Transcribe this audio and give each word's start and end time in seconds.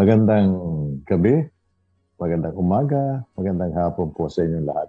Magandang 0.00 0.56
gabi, 1.04 1.44
magandang 2.16 2.56
umaga, 2.56 3.20
magandang 3.36 3.76
hapon 3.76 4.08
po 4.16 4.32
sa 4.32 4.48
inyong 4.48 4.64
lahat. 4.64 4.88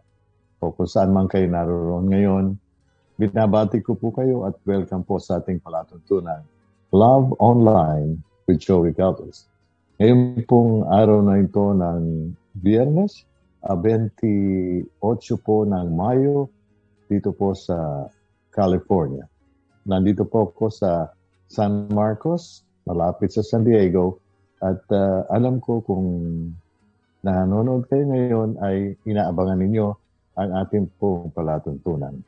O 0.64 0.72
kung 0.72 0.88
saan 0.88 1.12
man 1.12 1.28
kayo 1.28 1.52
naroon 1.52 2.08
ngayon, 2.08 2.56
binabati 3.20 3.84
ko 3.84 4.00
po 4.00 4.16
kayo 4.16 4.48
at 4.48 4.56
welcome 4.64 5.04
po 5.04 5.20
sa 5.20 5.44
ating 5.44 5.60
palatuntunan. 5.60 6.48
Love 6.96 7.36
Online 7.44 8.24
with 8.48 8.64
Joey 8.64 8.96
Galvez. 8.96 9.52
Ngayon 10.00 10.48
pong 10.48 10.88
araw 10.88 11.20
na 11.28 11.44
ito 11.44 11.76
ng 11.76 12.32
Biyernes, 12.64 13.28
28 13.68 14.88
po 15.44 15.68
ng 15.68 15.92
Mayo, 15.92 16.48
dito 17.12 17.36
po 17.36 17.52
sa 17.52 18.08
California. 18.48 19.28
Nandito 19.84 20.24
po 20.24 20.56
ako 20.56 20.72
sa 20.72 21.12
San 21.52 21.92
Marcos, 21.92 22.64
malapit 22.88 23.36
sa 23.36 23.44
San 23.44 23.68
Diego, 23.68 24.21
at 24.62 24.82
uh, 24.94 25.26
alam 25.34 25.58
ko 25.58 25.82
kung 25.82 26.06
nanonood 27.26 27.86
kayo 27.90 28.06
ngayon 28.10 28.50
ay 28.62 28.98
inaabangan 29.06 29.62
ninyo 29.62 29.94
ang 30.38 30.50
ating 30.58 30.90
pong 30.98 31.30
palatuntunan. 31.34 32.22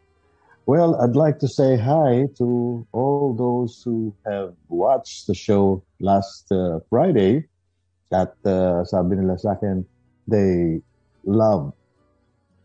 Well, 0.63 0.95
I'd 1.01 1.19
like 1.19 1.43
to 1.43 1.49
say 1.49 1.75
hi 1.75 2.31
to 2.39 2.47
all 2.95 3.35
those 3.35 3.83
who 3.83 4.15
have 4.23 4.55
watched 4.71 5.27
the 5.27 5.35
show 5.35 5.83
last 5.99 6.47
uh, 6.55 6.79
Friday 6.87 7.43
at 8.13 8.31
uh, 8.47 8.85
sabi 8.87 9.19
nila 9.19 9.35
sa 9.35 9.59
akin, 9.59 9.83
they 10.29 10.79
love 11.27 11.75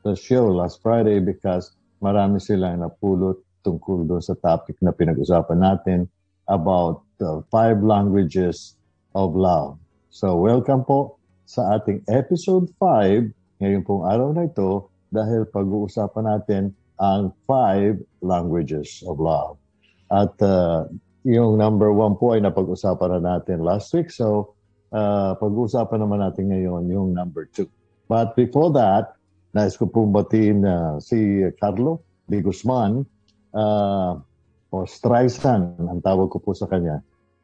the 0.07 0.15
show 0.15 0.47
last 0.53 0.79
Friday 0.79 1.19
because 1.19 1.75
marami 1.99 2.39
silang 2.39 2.87
napulot 2.87 3.43
tungkol 3.67 4.07
doon 4.07 4.23
sa 4.23 4.39
topic 4.39 4.79
na 4.79 4.95
pinag-usapan 4.95 5.59
natin 5.59 6.01
about 6.47 7.03
the 7.19 7.43
five 7.51 7.83
languages 7.83 8.78
of 9.15 9.37
love. 9.37 9.79
So 10.09 10.37
welcome 10.37 10.85
po 10.85 11.21
sa 11.49 11.81
ating 11.81 12.05
episode 12.09 12.69
5 12.81 13.33
ngayon 13.61 13.83
pong 13.85 14.05
araw 14.05 14.33
na 14.37 14.47
ito 14.49 14.93
dahil 15.09 15.49
pag-uusapan 15.49 16.25
natin 16.29 16.63
ang 17.01 17.33
five 17.47 17.97
languages 18.21 19.01
of 19.07 19.23
love. 19.23 19.57
At 20.11 20.35
uh, 20.43 20.91
yung 21.25 21.57
number 21.57 21.93
one 21.95 22.19
po 22.19 22.35
ay 22.35 22.43
napag-usapan 22.43 23.19
na 23.19 23.39
natin 23.39 23.63
last 23.63 23.95
week. 23.95 24.13
So 24.13 24.55
uh, 24.93 25.37
pag-uusapan 25.39 25.99
naman 26.01 26.21
natin 26.21 26.51
ngayon 26.53 26.89
yung 26.91 27.15
number 27.15 27.47
two. 27.49 27.69
But 28.09 28.35
before 28.35 28.73
that, 28.77 29.17
nais 29.53 29.77
ko 29.77 29.89
pong 29.89 30.13
batiin 30.13 30.65
uh, 30.65 30.97
si 31.01 31.45
Carlo 31.57 32.05
de 32.29 32.41
Guzman 32.41 33.05
uh, 33.53 34.13
o 34.69 34.77
Streisand, 34.85 35.81
ang 35.81 36.01
tawag 36.05 36.29
ko 36.29 36.41
po 36.41 36.53
sa 36.53 36.69
kanya, 36.69 37.01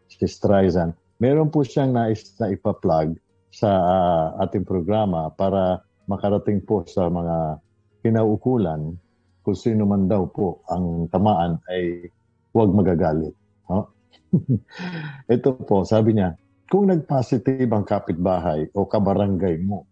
si 0.08 0.24
Streisand. 0.28 0.92
Meron 1.22 1.50
po 1.50 1.62
siyang 1.62 1.94
nais 1.94 2.26
na 2.42 2.50
ipa-plug 2.50 3.14
sa 3.54 3.70
uh, 3.70 4.26
ating 4.42 4.66
programa 4.66 5.30
para 5.30 5.82
makarating 6.10 6.58
po 6.58 6.82
sa 6.84 7.06
mga 7.06 7.62
kinaukulan 8.02 8.98
kung 9.44 9.56
sino 9.56 9.86
man 9.86 10.10
daw 10.10 10.26
po 10.26 10.64
ang 10.72 11.06
tamaan 11.12 11.60
ay 11.70 12.10
huwag 12.50 12.74
magagalit. 12.74 13.36
Huh? 13.68 13.86
Ito 15.34 15.54
po, 15.62 15.86
sabi 15.86 16.16
niya, 16.16 16.34
kung 16.66 16.90
nag-positive 16.90 17.70
ang 17.70 17.86
kapitbahay 17.86 18.66
o 18.74 18.88
kabarangay 18.88 19.60
mo 19.62 19.86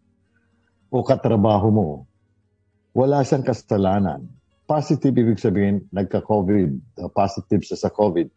o 0.90 1.04
katrabaho 1.04 1.68
mo, 1.70 1.88
wala 2.92 3.22
siyang 3.22 3.44
kasalanan. 3.46 4.26
Positive 4.66 5.14
ibig 5.14 5.40
sabihin, 5.40 5.84
nagka-COVID, 5.92 7.00
positive 7.12 7.62
siya 7.64 7.88
sa 7.88 7.90
COVID. 7.92 8.28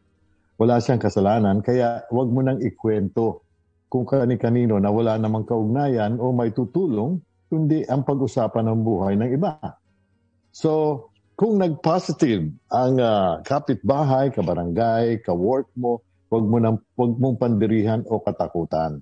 Wala 0.56 0.80
siyang 0.80 1.04
kasalanan, 1.04 1.60
kaya 1.60 2.08
wag 2.12 2.30
mo 2.32 2.40
nang 2.40 2.64
ikwento 2.64 3.44
kung 3.92 4.08
kani-kanino 4.08 4.80
na 4.80 4.92
wala 4.92 5.20
namang 5.20 5.44
kaugnayan 5.44 6.16
o 6.20 6.32
may 6.32 6.56
tutulong, 6.56 7.20
kundi 7.52 7.84
ang 7.86 8.08
pag-usapan 8.08 8.72
ng 8.72 8.80
buhay 8.82 9.14
ng 9.20 9.30
iba. 9.36 9.60
So, 10.56 11.12
kung 11.36 11.60
nag-positive 11.60 12.48
ang 12.72 12.96
uh, 12.98 13.44
kapitbahay, 13.44 14.32
kabarangay, 14.32 15.20
ka-work 15.20 15.68
mo, 15.76 16.06
Huwag 16.36 16.46
mo 16.52 16.58
nang 16.58 16.78
huwag 16.98 17.16
mong 17.22 17.38
pandirihan 17.38 18.02
o 18.10 18.18
katakutan. 18.20 19.00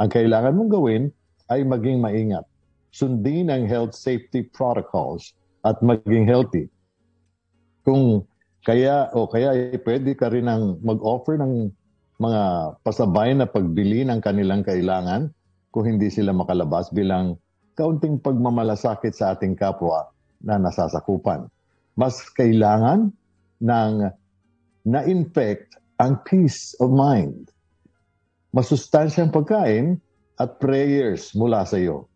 Ang 0.00 0.08
kailangan 0.10 0.56
mong 0.56 0.70
gawin 0.72 1.04
ay 1.52 1.62
maging 1.68 2.00
maingat. 2.00 2.48
Sundin 2.90 3.52
ang 3.52 3.68
health 3.68 3.94
safety 3.94 4.42
protocols 4.50 5.36
at 5.62 5.78
maging 5.84 6.24
healthy. 6.24 6.66
Kung 7.84 8.24
kaya 8.62 9.10
o 9.14 9.26
kaya 9.26 9.54
ay 9.54 9.78
pwede 9.82 10.14
ka 10.14 10.30
rin 10.30 10.46
ang 10.46 10.78
mag-offer 10.86 11.34
ng 11.38 11.70
mga 12.22 12.42
pasabay 12.86 13.34
na 13.34 13.50
pagbili 13.50 14.06
ng 14.06 14.22
kanilang 14.22 14.62
kailangan 14.62 15.34
kung 15.74 15.90
hindi 15.90 16.06
sila 16.12 16.30
makalabas 16.30 16.92
bilang 16.94 17.34
kaunting 17.74 18.22
pagmamalasakit 18.22 19.16
sa 19.16 19.34
ating 19.34 19.58
kapwa 19.58 20.06
na 20.44 20.62
nasasakupan. 20.62 21.50
Mas 21.98 22.22
kailangan 22.38 23.10
ng 23.58 23.92
na-infect 24.86 25.78
ang 25.98 26.22
peace 26.22 26.74
of 26.78 26.90
mind. 26.90 27.50
Masustansyang 28.54 29.32
pagkain 29.32 29.98
at 30.38 30.58
prayers 30.62 31.32
mula 31.32 31.64
sa 31.66 31.78
iyo. 31.78 32.06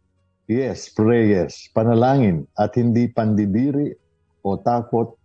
Yes, 0.47 0.91
prayers, 0.95 1.71
panalangin 1.75 2.47
at 2.55 2.79
hindi 2.79 3.11
pandidiri 3.11 3.95
o 4.47 4.55
takot, 4.55 5.19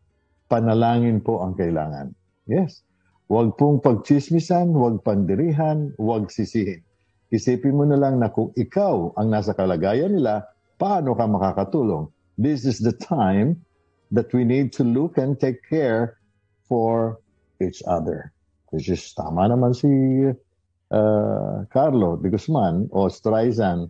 panalangin 0.51 1.23
po 1.23 1.39
ang 1.39 1.55
kailangan. 1.55 2.11
Yes. 2.51 2.83
Huwag 3.31 3.55
pong 3.55 3.79
pagchismisan, 3.79 4.75
huwag 4.75 5.07
pandirihan, 5.07 5.95
huwag 5.95 6.27
sisihin. 6.27 6.83
Isipin 7.31 7.79
mo 7.79 7.87
na 7.87 7.95
lang 7.95 8.19
na 8.19 8.27
kung 8.27 8.51
ikaw 8.59 9.15
ang 9.15 9.31
nasa 9.31 9.55
kalagayan 9.55 10.19
nila, 10.19 10.43
paano 10.75 11.15
ka 11.15 11.23
makakatulong? 11.23 12.11
This 12.35 12.67
is 12.67 12.83
the 12.83 12.91
time 12.91 13.55
that 14.11 14.35
we 14.35 14.43
need 14.43 14.75
to 14.75 14.83
look 14.83 15.15
and 15.15 15.39
take 15.39 15.63
care 15.63 16.19
for 16.67 17.23
each 17.63 17.79
other. 17.87 18.35
Which 18.75 18.91
is 18.91 19.07
tama 19.15 19.47
naman 19.47 19.71
si 19.71 19.87
uh, 20.91 21.63
Carlo 21.71 22.19
de 22.19 22.27
Guzman 22.27 22.91
o 22.91 23.07
Streisand 23.07 23.87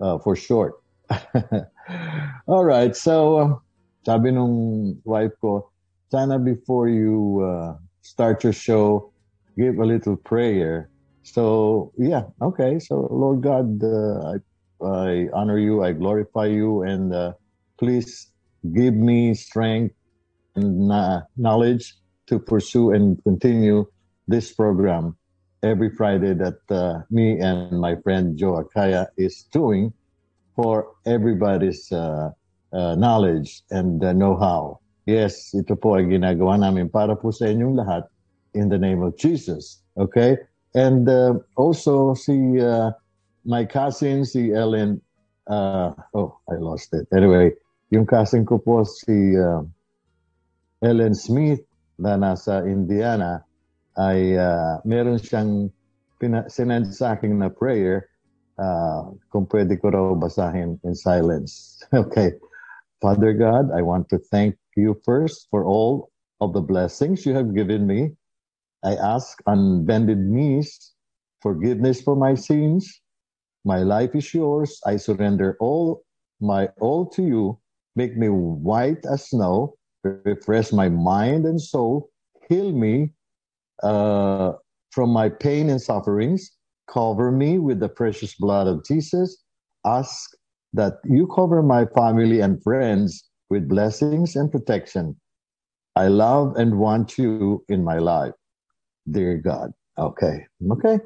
uh, 0.00 0.16
for 0.24 0.32
short. 0.32 0.80
All 2.48 2.64
right, 2.64 2.96
so 2.96 3.60
sabi 4.08 4.32
nung 4.32 4.96
wife 5.04 5.36
ko, 5.44 5.68
sana 6.10 6.38
before 6.38 6.88
you 6.88 7.40
uh, 7.44 7.76
start 8.02 8.44
your 8.44 8.52
show, 8.52 9.12
give 9.58 9.78
a 9.78 9.84
little 9.84 10.16
prayer. 10.16 10.90
So 11.22 11.92
yeah, 11.98 12.24
okay. 12.40 12.78
So 12.78 13.08
Lord 13.10 13.42
God, 13.42 13.82
uh, 13.82 14.34
I, 14.34 14.86
I 14.86 15.28
honor 15.32 15.58
you, 15.58 15.82
I 15.82 15.92
glorify 15.92 16.46
you, 16.46 16.82
and 16.82 17.12
uh, 17.14 17.32
please 17.78 18.28
give 18.72 18.94
me 18.94 19.34
strength 19.34 19.94
and 20.56 20.88
knowledge 21.36 21.94
to 22.26 22.38
pursue 22.38 22.92
and 22.92 23.22
continue 23.24 23.86
this 24.26 24.52
program 24.52 25.16
every 25.62 25.90
Friday 25.90 26.34
that 26.34 26.58
uh, 26.70 27.00
me 27.10 27.38
and 27.40 27.80
my 27.80 27.96
friend 27.96 28.36
Joe 28.36 28.62
Akaya 28.62 29.06
is 29.16 29.46
doing 29.52 29.92
for 30.54 30.92
everybody's 31.06 31.90
uh, 31.92 32.30
uh, 32.72 32.94
knowledge 32.96 33.62
and 33.70 34.02
uh, 34.04 34.12
know-how. 34.12 34.80
Yes, 35.08 35.56
ito 35.56 35.72
po 35.72 35.96
ay 35.96 36.04
ginagawa 36.04 36.60
namin 36.60 36.92
para 36.92 37.16
po 37.16 37.32
sa 37.32 37.48
inyong 37.48 37.80
lahat 37.80 38.04
in 38.52 38.68
the 38.68 38.76
name 38.76 39.00
of 39.00 39.16
Jesus. 39.16 39.80
Okay? 39.96 40.36
And 40.76 41.08
uh, 41.08 41.40
also 41.56 42.12
si 42.12 42.60
uh, 42.60 42.92
my 43.48 43.64
cousin, 43.64 44.28
si 44.28 44.52
Ellen, 44.52 45.00
uh, 45.48 45.96
oh, 46.12 46.36
I 46.52 46.60
lost 46.60 46.92
it. 46.92 47.08
Anyway, 47.08 47.56
yung 47.88 48.04
cousin 48.04 48.44
ko 48.44 48.60
po 48.60 48.84
si 48.84 49.32
uh, 49.32 49.64
Ellen 50.84 51.16
Smith 51.16 51.64
na 51.96 52.20
nasa 52.20 52.68
Indiana, 52.68 53.40
ay 53.96 54.36
uh, 54.36 54.84
meron 54.84 55.16
siyang 55.16 55.72
pina- 56.20 56.52
sinend 56.52 56.92
sa 56.92 57.16
akin 57.16 57.40
na 57.40 57.48
prayer 57.48 58.12
uh, 58.60 59.08
kung 59.32 59.48
pwede 59.48 59.80
ko 59.80 59.88
raw 59.88 60.12
basahin 60.12 60.76
in 60.84 60.92
silence. 60.92 61.80
okay. 61.96 62.36
Father 63.00 63.32
God, 63.32 63.72
I 63.72 63.80
want 63.80 64.12
to 64.12 64.20
thank 64.20 64.58
you 64.78 65.00
first 65.04 65.48
for 65.50 65.64
all 65.64 66.10
of 66.40 66.52
the 66.52 66.60
blessings 66.60 67.26
you 67.26 67.34
have 67.34 67.54
given 67.54 67.86
me. 67.86 68.12
I 68.84 68.94
ask 68.94 69.38
on 69.46 69.84
bended 69.84 70.18
knees 70.18 70.92
forgiveness 71.42 72.00
for 72.00 72.16
my 72.16 72.34
sins. 72.34 73.00
My 73.64 73.78
life 73.78 74.14
is 74.14 74.32
yours. 74.32 74.80
I 74.86 74.96
surrender 74.96 75.56
all 75.60 76.02
my 76.40 76.68
all 76.80 77.06
to 77.10 77.22
you. 77.22 77.58
Make 77.96 78.16
me 78.16 78.28
white 78.28 79.04
as 79.10 79.28
snow. 79.30 79.74
Refresh 80.04 80.72
my 80.72 80.88
mind 80.88 81.44
and 81.44 81.60
soul. 81.60 82.10
Heal 82.48 82.72
me 82.72 83.10
uh, 83.82 84.52
from 84.90 85.10
my 85.10 85.28
pain 85.28 85.68
and 85.68 85.82
sufferings. 85.82 86.50
Cover 86.88 87.30
me 87.30 87.58
with 87.58 87.80
the 87.80 87.88
precious 87.88 88.34
blood 88.34 88.66
of 88.66 88.84
Jesus. 88.84 89.42
Ask 89.84 90.30
that 90.72 90.94
you 91.04 91.26
cover 91.34 91.62
my 91.62 91.86
family 91.86 92.40
and 92.40 92.62
friends 92.62 93.27
with 93.48 93.68
blessings 93.68 94.36
and 94.36 94.52
protection. 94.52 95.16
I 95.96 96.08
love 96.08 96.54
and 96.56 96.78
want 96.78 97.18
you 97.18 97.64
in 97.68 97.82
my 97.82 97.98
life, 97.98 98.36
dear 99.08 99.40
God. 99.42 99.74
Okay. 99.98 100.46
Okay. 100.62 101.02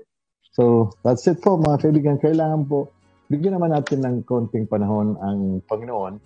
So, 0.53 0.93
that's 1.01 1.25
it 1.25 1.41
po 1.41 1.57
mga 1.57 1.81
kaibigan. 1.81 2.21
Kailangan 2.21 2.69
po, 2.69 2.93
bigyan 3.33 3.57
naman 3.57 3.73
natin 3.73 4.05
ng 4.05 4.17
konting 4.29 4.69
panahon 4.69 5.17
ang 5.17 5.65
Panginoon 5.65 6.21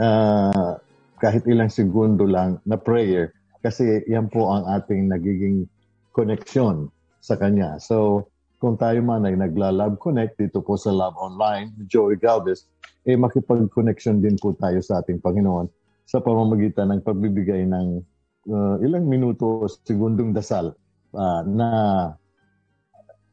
uh, 0.00 0.72
kahit 1.20 1.44
ilang 1.44 1.68
segundo 1.68 2.24
lang 2.24 2.56
na 2.64 2.80
prayer 2.80 3.36
kasi 3.60 4.00
yan 4.08 4.32
po 4.32 4.48
ang 4.48 4.64
ating 4.64 5.12
nagiging 5.12 5.68
connection 6.16 6.88
sa 7.20 7.36
Kanya. 7.36 7.76
So, 7.82 8.28
kung 8.56 8.80
tayo 8.80 9.04
man 9.04 9.28
ay 9.28 9.36
nagla-love 9.36 10.00
connect 10.00 10.40
dito 10.40 10.64
po 10.64 10.80
sa 10.80 10.88
Love 10.88 11.20
Online, 11.20 11.68
Joey 11.84 12.16
Galvez, 12.16 12.64
eh 13.06 13.14
makipag-connection 13.14 14.18
din 14.18 14.34
po 14.36 14.52
tayo 14.58 14.82
sa 14.82 14.98
ating 15.00 15.22
Panginoon 15.22 15.70
sa 16.06 16.18
pamamagitan 16.18 16.90
ng 16.90 17.02
pagbibigay 17.02 17.66
ng 17.66 18.02
uh, 18.50 18.76
ilang 18.82 19.06
minuto 19.06 19.62
o 19.62 19.70
segundong 19.70 20.34
dasal 20.34 20.74
uh, 21.14 21.42
na 21.46 21.68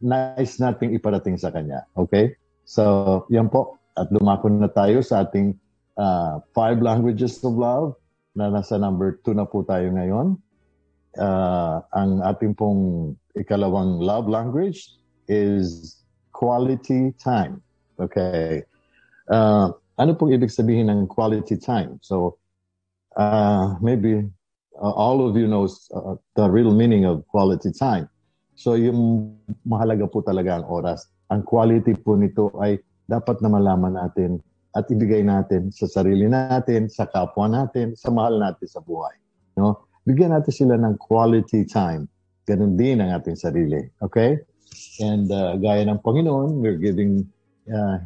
nais 0.03 0.57
nating 0.61 0.93
iparating 0.93 1.37
sa 1.37 1.49
Kanya. 1.53 1.85
Okay? 1.97 2.37
So, 2.65 3.25
yan 3.29 3.49
po. 3.49 3.77
At 3.93 4.09
lumako 4.09 4.49
na 4.49 4.69
tayo 4.73 5.05
sa 5.05 5.21
ating 5.25 5.53
uh, 5.97 6.41
five 6.57 6.81
languages 6.81 7.37
of 7.45 7.53
love 7.53 7.93
na 8.33 8.49
nasa 8.49 8.81
number 8.81 9.21
two 9.21 9.37
na 9.37 9.45
po 9.45 9.61
tayo 9.61 9.89
ngayon. 9.93 10.37
Uh, 11.13 11.77
ang 11.93 12.25
ating 12.25 12.57
pong 12.57 13.13
ikalawang 13.37 14.01
love 14.01 14.25
language 14.25 14.97
is 15.29 16.01
quality 16.33 17.13
time. 17.21 17.61
Okay. 18.01 18.65
Uh, 19.29 19.71
ano 19.99 20.11
pong 20.17 20.33
ibig 20.33 20.51
sabihin 20.51 20.89
ng 20.89 21.07
quality 21.07 21.55
time? 21.55 22.01
So, 22.01 22.41
uh, 23.15 23.77
maybe 23.81 24.25
uh, 24.81 24.93
all 24.93 25.27
of 25.27 25.37
you 25.37 25.47
knows 25.47 25.89
uh, 25.93 26.15
the 26.35 26.49
real 26.49 26.73
meaning 26.73 27.05
of 27.05 27.25
quality 27.27 27.71
time. 27.71 28.09
So 28.53 28.77
yung 28.77 29.33
mahalaga 29.65 30.09
po 30.09 30.21
talaga 30.21 30.61
ang 30.61 30.65
oras. 30.69 31.09
Ang 31.33 31.45
quality 31.45 31.97
po 31.97 32.13
nito 32.13 32.53
ay 32.61 32.77
dapat 33.09 33.41
na 33.41 33.49
malaman 33.49 33.97
natin 33.97 34.41
at 34.73 34.89
ibigay 34.89 35.21
natin 35.21 35.69
sa 35.69 35.85
sarili 35.85 36.25
natin, 36.25 36.89
sa 36.89 37.05
kapwa 37.05 37.49
natin, 37.49 37.93
sa 37.97 38.09
mahal 38.09 38.41
natin 38.41 38.65
sa 38.69 38.81
buhay. 38.81 39.13
No? 39.57 39.85
Bigyan 40.05 40.33
natin 40.33 40.53
sila 40.53 40.75
ng 40.77 40.97
quality 40.97 41.65
time. 41.65 42.09
Ganun 42.49 42.75
din 42.75 42.99
ang 43.01 43.13
ating 43.13 43.37
sarili. 43.37 43.79
Okay? 44.01 44.41
And 45.01 45.29
uh, 45.29 45.57
gaya 45.61 45.85
ng 45.85 46.01
Panginoon, 46.01 46.59
we're 46.59 46.81
giving 46.81 47.29
uh, 47.69 48.01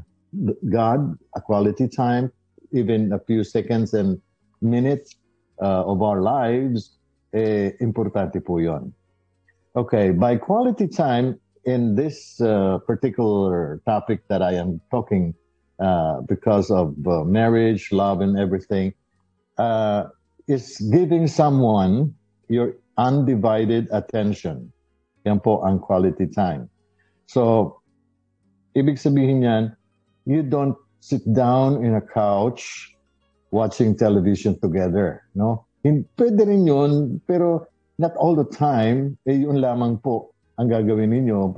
God 0.70 1.18
a 1.36 1.42
quality 1.42 1.88
time, 1.88 2.32
even 2.72 3.14
a 3.14 3.20
few 3.20 3.44
seconds 3.44 3.94
and 3.94 4.22
minutes 4.62 5.16
uh, 5.62 5.86
of 5.86 6.02
our 6.02 6.22
lives, 6.22 6.98
eh, 7.34 7.72
importante 7.80 8.44
po. 8.44 8.60
Okay, 9.76 10.12
by 10.12 10.36
quality 10.36 10.88
time 10.88 11.40
in 11.66 11.96
this 11.96 12.42
uh, 12.42 12.80
particular 12.88 13.82
topic 13.86 14.28
that 14.28 14.42
I 14.42 14.54
am 14.54 14.82
talking 14.90 15.36
uh, 15.80 16.22
because 16.22 16.72
of 16.72 16.96
uh, 17.06 17.24
marriage, 17.24 17.92
love, 17.92 18.22
and 18.22 18.40
everything, 18.40 18.94
uh, 19.58 20.10
is 20.48 20.82
giving 20.90 21.28
someone 21.28 22.16
your 22.50 22.74
undivided 22.98 23.86
attention. 23.94 24.74
Yan 25.30 25.40
po 25.40 25.62
ang 25.62 25.78
quality 25.78 26.26
time. 26.26 26.66
So, 27.30 27.78
ibig 28.74 28.98
sabihin 28.98 29.46
yan, 29.46 29.77
you 30.28 30.44
don't 30.44 30.76
sit 31.00 31.24
down 31.32 31.80
in 31.88 31.96
a 31.96 32.04
couch 32.04 32.92
watching 33.52 33.96
television 33.96 34.60
together, 34.60 35.24
no? 35.34 35.64
Pwede 36.20 36.44
rin 36.44 36.68
yun, 36.68 37.24
pero 37.24 37.64
not 37.96 38.12
all 38.20 38.36
the 38.36 38.44
time, 38.52 39.16
eh 39.24 39.40
yun 39.40 39.64
lamang 39.64 40.04
po 40.04 40.36
ang 40.60 40.68
gagawin 40.68 41.16
ninyo. 41.16 41.56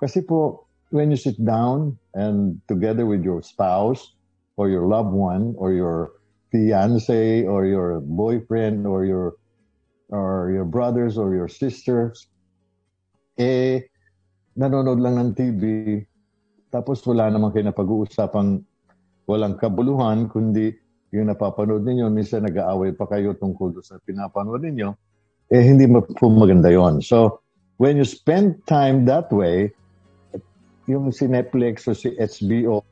Kasi 0.00 0.24
po, 0.24 0.64
when 0.88 1.12
you 1.12 1.20
sit 1.20 1.36
down 1.44 1.92
and 2.16 2.56
together 2.72 3.04
with 3.04 3.20
your 3.20 3.44
spouse 3.44 4.16
or 4.56 4.72
your 4.72 4.88
loved 4.88 5.12
one 5.12 5.52
or 5.60 5.76
your 5.76 6.16
fiance 6.48 7.44
or 7.44 7.68
your 7.68 8.00
boyfriend 8.00 8.88
or 8.88 9.04
your 9.04 9.36
or 10.08 10.50
your 10.50 10.64
brothers 10.64 11.20
or 11.20 11.36
your 11.36 11.46
sisters, 11.46 12.26
eh, 13.36 13.84
nanonood 14.56 14.98
lang 14.98 15.20
ng 15.20 15.30
TV, 15.36 15.62
tapos 16.70 17.02
wala 17.06 17.26
naman 17.30 17.50
kayo 17.50 17.66
na 17.66 17.74
pag-uusapang 17.74 18.62
walang 19.26 19.58
kabuluhan, 19.58 20.30
kundi 20.30 20.74
yung 21.10 21.26
napapanood 21.26 21.82
ninyo, 21.82 22.06
minsan 22.10 22.46
nag-aaway 22.46 22.94
pa 22.94 23.10
kayo 23.10 23.34
tungkol 23.34 23.74
sa 23.82 23.98
pinapanood 24.06 24.62
ninyo, 24.62 24.94
eh 25.50 25.62
hindi 25.66 25.90
po 25.90 26.26
maganda 26.30 26.70
yon. 26.70 27.02
So, 27.02 27.42
when 27.82 27.98
you 27.98 28.06
spend 28.06 28.62
time 28.70 29.10
that 29.10 29.26
way, 29.34 29.74
yung 30.86 31.10
si 31.10 31.26
Netflix 31.26 31.86
o 31.90 31.94
si 31.94 32.14
HBO 32.14 32.86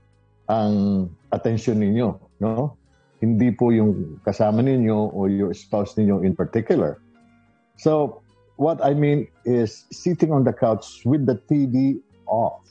ang 0.50 1.06
attention 1.30 1.78
ninyo, 1.78 2.08
no? 2.42 2.74
Hindi 3.18 3.50
po 3.50 3.74
yung 3.74 4.22
kasama 4.22 4.62
ninyo 4.62 5.14
o 5.14 5.26
your 5.26 5.50
spouse 5.54 5.98
ninyo 5.98 6.22
in 6.22 6.34
particular. 6.38 7.02
So, 7.78 8.22
what 8.58 8.78
I 8.82 8.94
mean 8.94 9.26
is 9.46 9.86
sitting 9.90 10.30
on 10.30 10.42
the 10.42 10.54
couch 10.54 11.02
with 11.06 11.26
the 11.26 11.38
TV 11.46 11.98
off. 12.26 12.62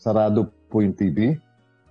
Sarado 0.00 0.48
po 0.72 0.80
yung 0.80 0.96
TV 0.96 1.36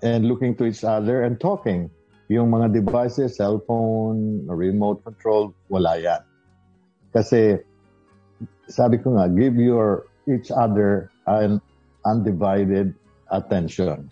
and 0.02 0.26
looking 0.26 0.58
to 0.58 0.66
each 0.66 0.84
other 0.84 1.22
and 1.22 1.38
talking. 1.38 1.94
Yung 2.30 2.50
mga 2.50 2.74
devices, 2.74 3.38
cellphone, 3.38 4.46
remote 4.50 5.06
control, 5.06 5.54
wala 5.70 5.98
yan. 5.98 6.22
Kasi 7.14 7.58
sabi 8.70 8.98
ko 8.98 9.18
nga, 9.18 9.30
give 9.30 9.58
your 9.58 10.10
each 10.30 10.50
other 10.54 11.10
an 11.26 11.62
undivided 12.06 12.94
attention. 13.30 14.10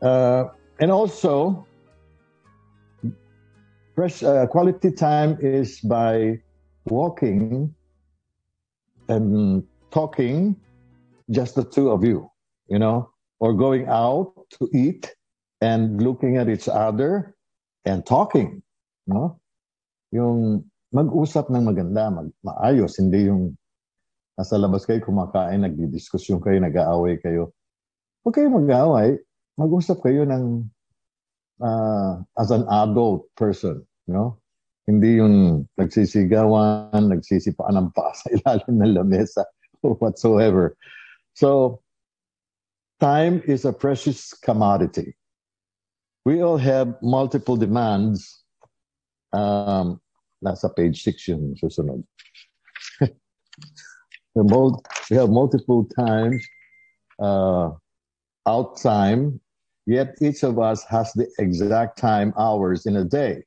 Uh, 0.00 0.48
and 0.80 0.90
also, 0.90 1.66
fresh, 3.94 4.22
uh, 4.22 4.46
quality 4.48 4.90
time 4.90 5.36
is 5.40 5.80
by 5.80 6.40
walking 6.88 7.74
and 9.08 9.64
talking, 9.90 10.56
just 11.30 11.54
the 11.54 11.64
two 11.64 11.90
of 11.90 12.04
you, 12.04 12.30
you 12.70 12.78
know, 12.78 13.10
or 13.42 13.52
going 13.52 13.90
out 13.90 14.32
to 14.56 14.70
eat 14.72 15.10
and 15.60 16.00
looking 16.00 16.38
at 16.38 16.48
each 16.48 16.70
other 16.70 17.34
and 17.84 18.06
talking, 18.06 18.62
no? 19.10 19.42
Yung 20.14 20.64
mag-usap 20.94 21.50
ng 21.50 21.66
maganda, 21.66 22.08
mag 22.08 22.30
maayos, 22.46 22.96
hindi 23.02 23.26
yung 23.26 23.58
nasa 24.38 24.56
labas 24.56 24.86
kayo 24.86 25.02
kumakain, 25.02 25.66
nagdidiskusyon 25.66 26.40
kayo, 26.40 26.62
nag-aaway 26.62 27.18
kayo. 27.20 27.52
Huwag 28.22 28.34
kayo 28.38 28.48
mag-aaway, 28.48 29.18
mag-usap 29.58 30.00
kayo 30.00 30.24
ng 30.24 30.64
uh, 31.60 32.22
as 32.38 32.54
an 32.54 32.64
adult 32.70 33.26
person, 33.34 33.82
you 34.06 34.14
know? 34.14 34.38
Hindi 34.88 35.20
yung 35.22 35.68
nagsisigawan, 35.78 37.12
nagsisipaan 37.14 37.78
ng 37.78 37.88
paa 37.94 38.10
sa 38.16 38.26
ilalim 38.32 38.74
ng 38.80 38.94
lamesa 38.96 39.44
or 39.84 39.94
whatsoever. 40.00 40.74
So, 41.36 41.78
time 43.00 43.42
is 43.46 43.64
a 43.64 43.72
precious 43.72 44.32
commodity. 44.34 45.16
We 46.24 46.42
all 46.42 46.58
have 46.58 46.94
multiple 47.02 47.56
demands 47.56 48.44
um, 49.32 50.00
Nasa 50.44 50.74
page 50.74 51.02
6 51.02 51.28
yung 51.28 51.54
susunod. 51.60 52.04
we 54.34 55.16
have 55.16 55.30
multiple 55.30 55.84
times 55.96 56.44
uh, 57.20 57.70
out 58.46 58.80
time, 58.80 59.40
yet 59.86 60.16
each 60.20 60.42
of 60.42 60.58
us 60.58 60.84
has 60.84 61.12
the 61.12 61.28
exact 61.38 61.98
time 61.98 62.32
hours 62.38 62.86
in 62.86 62.96
a 62.96 63.04
day. 63.04 63.44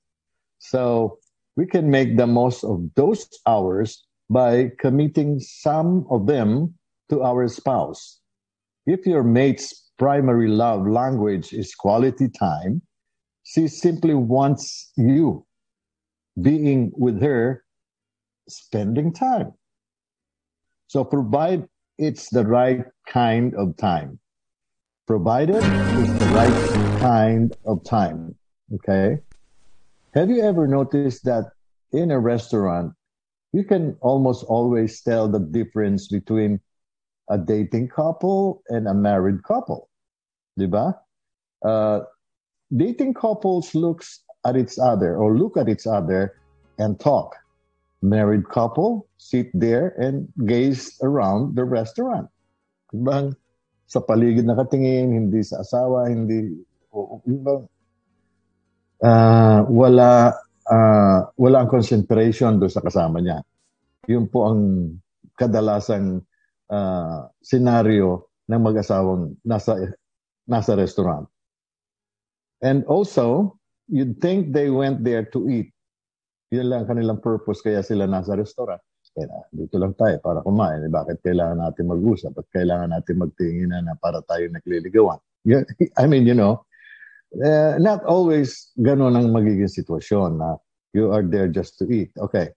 So 0.60 1.18
we 1.58 1.66
can 1.66 1.90
make 1.90 2.18
the 2.18 2.28
most 2.28 2.64
of 2.64 2.82
those 2.96 3.28
hours 3.48 4.06
by 4.30 4.72
committing 4.80 5.40
some 5.40 6.06
of 6.10 6.28
them 6.28 6.74
to 7.10 7.22
our 7.22 7.48
spouse. 7.48 8.23
If 8.86 9.06
your 9.06 9.24
mate's 9.24 9.92
primary 9.98 10.50
love 10.50 10.86
language 10.88 11.54
is 11.54 11.74
quality 11.74 12.28
time, 12.30 12.82
she 13.44 13.68
simply 13.68 14.14
wants 14.14 14.92
you 14.98 15.46
being 16.42 16.92
with 16.96 17.22
her, 17.22 17.64
spending 18.50 19.14
time. 19.14 19.54
So 20.88 21.04
provide 21.04 21.68
it's 21.98 22.30
the 22.30 22.46
right 22.46 22.86
kind 23.08 23.54
of 23.56 23.78
time. 23.78 24.20
Provided 25.08 25.64
it's 25.64 26.20
the 26.20 26.32
right 26.34 27.00
kind 27.00 27.56
of 27.66 27.84
time. 27.84 28.36
Okay. 28.74 29.20
Have 30.14 30.30
you 30.30 30.42
ever 30.42 30.68
noticed 30.68 31.24
that 31.26 31.52
in 31.92 32.12
a 32.12 32.20
restaurant, 32.20 32.94
you 33.54 33.64
can 33.64 33.96
almost 34.02 34.44
always 34.46 35.02
tell 35.02 35.30
the 35.30 35.40
difference 35.40 36.08
between 36.08 36.60
a 37.30 37.38
dating 37.38 37.90
couple 37.90 38.64
and 38.70 38.88
a 38.88 38.94
married 38.94 39.44
couple? 39.44 39.90
Diba? 40.60 40.98
Uh, 41.64 42.02
dating 42.76 43.14
couples 43.14 43.74
looks 43.74 44.22
at 44.46 44.58
each 44.58 44.76
other 44.82 45.16
or 45.16 45.38
look 45.38 45.58
at 45.58 45.70
each 45.70 45.88
other 45.88 46.36
and 46.78 47.00
talk. 47.00 47.36
married 48.04 48.44
couple 48.52 49.08
sit 49.16 49.48
there 49.56 49.96
and 49.96 50.28
gaze 50.44 51.00
around 51.00 51.56
the 51.56 51.64
restaurant. 51.64 52.28
Bang, 52.92 53.32
sa 53.88 54.04
paligid 54.04 54.44
nakatingin, 54.44 55.16
hindi 55.16 55.40
sa 55.42 55.64
asawa, 55.64 56.12
hindi, 56.12 56.60
bang, 57.26 57.64
uh, 59.02 59.60
wala, 59.72 60.36
uh, 60.68 61.20
wala 61.40 61.58
ang 61.64 61.72
concentration 61.72 62.60
do 62.60 62.68
sa 62.68 62.84
kasama 62.84 63.24
niya. 63.24 63.40
Yun 64.12 64.28
po 64.28 64.52
ang 64.52 64.62
kadalasang 65.40 66.28
uh, 66.74 67.30
senaryo 67.46 68.34
ng 68.50 68.62
mag-asawang 68.62 69.38
nasa, 69.46 69.78
nasa 70.50 70.74
restaurant. 70.74 71.30
And 72.66 72.82
also, 72.90 73.58
you'd 73.88 74.18
think 74.18 74.56
they 74.56 74.74
went 74.74 75.06
there 75.06 75.28
to 75.36 75.46
eat. 75.46 75.70
Yun 76.50 76.70
lang 76.70 76.90
kanilang 76.90 77.22
purpose 77.22 77.62
kaya 77.62 77.86
sila 77.86 78.10
nasa 78.10 78.34
restaurant. 78.34 78.82
Kaya 79.14 79.30
dito 79.54 79.78
lang 79.78 79.94
tayo 79.94 80.18
para 80.26 80.42
kumain. 80.42 80.82
Eh, 80.82 80.90
bakit 80.90 81.22
kailangan 81.22 81.62
natin 81.62 81.86
mag-usap 81.86 82.34
at 82.34 82.48
kailangan 82.50 82.90
natin 82.98 83.22
magtingin 83.22 83.70
na 83.70 83.94
para 84.02 84.26
tayo 84.26 84.50
nagliligawan? 84.50 85.22
I 86.02 86.06
mean, 86.10 86.26
you 86.26 86.34
know, 86.34 86.66
uh, 87.38 87.78
not 87.78 88.02
always 88.10 88.74
ganun 88.82 89.14
ang 89.14 89.30
magiging 89.30 89.70
sitwasyon 89.70 90.42
na 90.42 90.58
you 90.98 91.14
are 91.14 91.22
there 91.22 91.46
just 91.46 91.78
to 91.82 91.86
eat. 91.94 92.10
Okay. 92.18 92.50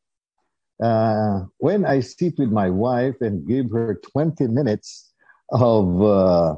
Uh, 0.83 1.45
when 1.59 1.85
I 1.85 2.01
sit 2.01 2.35
with 2.39 2.51
my 2.51 2.69
wife 2.71 3.17
and 3.21 3.47
give 3.47 3.71
her 3.73 4.01
20 4.13 4.49
minutes 4.49 5.13
of 5.51 6.03
uh, 6.03 6.57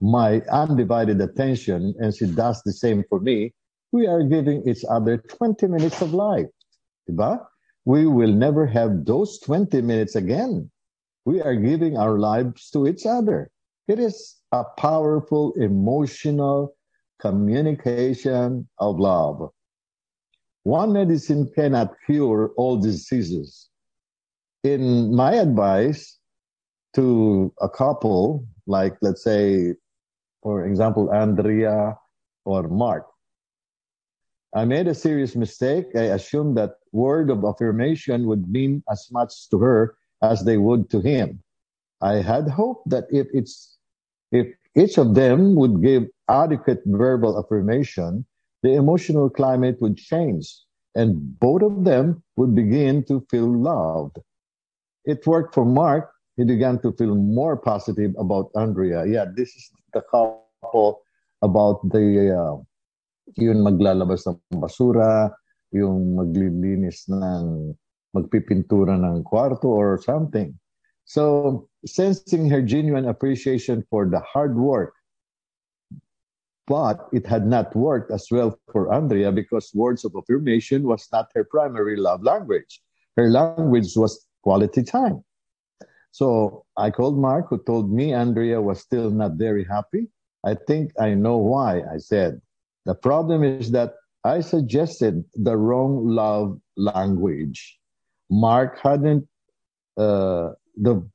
my 0.00 0.40
undivided 0.50 1.20
attention 1.20 1.94
and 1.98 2.14
she 2.14 2.26
does 2.26 2.62
the 2.62 2.72
same 2.72 3.04
for 3.08 3.20
me, 3.20 3.54
we 3.92 4.06
are 4.06 4.22
giving 4.24 4.66
each 4.68 4.84
other 4.90 5.18
20 5.18 5.68
minutes 5.68 6.02
of 6.02 6.12
life. 6.12 6.46
Diba? 7.08 7.44
We 7.84 8.06
will 8.06 8.32
never 8.32 8.66
have 8.66 9.04
those 9.04 9.38
20 9.40 9.82
minutes 9.82 10.16
again. 10.16 10.70
We 11.24 11.40
are 11.40 11.54
giving 11.54 11.96
our 11.96 12.18
lives 12.18 12.70
to 12.70 12.86
each 12.86 13.06
other. 13.06 13.50
It 13.86 13.98
is 13.98 14.36
a 14.52 14.64
powerful 14.76 15.52
emotional 15.54 16.74
communication 17.20 18.68
of 18.78 18.98
love. 18.98 19.50
One 20.64 20.92
medicine 20.92 21.50
cannot 21.54 21.94
cure 22.04 22.52
all 22.56 22.76
diseases. 22.76 23.68
In 24.62 25.14
my 25.14 25.34
advice 25.34 26.18
to 26.94 27.52
a 27.60 27.68
couple, 27.68 28.46
like 28.66 28.96
let's 29.00 29.22
say 29.22 29.74
for 30.44 30.66
example, 30.66 31.10
Andrea 31.10 31.96
or 32.44 32.68
Mark. 32.68 33.08
I 34.54 34.66
made 34.66 34.86
a 34.86 34.94
serious 34.94 35.34
mistake. 35.34 35.86
I 35.96 36.12
assumed 36.12 36.56
that 36.58 36.76
word 36.92 37.30
of 37.30 37.42
affirmation 37.44 38.28
would 38.28 38.46
mean 38.46 38.84
as 38.92 39.08
much 39.10 39.48
to 39.48 39.58
her 39.58 39.96
as 40.22 40.44
they 40.44 40.58
would 40.58 40.90
to 40.90 41.00
him. 41.00 41.42
I 42.02 42.20
had 42.20 42.46
hoped 42.46 42.90
that 42.90 43.08
if 43.10 43.26
it's 43.32 43.78
if 44.30 44.52
each 44.76 44.98
of 44.98 45.14
them 45.14 45.56
would 45.56 45.82
give 45.82 46.04
adequate 46.28 46.82
verbal 46.84 47.40
affirmation, 47.40 48.26
the 48.64 48.72
emotional 48.72 49.28
climate 49.28 49.76
would 49.84 50.00
change 50.00 50.48
and 50.96 51.38
both 51.38 51.60
of 51.60 51.84
them 51.84 52.24
would 52.40 52.54
begin 52.56 53.04
to 53.04 53.20
feel 53.30 53.46
loved. 53.46 54.16
It 55.04 55.26
worked 55.26 55.52
for 55.52 55.68
Mark 55.68 56.14
he 56.36 56.44
began 56.44 56.80
to 56.82 56.92
feel 56.92 57.14
more 57.14 57.56
positive 57.56 58.14
about 58.18 58.50
Andrea. 58.56 59.06
Yeah, 59.06 59.26
this 59.30 59.54
is 59.54 59.70
the 59.92 60.02
couple 60.10 61.02
about 61.42 61.78
the 61.90 62.34
uh, 62.34 62.56
yung 63.38 63.62
maglalabas 63.62 64.26
ng 64.26 64.38
basura, 64.58 65.30
yung 65.70 66.18
maglilinis 66.18 67.06
ng 67.06 67.74
magpipintura 68.14 68.98
ng 68.98 69.22
kwarto 69.22 69.70
or 69.70 69.98
something. 70.02 70.54
So, 71.04 71.68
sensing 71.86 72.48
her 72.48 72.62
genuine 72.62 73.06
appreciation 73.06 73.84
for 73.90 74.08
the 74.08 74.20
hard 74.20 74.56
work, 74.56 74.93
but 76.66 77.08
it 77.12 77.26
had 77.26 77.46
not 77.46 77.74
worked 77.76 78.10
as 78.10 78.28
well 78.30 78.58
for 78.72 78.92
Andrea 78.92 79.30
because 79.32 79.70
words 79.74 80.04
of 80.04 80.14
affirmation 80.16 80.84
was 80.84 81.06
not 81.12 81.30
her 81.34 81.44
primary 81.44 81.96
love 81.96 82.22
language. 82.22 82.80
Her 83.16 83.30
language 83.30 83.92
was 83.96 84.26
quality 84.42 84.82
time. 84.82 85.22
So 86.10 86.64
I 86.76 86.90
called 86.90 87.18
Mark, 87.18 87.46
who 87.50 87.58
told 87.58 87.92
me 87.92 88.12
Andrea 88.12 88.62
was 88.62 88.80
still 88.80 89.10
not 89.10 89.32
very 89.32 89.64
happy. 89.64 90.08
I 90.44 90.54
think 90.54 90.92
I 90.98 91.14
know 91.14 91.38
why, 91.38 91.82
I 91.92 91.98
said. 91.98 92.40
The 92.86 92.94
problem 92.94 93.42
is 93.42 93.72
that 93.72 93.94
I 94.24 94.40
suggested 94.40 95.24
the 95.34 95.56
wrong 95.56 96.06
love 96.06 96.58
language. 96.76 97.78
Mark 98.30 98.78
hadn't 98.80 99.26
uh, 99.96 100.50
the 100.76 101.06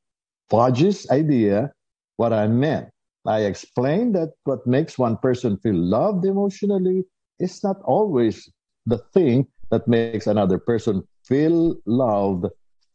vaguest 0.51 1.09
idea 1.11 1.71
what 2.17 2.33
I 2.33 2.47
meant. 2.47 2.89
I 3.29 3.41
explained 3.41 4.15
that 4.15 4.33
what 4.43 4.65
makes 4.65 4.97
one 4.97 5.17
person 5.17 5.57
feel 5.57 5.75
loved 5.75 6.25
emotionally 6.25 7.05
is 7.39 7.63
not 7.63 7.77
always 7.85 8.51
the 8.85 8.97
thing 9.13 9.47
that 9.69 9.87
makes 9.87 10.27
another 10.27 10.57
person 10.57 11.07
feel 11.25 11.75
loved 11.85 12.47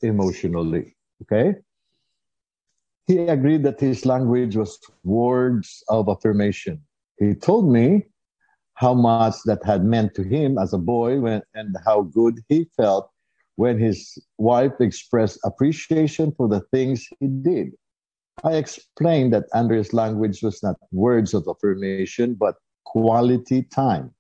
emotionally. 0.02 0.96
Okay? 1.22 1.54
he 3.06 3.18
agreed 3.18 3.62
that 3.64 3.80
his 3.80 4.06
language 4.06 4.56
was 4.56 4.78
words 5.02 5.82
of 5.88 6.08
affirmation. 6.08 6.80
He 7.18 7.34
told 7.34 7.70
me 7.70 8.06
how 8.74 8.94
much 8.94 9.36
that 9.44 9.64
had 9.64 9.84
meant 9.84 10.14
to 10.14 10.22
him 10.22 10.58
as 10.58 10.72
a 10.72 10.78
boy 10.78 11.20
when, 11.20 11.42
and 11.54 11.76
how 11.84 12.02
good 12.02 12.40
he 12.48 12.66
felt 12.76 13.10
when 13.56 13.78
his 13.78 14.18
wife 14.38 14.72
expressed 14.80 15.38
appreciation 15.44 16.32
for 16.36 16.48
the 16.48 16.60
things 16.72 17.06
he 17.20 17.28
did. 17.28 17.72
I 18.42 18.56
explained 18.56 19.32
that 19.32 19.44
Andrea's 19.54 19.92
language 19.92 20.42
was 20.42 20.62
not 20.62 20.76
words 20.92 21.34
of 21.34 21.46
affirmation, 21.48 22.34
but 22.34 22.56
quality 22.84 23.62
time. 23.62 24.12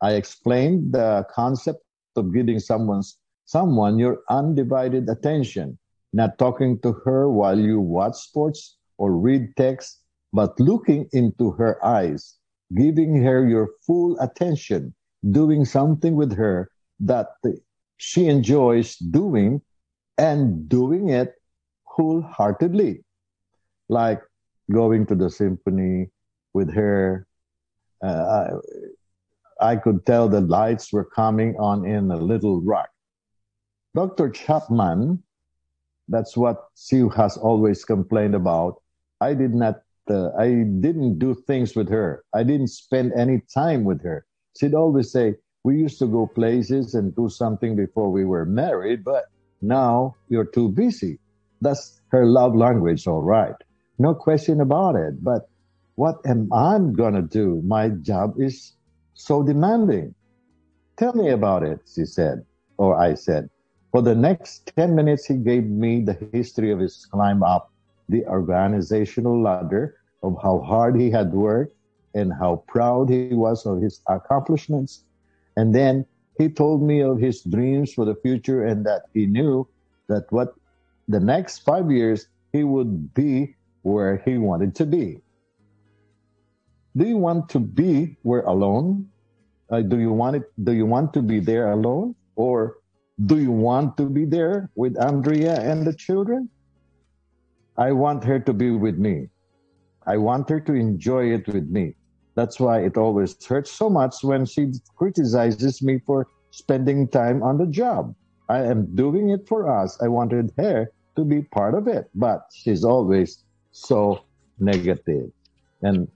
I 0.00 0.12
explained 0.12 0.92
the 0.92 1.26
concept 1.30 1.80
of 2.16 2.32
giving 2.32 2.60
someone's 2.60 3.18
someone 3.44 3.98
your 3.98 4.20
undivided 4.30 5.08
attention 5.08 5.78
not 6.12 6.38
talking 6.38 6.78
to 6.80 6.92
her 7.04 7.28
while 7.28 7.58
you 7.58 7.80
watch 7.80 8.16
sports 8.16 8.76
or 8.98 9.16
read 9.16 9.56
text, 9.56 10.00
but 10.32 10.58
looking 10.60 11.08
into 11.12 11.52
her 11.52 11.82
eyes, 11.84 12.36
giving 12.74 13.22
her 13.22 13.48
your 13.48 13.70
full 13.86 14.18
attention, 14.20 14.94
doing 15.30 15.64
something 15.64 16.14
with 16.14 16.34
her 16.36 16.70
that 17.00 17.28
she 17.96 18.26
enjoys 18.26 18.96
doing 18.96 19.62
and 20.18 20.68
doing 20.68 21.08
it 21.08 21.34
wholeheartedly. 21.84 23.04
Like 23.92 24.22
going 24.70 25.06
to 25.06 25.14
the 25.14 25.28
symphony 25.28 26.08
with 26.54 26.72
her. 26.72 27.26
Uh, 28.02 28.48
I, 29.60 29.72
I 29.72 29.76
could 29.76 30.04
tell 30.06 30.28
the 30.28 30.40
lights 30.40 30.92
were 30.92 31.04
coming 31.04 31.54
on 31.60 31.84
in 31.84 32.10
a 32.10 32.16
little 32.16 32.60
rock. 32.62 32.88
Dr. 33.94 34.30
Chapman 34.30 35.22
that's 36.08 36.36
what 36.36 36.68
Sue 36.74 37.08
has 37.10 37.36
always 37.36 37.84
complained 37.84 38.34
about. 38.34 38.82
I 39.20 39.34
did 39.34 39.54
not, 39.54 39.82
uh, 40.10 40.30
I 40.38 40.48
didn't 40.80 41.18
do 41.18 41.34
things 41.34 41.74
with 41.74 41.88
her. 41.88 42.24
I 42.34 42.42
didn't 42.42 42.68
spend 42.68 43.12
any 43.16 43.40
time 43.52 43.84
with 43.84 44.02
her. 44.02 44.26
She'd 44.58 44.74
always 44.74 45.10
say, 45.12 45.36
we 45.64 45.76
used 45.78 45.98
to 46.00 46.06
go 46.06 46.26
places 46.26 46.94
and 46.94 47.14
do 47.14 47.28
something 47.28 47.76
before 47.76 48.10
we 48.10 48.24
were 48.24 48.44
married, 48.44 49.04
but 49.04 49.26
now 49.62 50.16
you're 50.28 50.50
too 50.58 50.68
busy. 50.68 51.18
That's 51.60 52.00
her 52.08 52.26
love 52.26 52.56
language, 52.56 53.06
all 53.06 53.22
right. 53.22 53.54
No 54.02 54.16
question 54.16 54.60
about 54.60 54.96
it. 54.96 55.22
But 55.22 55.48
what 55.94 56.16
am 56.26 56.52
I 56.52 56.76
going 56.80 57.14
to 57.14 57.22
do? 57.22 57.62
My 57.64 57.88
job 57.88 58.34
is 58.36 58.74
so 59.14 59.44
demanding. 59.44 60.12
Tell 60.96 61.14
me 61.14 61.28
about 61.28 61.62
it, 61.62 61.78
she 61.86 62.04
said, 62.04 62.44
or 62.78 62.98
I 62.98 63.14
said. 63.14 63.48
For 63.92 64.02
the 64.02 64.16
next 64.16 64.72
10 64.74 64.96
minutes, 64.96 65.26
he 65.26 65.36
gave 65.36 65.66
me 65.66 66.00
the 66.02 66.18
history 66.32 66.72
of 66.72 66.80
his 66.80 67.06
climb 67.06 67.44
up 67.44 67.70
the 68.08 68.26
organizational 68.26 69.40
ladder, 69.40 69.94
of 70.24 70.36
how 70.42 70.58
hard 70.58 70.98
he 70.98 71.08
had 71.08 71.32
worked 71.32 71.76
and 72.12 72.32
how 72.32 72.64
proud 72.66 73.08
he 73.08 73.34
was 73.34 73.64
of 73.66 73.80
his 73.80 74.00
accomplishments. 74.08 75.04
And 75.56 75.72
then 75.72 76.04
he 76.38 76.48
told 76.48 76.82
me 76.82 77.02
of 77.02 77.20
his 77.20 77.42
dreams 77.42 77.94
for 77.94 78.04
the 78.04 78.16
future 78.16 78.66
and 78.66 78.84
that 78.84 79.02
he 79.14 79.26
knew 79.26 79.68
that 80.08 80.26
what 80.30 80.54
the 81.06 81.20
next 81.20 81.60
five 81.60 81.88
years 81.88 82.26
he 82.52 82.64
would 82.64 83.14
be 83.14 83.54
where 83.82 84.22
he 84.24 84.38
wanted 84.38 84.74
to 84.76 84.86
be. 84.86 85.18
Do 86.96 87.06
you 87.06 87.16
want 87.16 87.48
to 87.50 87.60
be 87.60 88.18
where 88.22 88.42
alone? 88.42 89.08
Uh, 89.70 89.80
do 89.82 89.98
you 89.98 90.12
want 90.12 90.36
it? 90.36 90.44
Do 90.64 90.72
you 90.72 90.86
want 90.86 91.14
to 91.14 91.22
be 91.22 91.40
there 91.40 91.72
alone, 91.72 92.14
or 92.36 92.76
do 93.26 93.38
you 93.38 93.50
want 93.52 93.96
to 93.96 94.06
be 94.06 94.24
there 94.26 94.70
with 94.76 94.98
Andrea 94.98 95.60
and 95.60 95.86
the 95.86 95.94
children? 95.94 96.50
I 97.76 97.92
want 97.92 98.24
her 98.24 98.38
to 98.40 98.52
be 98.52 98.70
with 98.70 98.98
me. 98.98 99.28
I 100.06 100.18
want 100.18 100.48
her 100.50 100.60
to 100.60 100.74
enjoy 100.74 101.32
it 101.32 101.46
with 101.48 101.68
me. 101.70 101.94
That's 102.34 102.60
why 102.60 102.80
it 102.80 102.96
always 102.96 103.36
hurts 103.44 103.70
so 103.72 103.88
much 103.90 104.16
when 104.22 104.46
she 104.46 104.72
criticizes 104.96 105.82
me 105.82 106.00
for 106.06 106.26
spending 106.50 107.08
time 107.08 107.42
on 107.42 107.58
the 107.58 107.66
job. 107.66 108.14
I 108.48 108.64
am 108.64 108.94
doing 108.94 109.30
it 109.30 109.48
for 109.48 109.68
us. 109.68 109.98
I 110.02 110.08
wanted 110.08 110.52
her 110.58 110.92
to 111.16 111.24
be 111.24 111.42
part 111.42 111.74
of 111.74 111.88
it, 111.88 112.10
but 112.14 112.42
she's 112.52 112.84
always 112.84 113.44
so 113.72 114.22
negative. 114.58 115.30
And 115.82 116.08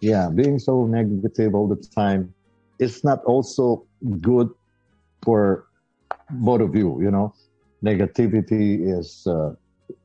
yeah, 0.00 0.28
being 0.28 0.58
so 0.58 0.86
negative 0.86 1.54
all 1.54 1.68
the 1.68 1.76
time, 1.94 2.34
it's 2.78 3.02
not 3.02 3.24
also 3.24 3.86
good 4.20 4.50
for 5.22 5.66
both 6.30 6.60
of 6.60 6.74
you, 6.74 7.00
you 7.00 7.10
know. 7.10 7.32
Negativity 7.82 8.98
is, 8.98 9.26
uh, 9.26 9.54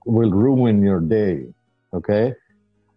will 0.05 0.31
ruin 0.31 0.81
your 0.81 1.01
day. 1.01 1.47
Okay. 1.93 2.33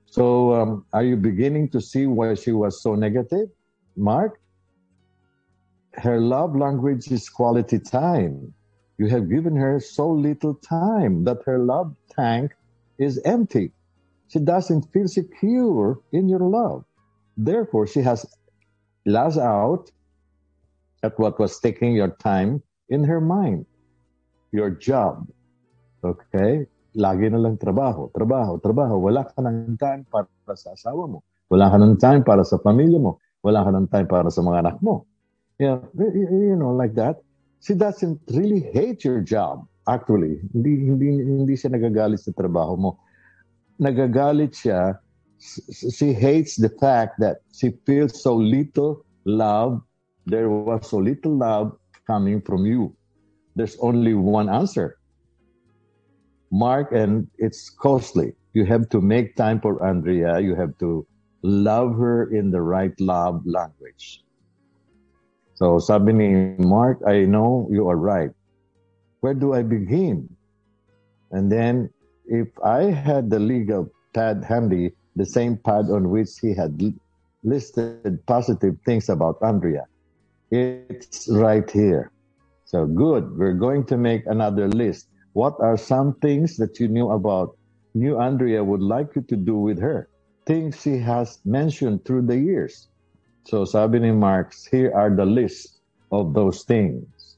So, 0.06 0.54
um, 0.54 0.86
are 0.92 1.02
you 1.02 1.16
beginning 1.16 1.70
to 1.70 1.80
see 1.80 2.06
why 2.06 2.34
she 2.34 2.52
was 2.52 2.80
so 2.80 2.94
negative, 2.94 3.48
Mark? 3.96 4.38
Her 5.94 6.20
love 6.20 6.54
language 6.54 7.10
is 7.10 7.28
quality 7.28 7.80
time. 7.80 8.54
You 8.98 9.08
have 9.08 9.28
given 9.28 9.56
her 9.56 9.80
so 9.80 10.08
little 10.08 10.54
time 10.54 11.24
that 11.24 11.38
her 11.46 11.58
love 11.58 11.96
tank 12.14 12.52
is 12.98 13.20
empty. 13.24 13.72
She 14.28 14.40
doesn't 14.40 14.90
feel 14.92 15.08
secure 15.08 16.00
in 16.12 16.28
your 16.28 16.40
love. 16.40 16.84
Therefore, 17.36 17.86
she 17.86 18.00
has 18.00 18.26
lost 19.06 19.38
out 19.38 19.90
at 21.02 21.18
what 21.18 21.38
was 21.38 21.60
taking 21.60 21.94
your 21.94 22.16
time 22.22 22.62
in 22.88 23.04
her 23.04 23.20
mind. 23.20 23.66
Your 24.52 24.70
job. 24.70 25.28
Okay? 26.02 26.66
lagi 26.94 27.26
na 27.26 27.42
lang 27.42 27.58
trabaho, 27.58 28.08
trabaho, 28.14 28.56
trabaho. 28.62 28.94
Wala 29.02 29.26
ka 29.26 29.42
ng 29.42 29.74
time 29.76 30.06
para 30.06 30.30
sa 30.54 30.72
asawa 30.72 31.10
mo. 31.10 31.26
Wala 31.50 31.68
ka 31.68 31.76
ng 31.76 31.94
time 31.98 32.22
para 32.22 32.46
sa 32.46 32.56
pamilya 32.56 33.02
mo. 33.02 33.18
Wala 33.42 33.66
ka 33.66 33.70
ng 33.74 33.86
time 33.90 34.08
para 34.08 34.30
sa 34.30 34.40
mga 34.40 34.64
anak 34.64 34.76
mo. 34.80 35.04
Yeah, 35.58 35.82
you 35.98 36.58
know, 36.58 36.74
like 36.74 36.94
that. 36.98 37.22
She 37.62 37.74
doesn't 37.74 38.22
really 38.30 38.62
hate 38.74 39.02
your 39.04 39.22
job. 39.22 39.66
Actually, 39.84 40.40
hindi 40.56 40.88
hindi 40.88 41.08
hindi 41.20 41.54
siya 41.54 41.76
nagagalit 41.76 42.24
sa 42.24 42.32
trabaho 42.32 42.74
mo. 42.74 42.90
Nagagalit 43.80 44.54
siya 44.54 44.98
she 45.92 46.12
hates 46.12 46.56
the 46.56 46.70
fact 46.80 47.20
that 47.20 47.38
she 47.52 47.72
feels 47.86 48.22
so 48.22 48.34
little 48.34 49.04
love. 49.24 49.82
There 50.26 50.48
was 50.48 50.88
so 50.88 50.98
little 50.98 51.36
love 51.36 51.76
coming 52.06 52.40
from 52.40 52.64
you. 52.64 52.96
There's 53.56 53.76
only 53.78 54.14
one 54.14 54.48
answer 54.48 54.96
Mark, 56.50 56.92
and 56.92 57.26
it's 57.38 57.68
costly. 57.68 58.32
You 58.54 58.64
have 58.66 58.88
to 58.90 59.00
make 59.00 59.34
time 59.34 59.60
for 59.60 59.82
Andrea. 59.84 60.38
You 60.38 60.54
have 60.54 60.78
to 60.78 61.06
love 61.42 61.98
her 61.98 62.30
in 62.30 62.50
the 62.50 62.62
right 62.62 62.94
love 63.00 63.42
language. 63.44 64.22
So 65.54 65.78
sabi 65.78 66.12
ni 66.14 66.28
Mark, 66.62 67.02
I 67.06 67.26
know 67.26 67.68
you 67.70 67.90
are 67.90 67.98
right. 67.98 68.30
Where 69.20 69.34
do 69.34 69.52
I 69.54 69.62
begin? 69.62 70.30
And 71.30 71.50
then 71.50 71.90
if 72.26 72.48
I 72.64 72.84
had 72.90 73.30
the 73.30 73.38
legal 73.38 73.90
pad 74.14 74.44
handy, 74.44 74.92
the 75.16 75.26
same 75.26 75.56
pad 75.56 75.90
on 75.90 76.10
which 76.10 76.30
he 76.40 76.54
had 76.54 76.80
listed 77.42 78.24
positive 78.26 78.76
things 78.84 79.08
about 79.08 79.38
Andrea, 79.42 79.86
it's 80.50 81.28
right 81.28 81.68
here. 81.70 82.10
So 82.64 82.86
good. 82.86 83.36
We're 83.36 83.54
going 83.54 83.84
to 83.86 83.96
make 83.96 84.26
another 84.26 84.68
list 84.68 85.08
what 85.34 85.58
are 85.58 85.76
some 85.76 86.14
things 86.22 86.56
that 86.58 86.78
you 86.78 86.86
knew 86.86 87.10
about 87.10 87.58
new 87.92 88.18
Andrea 88.18 88.62
would 88.62 88.80
like 88.80 89.14
you 89.14 89.22
to 89.22 89.36
do 89.36 89.58
with 89.58 89.80
her? 89.80 90.08
Things 90.46 90.80
she 90.80 90.98
has 90.98 91.38
mentioned 91.44 92.04
through 92.04 92.30
the 92.30 92.38
years. 92.38 92.86
So 93.42 93.64
sabi 93.64 93.98
ni 93.98 94.12
Marx, 94.12 94.64
here 94.64 94.94
are 94.94 95.10
the 95.10 95.26
list 95.26 95.82
of 96.12 96.34
those 96.34 96.62
things. 96.62 97.36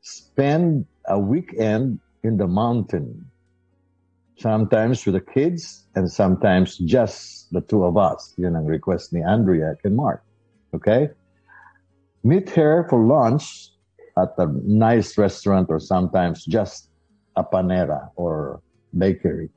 Spend 0.00 0.86
a 1.08 1.18
weekend 1.18 1.98
in 2.22 2.38
the 2.38 2.46
mountain. 2.46 3.26
Sometimes 4.36 5.06
with 5.06 5.14
the 5.14 5.20
kids 5.20 5.86
and 5.94 6.10
sometimes 6.10 6.78
just 6.78 7.52
the 7.52 7.60
two 7.60 7.84
of 7.84 7.96
us. 7.96 8.34
Yun 8.36 8.56
ang 8.56 8.66
request 8.66 9.12
ni 9.12 9.22
Andrea 9.22 9.76
and 9.84 9.96
Mark. 9.96 10.22
Okay? 10.74 11.08
Meet 12.24 12.50
her 12.50 12.86
for 12.90 13.04
lunch 13.04 13.70
at 14.18 14.34
a 14.38 14.46
nice 14.64 15.16
restaurant 15.18 15.70
or 15.70 15.78
sometimes 15.78 16.44
just 16.44 16.90
a 17.36 17.44
panera 17.44 18.10
or 18.16 18.60
bakery. 18.96 19.50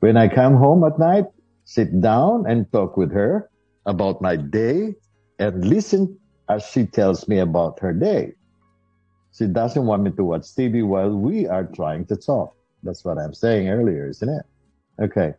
When 0.00 0.16
I 0.16 0.28
come 0.28 0.56
home 0.56 0.84
at 0.84 0.98
night, 0.98 1.26
sit 1.64 2.00
down 2.00 2.44
and 2.48 2.70
talk 2.72 2.96
with 2.96 3.12
her 3.12 3.50
about 3.86 4.20
my 4.20 4.36
day 4.36 4.94
and 5.38 5.64
listen 5.64 6.18
as 6.48 6.64
she 6.64 6.84
tells 6.84 7.28
me 7.28 7.38
about 7.38 7.80
her 7.80 7.92
day. 7.92 8.32
She 9.32 9.46
doesn't 9.46 9.86
want 9.86 10.02
me 10.02 10.10
to 10.12 10.24
watch 10.24 10.42
TV 10.56 10.84
while 10.84 11.14
we 11.14 11.46
are 11.46 11.64
trying 11.64 12.04
to 12.06 12.16
talk. 12.16 12.56
That's 12.82 13.04
what 13.04 13.18
I'm 13.18 13.34
saying 13.34 13.68
earlier, 13.68 14.08
isn't 14.08 14.28
it? 14.28 14.44
Okay. 15.00 15.34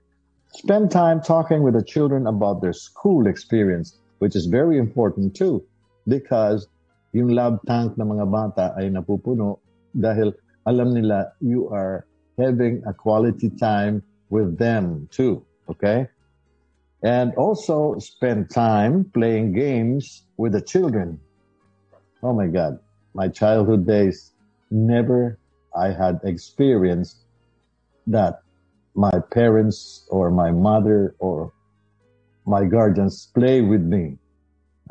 Spend 0.53 0.91
time 0.91 1.21
talking 1.21 1.63
with 1.63 1.73
the 1.73 1.83
children 1.83 2.27
about 2.27 2.61
their 2.61 2.73
school 2.73 3.27
experience, 3.27 3.97
which 4.19 4.35
is 4.35 4.45
very 4.45 4.77
important 4.77 5.35
too, 5.35 5.63
because 6.07 6.67
yung 7.13 7.29
love 7.29 7.59
tank 7.67 7.97
ng 7.97 8.07
mga 8.07 8.27
bata 8.31 8.75
ay 8.77 8.91
napupuno 8.91 9.59
dahil 9.95 10.33
alam 10.67 10.93
nila 10.93 11.31
you 11.39 11.67
are 11.71 12.05
having 12.37 12.83
a 12.85 12.93
quality 12.93 13.49
time 13.49 14.03
with 14.29 14.57
them 14.57 15.07
too. 15.11 15.43
Okay. 15.69 16.07
And 17.03 17.33
also 17.35 17.97
spend 17.97 18.49
time 18.51 19.09
playing 19.13 19.53
games 19.53 20.23
with 20.37 20.53
the 20.53 20.61
children. 20.61 21.19
Oh 22.21 22.33
my 22.33 22.47
God. 22.47 22.77
My 23.13 23.27
childhood 23.27 23.87
days, 23.87 24.31
never 24.69 25.39
I 25.75 25.91
had 25.91 26.19
experienced 26.23 27.20
that 28.07 28.41
my 28.95 29.11
parents 29.31 30.05
or 30.09 30.31
my 30.31 30.51
mother 30.51 31.15
or 31.19 31.53
my 32.45 32.65
guardians 32.65 33.31
play 33.33 33.61
with 33.61 33.81
me. 33.81 34.17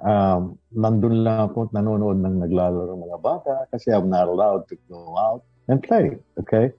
Um, 0.00 0.56
nandun 0.72 1.24
lang 1.24 1.52
ako 1.52 1.68
nanonood 1.76 2.24
ng 2.24 2.40
naglalaro 2.40 2.96
mga 2.96 3.20
bata 3.20 3.68
kasi 3.68 3.92
I'm 3.92 4.08
not 4.08 4.32
allowed 4.32 4.64
to 4.72 4.76
go 4.88 5.12
out 5.18 5.44
and 5.68 5.82
play. 5.82 6.16
Okay. 6.40 6.72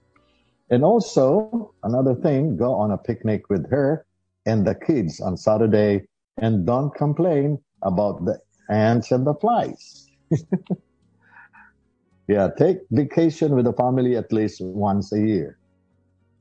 And 0.70 0.82
also 0.82 1.70
another 1.84 2.16
thing, 2.18 2.56
go 2.56 2.74
on 2.74 2.90
a 2.90 2.98
picnic 2.98 3.46
with 3.46 3.70
her 3.70 4.06
and 4.46 4.66
the 4.66 4.74
kids 4.74 5.20
on 5.20 5.36
Saturday 5.36 6.08
and 6.38 6.66
don't 6.66 6.90
complain 6.94 7.62
about 7.82 8.24
the 8.24 8.40
ants 8.70 9.12
and 9.12 9.26
the 9.26 9.34
flies. 9.34 10.08
yeah, 12.28 12.48
take 12.58 12.78
vacation 12.90 13.54
with 13.54 13.66
the 13.66 13.72
family 13.74 14.16
at 14.16 14.32
least 14.32 14.58
once 14.64 15.12
a 15.12 15.20
year. 15.20 15.58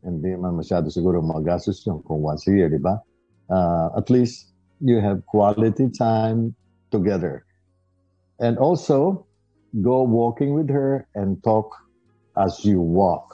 Hindi 0.01 0.33
man 0.35 0.57
masyado 0.57 0.89
siguro 0.89 1.21
magastos 1.21 1.85
yun 1.85 2.01
kung 2.01 2.25
once 2.25 2.47
a 2.47 2.51
year, 2.51 2.69
di 2.69 2.81
ba? 2.81 2.97
Uh, 3.49 3.93
at 3.97 4.09
least 4.09 4.53
you 4.81 4.97
have 4.97 5.21
quality 5.29 5.89
time 5.93 6.55
together. 6.89 7.45
And 8.41 8.57
also, 8.57 9.27
go 9.81 10.01
walking 10.01 10.53
with 10.57 10.69
her 10.69 11.05
and 11.13 11.37
talk 11.43 11.69
as 12.35 12.65
you 12.65 12.81
walk. 12.81 13.29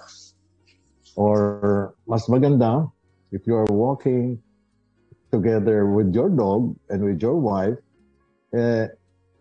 Or 1.16 1.96
mas 2.06 2.28
maganda, 2.28 2.92
if 3.32 3.48
you 3.48 3.56
are 3.56 3.72
walking 3.72 4.44
together 5.32 5.88
with 5.88 6.14
your 6.14 6.30
dog 6.30 6.76
and 6.90 7.04
with 7.04 7.22
your 7.22 7.40
wife, 7.40 7.80
eh, 8.54 8.88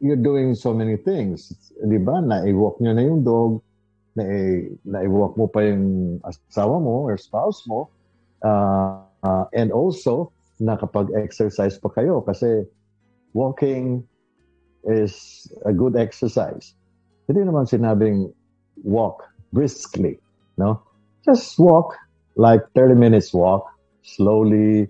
you're 0.01 0.23
doing 0.23 0.55
so 0.55 0.73
many 0.73 0.97
things. 0.97 1.51
Di 1.83 1.99
ba? 1.99 2.23
Na-walk 2.23 2.81
nyo 2.81 2.93
na 2.95 3.03
yung 3.03 3.25
dog, 3.25 3.63
na-walk 4.17 5.37
mo 5.37 5.47
pa 5.47 5.61
yung 5.69 6.19
asawa 6.25 6.81
mo 6.81 7.05
or 7.05 7.21
spouse 7.21 7.69
mo, 7.69 7.93
uh, 8.41 9.05
uh, 9.23 9.45
and 9.53 9.71
also, 9.73 10.33
nakapag-exercise 10.57 11.77
pa 11.77 11.93
kayo 11.93 12.25
kasi 12.25 12.65
walking 13.37 14.01
is 14.89 15.45
a 15.69 15.73
good 15.73 15.97
exercise. 15.97 16.73
Hindi 17.29 17.45
naman 17.45 17.69
sinabing 17.69 18.33
walk 18.81 19.21
briskly, 19.53 20.17
no? 20.57 20.81
Just 21.27 21.59
walk 21.59 21.93
like 22.37 22.63
30 22.75 22.95
minutes 22.95 23.35
walk 23.35 23.67
slowly 24.03 24.89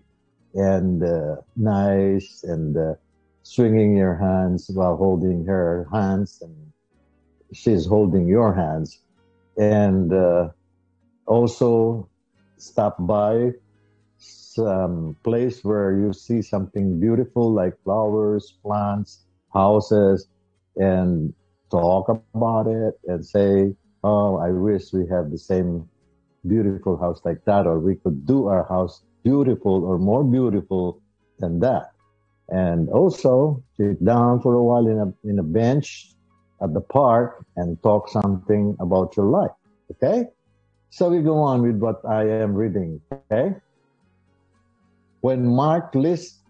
and 0.54 1.02
uh, 1.02 1.36
nice 1.56 2.44
and 2.44 2.76
uh, 2.76 2.94
swinging 3.42 3.96
your 3.96 4.14
hands 4.14 4.70
while 4.74 4.96
holding 4.96 5.44
her 5.46 5.88
hands 5.92 6.42
and 6.42 6.54
she's 7.52 7.86
holding 7.86 8.26
your 8.26 8.52
hands 8.52 9.00
and 9.58 10.12
uh, 10.12 10.48
also 11.26 12.08
stop 12.56 12.96
by 13.00 13.50
some 14.18 15.16
place 15.24 15.62
where 15.64 15.96
you 15.98 16.12
see 16.12 16.42
something 16.42 17.00
beautiful 17.00 17.52
like 17.52 17.74
flowers 17.84 18.58
plants 18.62 19.24
houses 19.52 20.28
and 20.76 21.34
talk 21.70 22.08
about 22.08 22.66
it 22.66 22.94
and 23.06 23.24
say 23.24 23.74
oh, 24.06 24.36
I 24.38 24.50
wish 24.50 24.92
we 24.92 25.06
have 25.08 25.30
the 25.30 25.38
same 25.38 25.88
beautiful 26.46 26.96
house 26.96 27.20
like 27.24 27.44
that, 27.46 27.66
or 27.66 27.80
we 27.80 27.96
could 27.96 28.26
do 28.26 28.46
our 28.46 28.64
house 28.68 29.02
beautiful 29.24 29.84
or 29.84 29.98
more 29.98 30.22
beautiful 30.22 31.02
than 31.38 31.58
that. 31.60 31.90
And 32.48 32.88
also 32.90 33.62
sit 33.76 34.04
down 34.04 34.40
for 34.40 34.54
a 34.54 34.62
while 34.62 34.86
in 34.86 34.98
a, 34.98 35.28
in 35.28 35.38
a 35.40 35.42
bench 35.42 36.15
at 36.62 36.72
the 36.74 36.80
park 36.80 37.44
and 37.56 37.82
talk 37.82 38.08
something 38.08 38.76
about 38.80 39.16
your 39.16 39.26
life. 39.26 39.50
Okay? 39.92 40.24
So 40.90 41.10
we 41.10 41.20
go 41.20 41.38
on 41.38 41.62
with 41.62 41.76
what 41.76 42.00
I 42.08 42.22
am 42.28 42.54
reading. 42.54 43.00
Okay? 43.12 43.56
When 45.20 45.46
Mark 45.46 45.94
list 45.94 46.40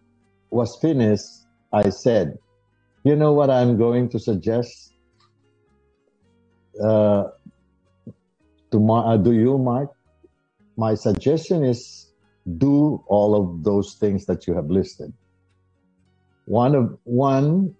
was 0.50 0.78
finished, 0.80 1.26
I 1.72 1.90
said, 1.90 2.38
you 3.04 3.16
know 3.16 3.32
what 3.32 3.50
I'm 3.50 3.76
going 3.78 4.08
to 4.10 4.18
suggest? 4.18 4.92
Uh, 6.82 7.24
to 8.70 8.80
Mar- 8.80 9.14
uh, 9.14 9.16
do 9.16 9.32
you, 9.32 9.58
Mark? 9.58 9.90
My 10.76 10.94
suggestion 10.94 11.64
is 11.64 12.12
do 12.58 13.02
all 13.08 13.34
of 13.34 13.64
those 13.64 13.96
things 13.98 14.26
that 14.26 14.46
you 14.46 14.54
have 14.54 14.66
listed. 14.66 15.12
One 16.44 16.74
of 16.74 16.98
one 17.04 17.74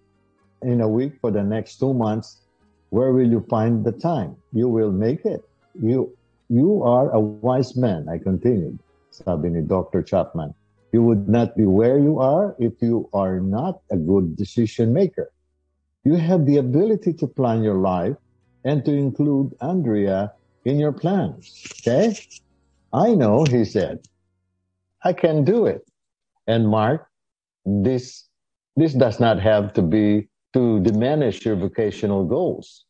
in 0.63 0.81
a 0.81 0.89
week 0.89 1.15
for 1.21 1.31
the 1.31 1.43
next 1.43 1.79
two 1.79 1.95
months. 1.95 2.39
Where 2.91 3.13
will 3.13 3.29
you 3.29 3.45
find 3.51 3.85
the 3.85 3.93
time? 3.93 4.37
You 4.53 4.69
will 4.69 4.93
make 4.93 5.25
it. 5.25 5.43
You 5.81 6.17
you 6.49 6.83
are 6.83 7.11
a 7.11 7.21
wise 7.21 7.77
man. 7.77 8.09
I 8.09 8.19
continued. 8.19 8.79
Sabi 9.11 9.51
ni 9.51 9.63
Dr. 9.63 10.03
Chapman. 10.03 10.55
You 10.93 11.03
would 11.03 11.29
not 11.29 11.57
be 11.57 11.67
where 11.67 11.99
you 11.99 12.21
are 12.21 12.55
if 12.59 12.81
you 12.81 13.09
are 13.13 13.41
not 13.41 13.83
a 13.91 13.97
good 13.97 14.37
decision 14.37 14.93
maker. 14.93 15.31
You 16.05 16.15
have 16.15 16.47
the 16.47 16.59
ability 16.59 17.13
to 17.15 17.27
plan 17.27 17.65
your 17.65 17.77
life 17.83 18.15
and 18.65 18.85
to 18.85 18.93
include 18.93 19.55
Andrea 19.61 20.33
in 20.65 20.79
your 20.79 20.93
plans. 20.93 21.51
Okay? 21.81 22.17
I 22.93 23.15
know, 23.15 23.45
he 23.45 23.65
said. 23.65 24.07
I 25.03 25.13
can 25.13 25.45
do 25.45 25.67
it. 25.67 25.83
And 26.47 26.69
Mark, 26.69 27.09
this, 27.65 28.25
this 28.77 28.95
does 28.95 29.19
not 29.19 29.41
have 29.41 29.73
to 29.75 29.83
be 29.83 30.29
to 30.57 30.81
diminish 30.81 31.45
your 31.45 31.55
vocational 31.55 32.25
goals. 32.25 32.87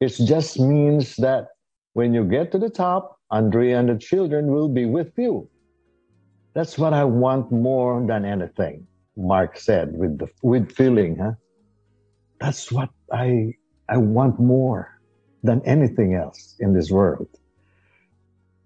It 0.00 0.14
just 0.24 0.58
means 0.58 1.16
that 1.16 1.48
when 1.92 2.14
you 2.14 2.24
get 2.24 2.50
to 2.52 2.58
the 2.58 2.70
top, 2.70 3.18
Andrea 3.30 3.78
and 3.78 3.90
the 3.90 3.98
children 3.98 4.46
will 4.46 4.70
be 4.70 4.86
with 4.86 5.12
you. 5.18 5.50
That's 6.54 6.78
what 6.78 6.94
I 6.94 7.04
want 7.04 7.52
more 7.52 8.02
than 8.06 8.24
anything, 8.24 8.86
Mark 9.14 9.58
said 9.58 9.92
with 9.92 10.16
the, 10.20 10.28
with 10.42 10.72
feeling, 10.72 11.18
huh? 11.18 11.32
That's 12.40 12.72
what 12.72 12.88
I, 13.12 13.52
I 13.90 13.98
want 13.98 14.40
more 14.40 14.98
than 15.42 15.60
anything 15.66 16.14
else 16.14 16.56
in 16.60 16.72
this 16.72 16.90
world. 16.90 17.28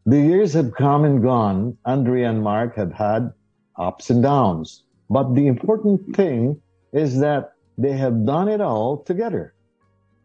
The 0.07 0.21
years 0.21 0.53
have 0.53 0.73
come 0.75 1.05
and 1.05 1.21
gone. 1.21 1.77
Andrea 1.85 2.31
and 2.31 2.45
Mark 2.45 2.77
have 2.77 2.93
had 2.93 3.33
ups 3.77 4.09
and 4.09 4.23
downs. 4.23 4.85
But 5.11 5.35
the 5.35 5.49
important 5.49 6.15
thing 6.15 6.61
is 6.93 7.19
that 7.19 7.52
they 7.79 7.93
have 7.93 8.27
done 8.27 8.49
it 8.49 8.61
all 8.61 8.99
together. 8.99 9.55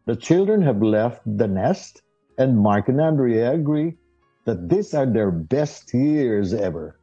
The 0.05 0.15
children 0.15 0.61
have 0.61 0.81
left 0.81 1.21
the 1.25 1.47
nest, 1.47 2.01
and 2.37 2.57
Mark 2.57 2.87
and 2.87 3.01
Andrea 3.01 3.51
agree 3.51 3.95
that 4.45 4.69
these 4.69 4.93
are 4.93 5.05
their 5.05 5.31
best 5.31 5.93
years 5.93 6.53
ever. 6.53 6.97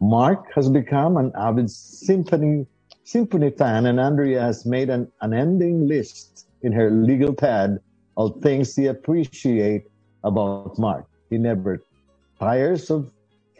Mark 0.00 0.52
has 0.54 0.68
become 0.68 1.16
an 1.16 1.32
avid 1.36 1.70
symphony 1.70 2.66
symphony 3.04 3.50
fan, 3.50 3.86
and 3.86 4.00
Andrea 4.00 4.40
has 4.40 4.66
made 4.66 4.90
an 4.90 5.10
unending 5.20 5.86
list 5.86 6.48
in 6.62 6.72
her 6.72 6.90
legal 6.90 7.32
pad 7.32 7.78
of 8.16 8.40
things 8.42 8.74
she 8.74 8.86
appreciate 8.86 9.84
about 10.24 10.76
Mark. 10.78 11.06
He 11.30 11.38
never 11.38 11.82
tires 12.40 12.90
of 12.90 13.10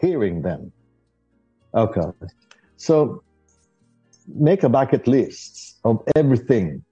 hearing 0.00 0.42
them. 0.42 0.72
Okay. 1.74 2.10
So 2.76 3.22
make 4.26 4.64
a 4.64 4.68
bucket 4.68 5.06
list 5.06 5.65
of 5.86 6.02
everything 6.16 6.84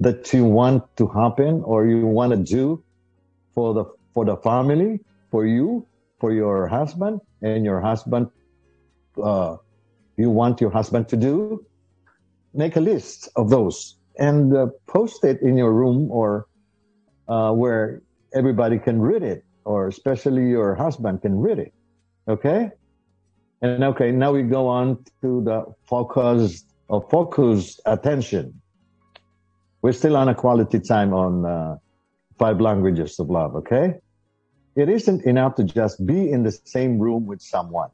that 0.00 0.32
you 0.34 0.44
want 0.44 0.84
to 1.00 1.08
happen 1.08 1.62
or 1.64 1.86
you 1.86 2.06
want 2.06 2.30
to 2.36 2.40
do 2.58 2.84
for 3.54 3.72
the 3.72 3.84
for 4.12 4.24
the 4.24 4.36
family, 4.36 5.00
for 5.30 5.46
you, 5.46 5.86
for 6.20 6.30
your 6.32 6.68
husband, 6.68 7.20
and 7.42 7.64
your 7.64 7.80
husband 7.80 8.28
uh, 9.22 9.56
you 10.16 10.30
want 10.30 10.60
your 10.60 10.70
husband 10.70 11.08
to 11.08 11.16
do. 11.16 11.64
Make 12.52 12.76
a 12.76 12.80
list 12.80 13.28
of 13.34 13.50
those 13.50 13.96
and 14.18 14.56
uh, 14.56 14.66
post 14.86 15.24
it 15.24 15.40
in 15.42 15.56
your 15.56 15.72
room 15.72 16.10
or 16.10 16.46
uh, 17.26 17.50
where 17.52 18.02
everybody 18.32 18.78
can 18.78 19.00
read 19.00 19.22
it, 19.22 19.44
or 19.64 19.88
especially 19.88 20.48
your 20.48 20.74
husband 20.74 21.22
can 21.22 21.40
read 21.40 21.58
it. 21.58 21.72
Okay? 22.28 22.70
And 23.62 23.82
okay, 23.82 24.12
now 24.12 24.30
we 24.32 24.42
go 24.42 24.68
on 24.68 25.04
to 25.22 25.42
the 25.42 25.64
focused 25.86 26.73
or 26.88 27.06
focused 27.10 27.80
attention. 27.86 28.60
We're 29.82 29.92
still 29.92 30.16
on 30.16 30.28
a 30.28 30.34
quality 30.34 30.80
time 30.80 31.12
on 31.12 31.44
uh, 31.44 31.76
five 32.38 32.60
languages 32.60 33.18
of 33.18 33.30
love, 33.30 33.54
okay? 33.56 33.94
It 34.76 34.88
isn't 34.88 35.24
enough 35.24 35.54
to 35.56 35.64
just 35.64 36.04
be 36.06 36.30
in 36.30 36.42
the 36.42 36.52
same 36.64 36.98
room 36.98 37.26
with 37.26 37.40
someone. 37.40 37.90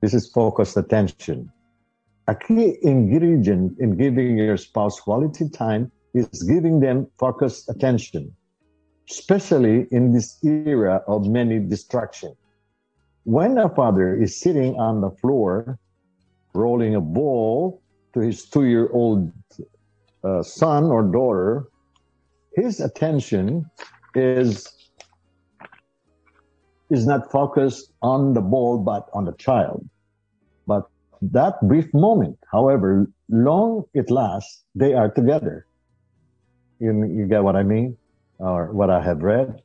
This 0.00 0.14
is 0.14 0.30
focused 0.30 0.76
attention. 0.76 1.50
A 2.28 2.34
key 2.34 2.76
ingredient 2.82 3.78
in 3.78 3.96
giving 3.96 4.38
your 4.38 4.56
spouse 4.56 5.00
quality 5.00 5.48
time 5.48 5.90
is 6.14 6.42
giving 6.42 6.80
them 6.80 7.06
focused 7.18 7.68
attention, 7.68 8.34
especially 9.10 9.86
in 9.90 10.12
this 10.12 10.38
era 10.44 11.02
of 11.08 11.26
many 11.26 11.58
distractions. 11.58 12.36
When 13.24 13.58
a 13.58 13.68
father 13.68 14.14
is 14.14 14.38
sitting 14.38 14.76
on 14.76 15.00
the 15.00 15.10
floor, 15.10 15.78
rolling 16.54 16.94
a 16.94 17.00
ball 17.00 17.82
to 18.14 18.20
his 18.20 18.48
two 18.48 18.64
year 18.64 18.88
old 18.92 19.32
uh, 20.22 20.42
son 20.42 20.84
or 20.84 21.02
daughter, 21.02 21.68
his 22.56 22.80
attention 22.80 23.66
is 24.14 24.68
is 26.90 27.06
not 27.06 27.30
focused 27.30 27.92
on 28.02 28.34
the 28.34 28.40
ball 28.40 28.78
but 28.78 29.08
on 29.12 29.24
the 29.24 29.32
child. 29.32 29.84
But 30.66 30.84
that 31.20 31.54
brief 31.62 31.92
moment, 31.92 32.38
however 32.52 33.10
long 33.28 33.84
it 33.94 34.10
lasts, 34.10 34.64
they 34.74 34.94
are 34.94 35.10
together. 35.10 35.66
You, 36.78 37.04
you 37.06 37.26
get 37.26 37.42
what 37.42 37.56
I 37.56 37.62
mean? 37.62 37.96
Or 38.38 38.72
what 38.72 38.90
I 38.90 39.00
have 39.02 39.22
read? 39.22 39.62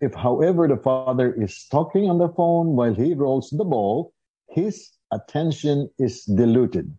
If, 0.00 0.14
however, 0.14 0.68
the 0.68 0.76
father 0.76 1.32
is 1.32 1.66
talking 1.70 2.08
on 2.10 2.18
the 2.18 2.28
phone 2.28 2.76
while 2.76 2.94
he 2.94 3.14
rolls 3.14 3.50
the 3.50 3.64
ball, 3.64 4.12
his 4.50 4.90
attention 5.12 5.90
is 5.98 6.24
diluted. 6.24 6.92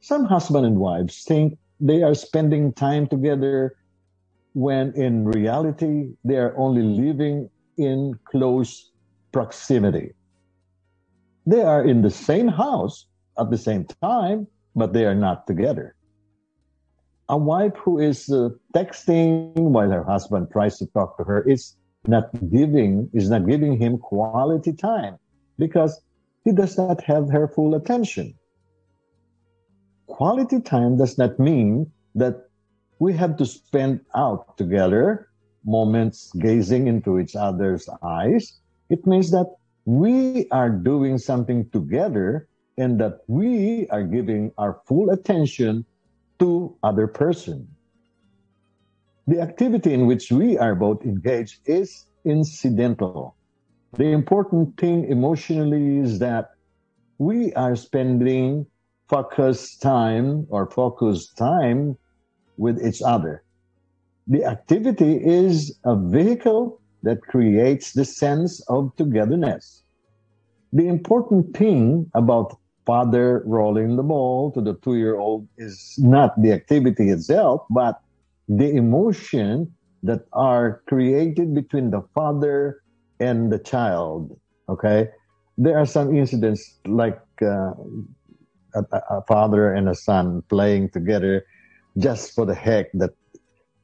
Some 0.00 0.24
husband 0.24 0.66
and 0.66 0.78
wives 0.78 1.24
think 1.24 1.58
they 1.78 2.02
are 2.02 2.14
spending 2.14 2.72
time 2.72 3.06
together 3.06 3.76
when 4.52 4.92
in 4.94 5.24
reality 5.24 6.10
they 6.24 6.36
are 6.36 6.56
only 6.56 6.82
living 6.82 7.50
in 7.76 8.18
close 8.24 8.90
proximity. 9.32 10.12
They 11.46 11.62
are 11.62 11.84
in 11.84 12.02
the 12.02 12.10
same 12.10 12.48
house 12.48 13.06
at 13.38 13.50
the 13.50 13.58
same 13.58 13.86
time, 14.02 14.46
but 14.74 14.92
they 14.92 15.06
are 15.06 15.14
not 15.14 15.46
together 15.46 15.94
a 17.30 17.38
wife 17.38 17.76
who 17.84 18.00
is 18.00 18.28
uh, 18.28 18.48
texting 18.74 19.54
while 19.54 19.88
her 19.88 20.02
husband 20.02 20.48
tries 20.50 20.78
to 20.78 20.86
talk 20.86 21.16
to 21.16 21.22
her 21.22 21.48
is 21.48 21.76
not 22.06 22.28
giving 22.50 23.08
is 23.14 23.30
not 23.30 23.46
giving 23.46 23.78
him 23.78 23.98
quality 23.98 24.72
time 24.72 25.16
because 25.56 26.02
he 26.44 26.52
does 26.52 26.76
not 26.76 27.02
have 27.02 27.30
her 27.30 27.48
full 27.48 27.74
attention 27.74 28.34
quality 30.06 30.60
time 30.60 30.96
does 30.96 31.16
not 31.18 31.38
mean 31.38 31.90
that 32.14 32.48
we 32.98 33.12
have 33.12 33.36
to 33.36 33.46
spend 33.46 34.00
out 34.14 34.56
together 34.56 35.28
moments 35.64 36.32
gazing 36.38 36.86
into 36.86 37.18
each 37.18 37.36
other's 37.36 37.88
eyes 38.02 38.60
it 38.88 39.06
means 39.06 39.30
that 39.30 39.46
we 39.84 40.46
are 40.50 40.70
doing 40.70 41.18
something 41.18 41.68
together 41.70 42.48
and 42.76 43.00
that 43.00 43.20
we 43.28 43.86
are 43.88 44.02
giving 44.02 44.52
our 44.58 44.80
full 44.86 45.10
attention 45.10 45.84
to 46.38 46.76
other 46.82 47.06
person. 47.06 47.68
The 49.26 49.40
activity 49.40 49.92
in 49.92 50.06
which 50.06 50.32
we 50.32 50.58
are 50.58 50.74
both 50.74 51.04
engaged 51.04 51.60
is 51.66 52.06
incidental. 52.24 53.36
The 53.94 54.06
important 54.06 54.78
thing 54.78 55.04
emotionally 55.06 55.98
is 55.98 56.20
that 56.20 56.50
we 57.18 57.52
are 57.54 57.74
spending 57.74 58.66
focused 59.08 59.82
time 59.82 60.46
or 60.48 60.70
focused 60.70 61.36
time 61.36 61.98
with 62.56 62.80
each 62.84 63.02
other. 63.02 63.42
The 64.28 64.44
activity 64.44 65.16
is 65.24 65.76
a 65.84 65.96
vehicle 65.96 66.80
that 67.02 67.20
creates 67.22 67.92
the 67.92 68.04
sense 68.04 68.60
of 68.68 68.94
togetherness. 68.96 69.82
The 70.72 70.86
important 70.86 71.56
thing 71.56 72.08
about 72.14 72.56
father 72.86 73.42
rolling 73.44 73.96
the 73.96 74.04
ball 74.04 74.52
to 74.52 74.60
the 74.60 74.74
two 74.74 74.96
year 74.96 75.18
old 75.18 75.48
is 75.58 75.96
not 75.98 76.40
the 76.40 76.52
activity 76.52 77.10
itself, 77.10 77.66
but 77.70 78.00
the 78.48 78.70
emotion 78.70 79.74
that 80.04 80.26
are 80.32 80.82
created 80.86 81.54
between 81.54 81.90
the 81.90 82.02
father 82.14 82.80
and 83.20 83.52
the 83.52 83.58
child. 83.58 84.38
Okay. 84.68 85.08
There 85.58 85.78
are 85.78 85.86
some 85.86 86.16
incidents 86.16 86.78
like 86.86 87.20
uh, 87.42 87.72
a, 88.74 88.84
a, 89.10 89.22
father 89.28 89.72
and 89.74 89.88
a 89.88 89.94
son 89.94 90.42
playing 90.48 90.90
together 90.90 91.44
just 91.98 92.34
for 92.34 92.46
the 92.46 92.54
heck 92.54 92.90
that 92.94 93.10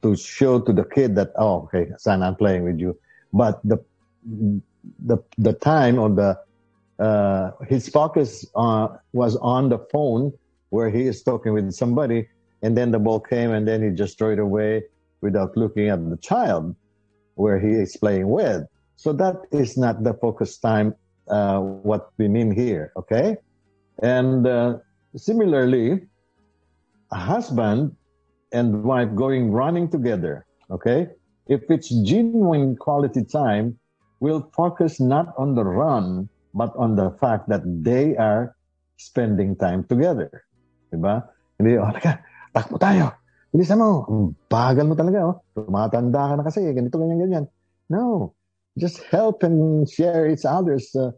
to 0.01 0.15
show 0.15 0.59
to 0.59 0.73
the 0.73 0.85
kid 0.85 1.15
that 1.15 1.31
oh 1.37 1.63
okay 1.63 1.91
son 1.97 2.23
I'm 2.23 2.35
playing 2.35 2.63
with 2.63 2.79
you, 2.79 2.97
but 3.33 3.59
the 3.63 3.77
the 5.05 5.17
the 5.37 5.53
time 5.53 5.99
or 5.99 6.09
the 6.09 6.39
uh, 7.03 7.51
his 7.67 7.89
focus 7.89 8.45
uh, 8.55 8.87
was 9.13 9.35
on 9.37 9.69
the 9.69 9.77
phone 9.91 10.33
where 10.69 10.89
he 10.89 11.03
is 11.03 11.21
talking 11.21 11.53
with 11.53 11.71
somebody, 11.73 12.27
and 12.61 12.75
then 12.75 12.91
the 12.91 12.99
ball 12.99 13.19
came, 13.19 13.51
and 13.51 13.67
then 13.67 13.83
he 13.83 13.95
just 13.95 14.17
threw 14.17 14.33
it 14.33 14.39
away 14.39 14.83
without 15.21 15.55
looking 15.55 15.89
at 15.89 16.09
the 16.09 16.17
child 16.17 16.75
where 17.35 17.59
he 17.59 17.69
is 17.69 17.95
playing 17.97 18.29
with. 18.29 18.63
So 18.97 19.13
that 19.13 19.45
is 19.53 19.77
not 19.77 20.03
the 20.03 20.13
focus 20.17 20.57
time. 20.57 20.97
Uh, 21.29 21.59
what 21.85 22.09
we 22.17 22.27
mean 22.27 22.55
here, 22.55 22.91
okay? 22.95 23.37
And 24.01 24.47
uh, 24.47 24.79
similarly, 25.15 26.07
a 27.11 27.19
husband 27.19 27.95
and 28.51 28.83
wife 28.83 29.13
going 29.13 29.51
running 29.51 29.91
together, 29.91 30.47
okay? 30.71 31.11
If 31.47 31.69
it's 31.69 31.91
genuine 32.03 32.75
quality 32.75 33.23
time, 33.23 33.77
will 34.19 34.49
focus 34.55 34.99
not 34.99 35.35
on 35.37 35.53
the 35.53 35.63
run, 35.63 36.29
but 36.55 36.73
on 36.79 36.95
the 36.95 37.11
fact 37.19 37.49
that 37.49 37.61
they 37.65 38.15
are 38.15 38.55
spending 38.97 39.55
time 39.55 39.83
together. 39.83 40.47
Diba? 40.89 41.27
Hindi, 41.59 41.77
oh, 41.77 41.91
teka, 41.91 42.23
takbo 42.55 42.79
tayo. 42.79 43.13
Bilisan 43.51 43.77
mo. 43.77 44.33
Bagal 44.47 44.87
mo 44.87 44.95
talaga, 44.95 45.27
oh. 45.27 45.35
Tumatanda 45.53 46.21
ka 46.31 46.33
na 46.39 46.43
kasi, 46.47 46.65
ganito, 46.71 46.97
ganyan, 46.97 47.19
ganyan. 47.19 47.45
No. 47.91 48.33
Just 48.77 49.03
help 49.09 49.43
and 49.43 49.89
share 49.89 50.29
each 50.29 50.45
other's 50.45 50.95
uh, 50.95 51.11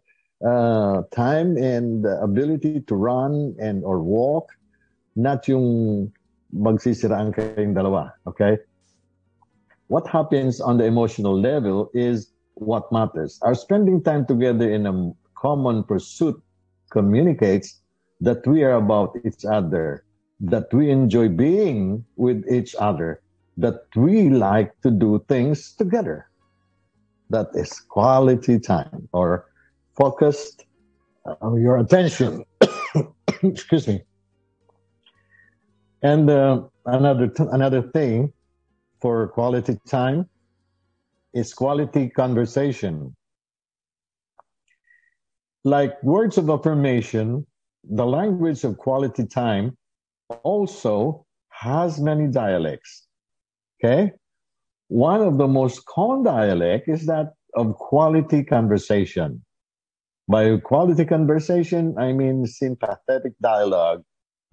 uh, 0.45 1.04
time 1.12 1.58
and 1.58 2.06
ability 2.06 2.82
to 2.88 2.95
run 2.95 3.56
and 3.60 3.84
or 3.84 4.00
walk. 4.02 4.48
Not 5.15 5.48
yung 5.48 6.12
magsisiraan 6.56 7.36
kayong 7.36 7.76
dalawa. 7.76 8.15
Okay? 8.28 8.58
What 9.88 10.08
happens 10.08 10.62
on 10.62 10.78
the 10.78 10.86
emotional 10.86 11.36
level 11.36 11.89
is 11.93 12.32
what 12.56 12.91
matters. 12.91 13.39
Our 13.41 13.56
spending 13.56 14.04
time 14.04 14.26
together 14.26 14.69
in 14.69 14.86
a 14.86 15.12
common 15.36 15.84
pursuit 15.84 16.39
communicates 16.91 17.80
that 18.22 18.45
we 18.45 18.63
are 18.63 18.76
about 18.76 19.15
each 19.26 19.45
other, 19.45 20.04
that 20.41 20.72
we 20.74 20.91
enjoy 20.91 21.30
being 21.30 22.06
with 22.17 22.45
each 22.52 22.76
other, 22.80 23.22
that 23.58 23.88
we 23.95 24.30
like 24.30 24.72
to 24.82 24.91
do 24.91 25.24
things 25.28 25.74
together. 25.74 26.28
That 27.30 27.48
is 27.54 27.80
quality 27.80 28.60
time 28.60 29.08
or 29.13 29.46
focused 29.96 30.65
uh, 31.26 31.54
your 31.56 31.78
attention. 31.78 32.44
Excuse 33.44 33.88
me. 33.88 34.02
And 36.02 36.30
uh, 36.30 36.63
another 36.86 37.28
t- 37.28 37.44
another 37.52 37.82
thing 37.82 38.34
for 39.02 39.28
quality 39.30 39.78
time 39.88 40.30
is 41.34 41.54
quality 41.54 42.10
conversation. 42.10 43.15
Like 45.63 46.02
words 46.02 46.38
of 46.38 46.50
affirmation, 46.50 47.46
the 47.84 48.06
language 48.06 48.63
of 48.63 48.78
quality 48.78 49.26
time 49.26 49.78
also 50.44 51.26
has 51.50 52.00
many 52.00 52.28
dialects. 52.28 53.08
Okay? 53.84 54.12
One 54.89 55.21
of 55.21 55.38
the 55.38 55.47
most 55.47 55.86
common 55.86 56.23
dialect 56.23 56.89
is 56.89 57.06
that 57.06 57.34
of 57.56 57.75
quality 57.75 58.43
conversation. 58.43 59.45
By 60.28 60.58
quality 60.58 61.06
conversation, 61.06 61.95
I 61.97 62.12
mean 62.12 62.47
sympathetic 62.47 63.34
dialogue 63.39 64.04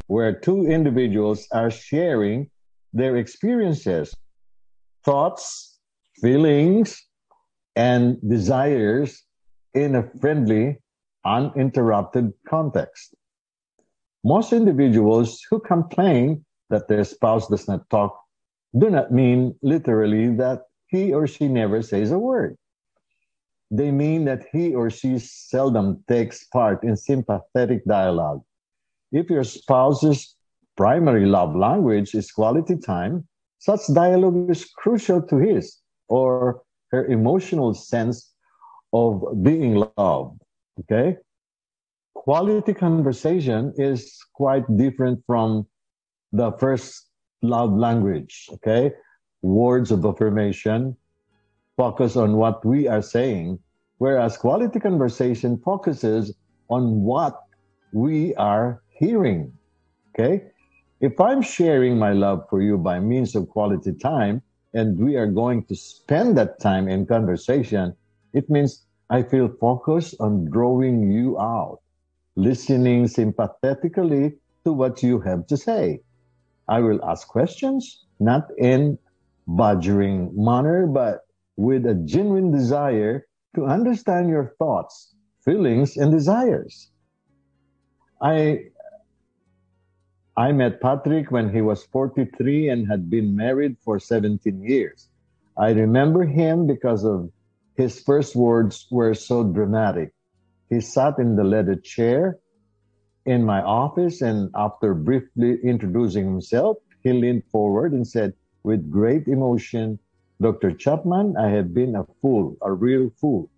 where 0.08 0.38
two 0.38 0.66
individuals 0.66 1.46
are 1.52 1.70
sharing 1.70 2.50
their 2.92 3.16
experiences, 3.16 4.14
thoughts, 5.04 5.78
feelings 6.20 7.02
and 7.74 8.16
desires 8.28 9.22
in 9.74 9.94
a 9.94 10.08
friendly, 10.20 10.78
uninterrupted 11.24 12.32
context. 12.46 13.14
Most 14.22 14.52
individuals 14.52 15.40
who 15.48 15.60
complain 15.60 16.44
that 16.68 16.88
their 16.88 17.04
spouse 17.04 17.48
does 17.48 17.66
not 17.68 17.88
talk 17.88 18.25
do 18.76 18.90
not 18.90 19.10
mean 19.10 19.54
literally 19.62 20.28
that 20.36 20.62
he 20.88 21.12
or 21.12 21.26
she 21.26 21.48
never 21.48 21.82
says 21.82 22.10
a 22.12 22.18
word. 22.18 22.56
They 23.70 23.90
mean 23.90 24.24
that 24.26 24.46
he 24.52 24.74
or 24.74 24.90
she 24.90 25.18
seldom 25.18 26.04
takes 26.06 26.44
part 26.44 26.84
in 26.84 26.96
sympathetic 26.96 27.84
dialogue. 27.84 28.42
If 29.10 29.30
your 29.30 29.44
spouse's 29.44 30.36
primary 30.76 31.26
love 31.26 31.56
language 31.56 32.14
is 32.14 32.30
quality 32.30 32.76
time, 32.76 33.26
such 33.58 33.80
dialogue 33.92 34.50
is 34.50 34.64
crucial 34.64 35.22
to 35.22 35.36
his 35.38 35.78
or 36.08 36.62
her 36.92 37.06
emotional 37.06 37.74
sense 37.74 38.32
of 38.92 39.24
being 39.42 39.82
loved. 39.96 40.40
Okay. 40.80 41.16
Quality 42.14 42.74
conversation 42.74 43.72
is 43.76 44.18
quite 44.34 44.64
different 44.76 45.22
from 45.26 45.66
the 46.32 46.52
first 46.58 47.05
love 47.48 47.72
language. 47.72 48.48
Okay. 48.54 48.92
Words 49.42 49.90
of 49.90 50.04
affirmation 50.04 50.96
focus 51.76 52.16
on 52.16 52.36
what 52.36 52.64
we 52.64 52.88
are 52.88 53.02
saying, 53.02 53.58
whereas 53.98 54.36
quality 54.36 54.80
conversation 54.80 55.58
focuses 55.58 56.34
on 56.70 57.02
what 57.02 57.42
we 57.92 58.34
are 58.36 58.82
hearing. 58.98 59.52
Okay. 60.10 60.42
If 61.00 61.20
I'm 61.20 61.42
sharing 61.42 61.98
my 61.98 62.12
love 62.12 62.46
for 62.48 62.62
you 62.62 62.78
by 62.78 63.00
means 63.00 63.36
of 63.36 63.48
quality 63.50 63.92
time, 63.92 64.42
and 64.72 64.98
we 64.98 65.16
are 65.16 65.26
going 65.26 65.64
to 65.64 65.74
spend 65.74 66.36
that 66.36 66.60
time 66.60 66.88
in 66.88 67.06
conversation, 67.06 67.94
it 68.32 68.48
means 68.50 68.84
I 69.08 69.22
feel 69.22 69.48
focused 69.60 70.16
on 70.20 70.50
drawing 70.50 71.10
you 71.10 71.38
out, 71.38 71.80
listening 72.36 73.08
sympathetically 73.08 74.34
to 74.64 74.72
what 74.72 75.02
you 75.02 75.20
have 75.20 75.46
to 75.46 75.56
say. 75.56 76.00
I 76.68 76.80
will 76.80 77.04
ask 77.04 77.28
questions, 77.28 78.04
not 78.18 78.48
in 78.58 78.98
badgering 79.46 80.32
manner, 80.34 80.86
but 80.86 81.20
with 81.56 81.86
a 81.86 81.94
genuine 81.94 82.50
desire 82.50 83.26
to 83.54 83.64
understand 83.64 84.28
your 84.28 84.54
thoughts, 84.58 85.14
feelings, 85.44 85.96
and 85.96 86.10
desires. 86.10 86.90
I 88.20 88.70
I 90.36 90.52
met 90.52 90.82
Patrick 90.82 91.30
when 91.30 91.48
he 91.54 91.62
was 91.62 91.84
43 91.84 92.68
and 92.68 92.86
had 92.88 93.08
been 93.08 93.34
married 93.34 93.76
for 93.82 93.98
17 93.98 94.62
years. 94.62 95.08
I 95.56 95.70
remember 95.70 96.24
him 96.24 96.66
because 96.66 97.06
of 97.06 97.30
his 97.74 98.00
first 98.00 98.36
words 98.36 98.86
were 98.90 99.14
so 99.14 99.44
dramatic. 99.44 100.12
He 100.68 100.80
sat 100.80 101.18
in 101.18 101.36
the 101.36 101.44
leather 101.44 101.76
chair 101.76 102.38
in 103.26 103.44
my 103.44 103.60
office 103.60 104.22
and 104.22 104.50
after 104.54 104.94
briefly 104.94 105.58
introducing 105.62 106.24
himself, 106.24 106.78
he 107.02 107.12
leaned 107.12 107.44
forward 107.50 107.92
and 107.92 108.06
said 108.06 108.32
with 108.62 108.90
great 108.90 109.28
emotion, 109.28 109.98
Dr. 110.40 110.70
Chapman, 110.72 111.36
I 111.36 111.48
have 111.50 111.74
been 111.74 111.96
a 111.96 112.06
fool, 112.22 112.56
a 112.62 112.72
real 112.72 113.10
fool. 113.20 113.50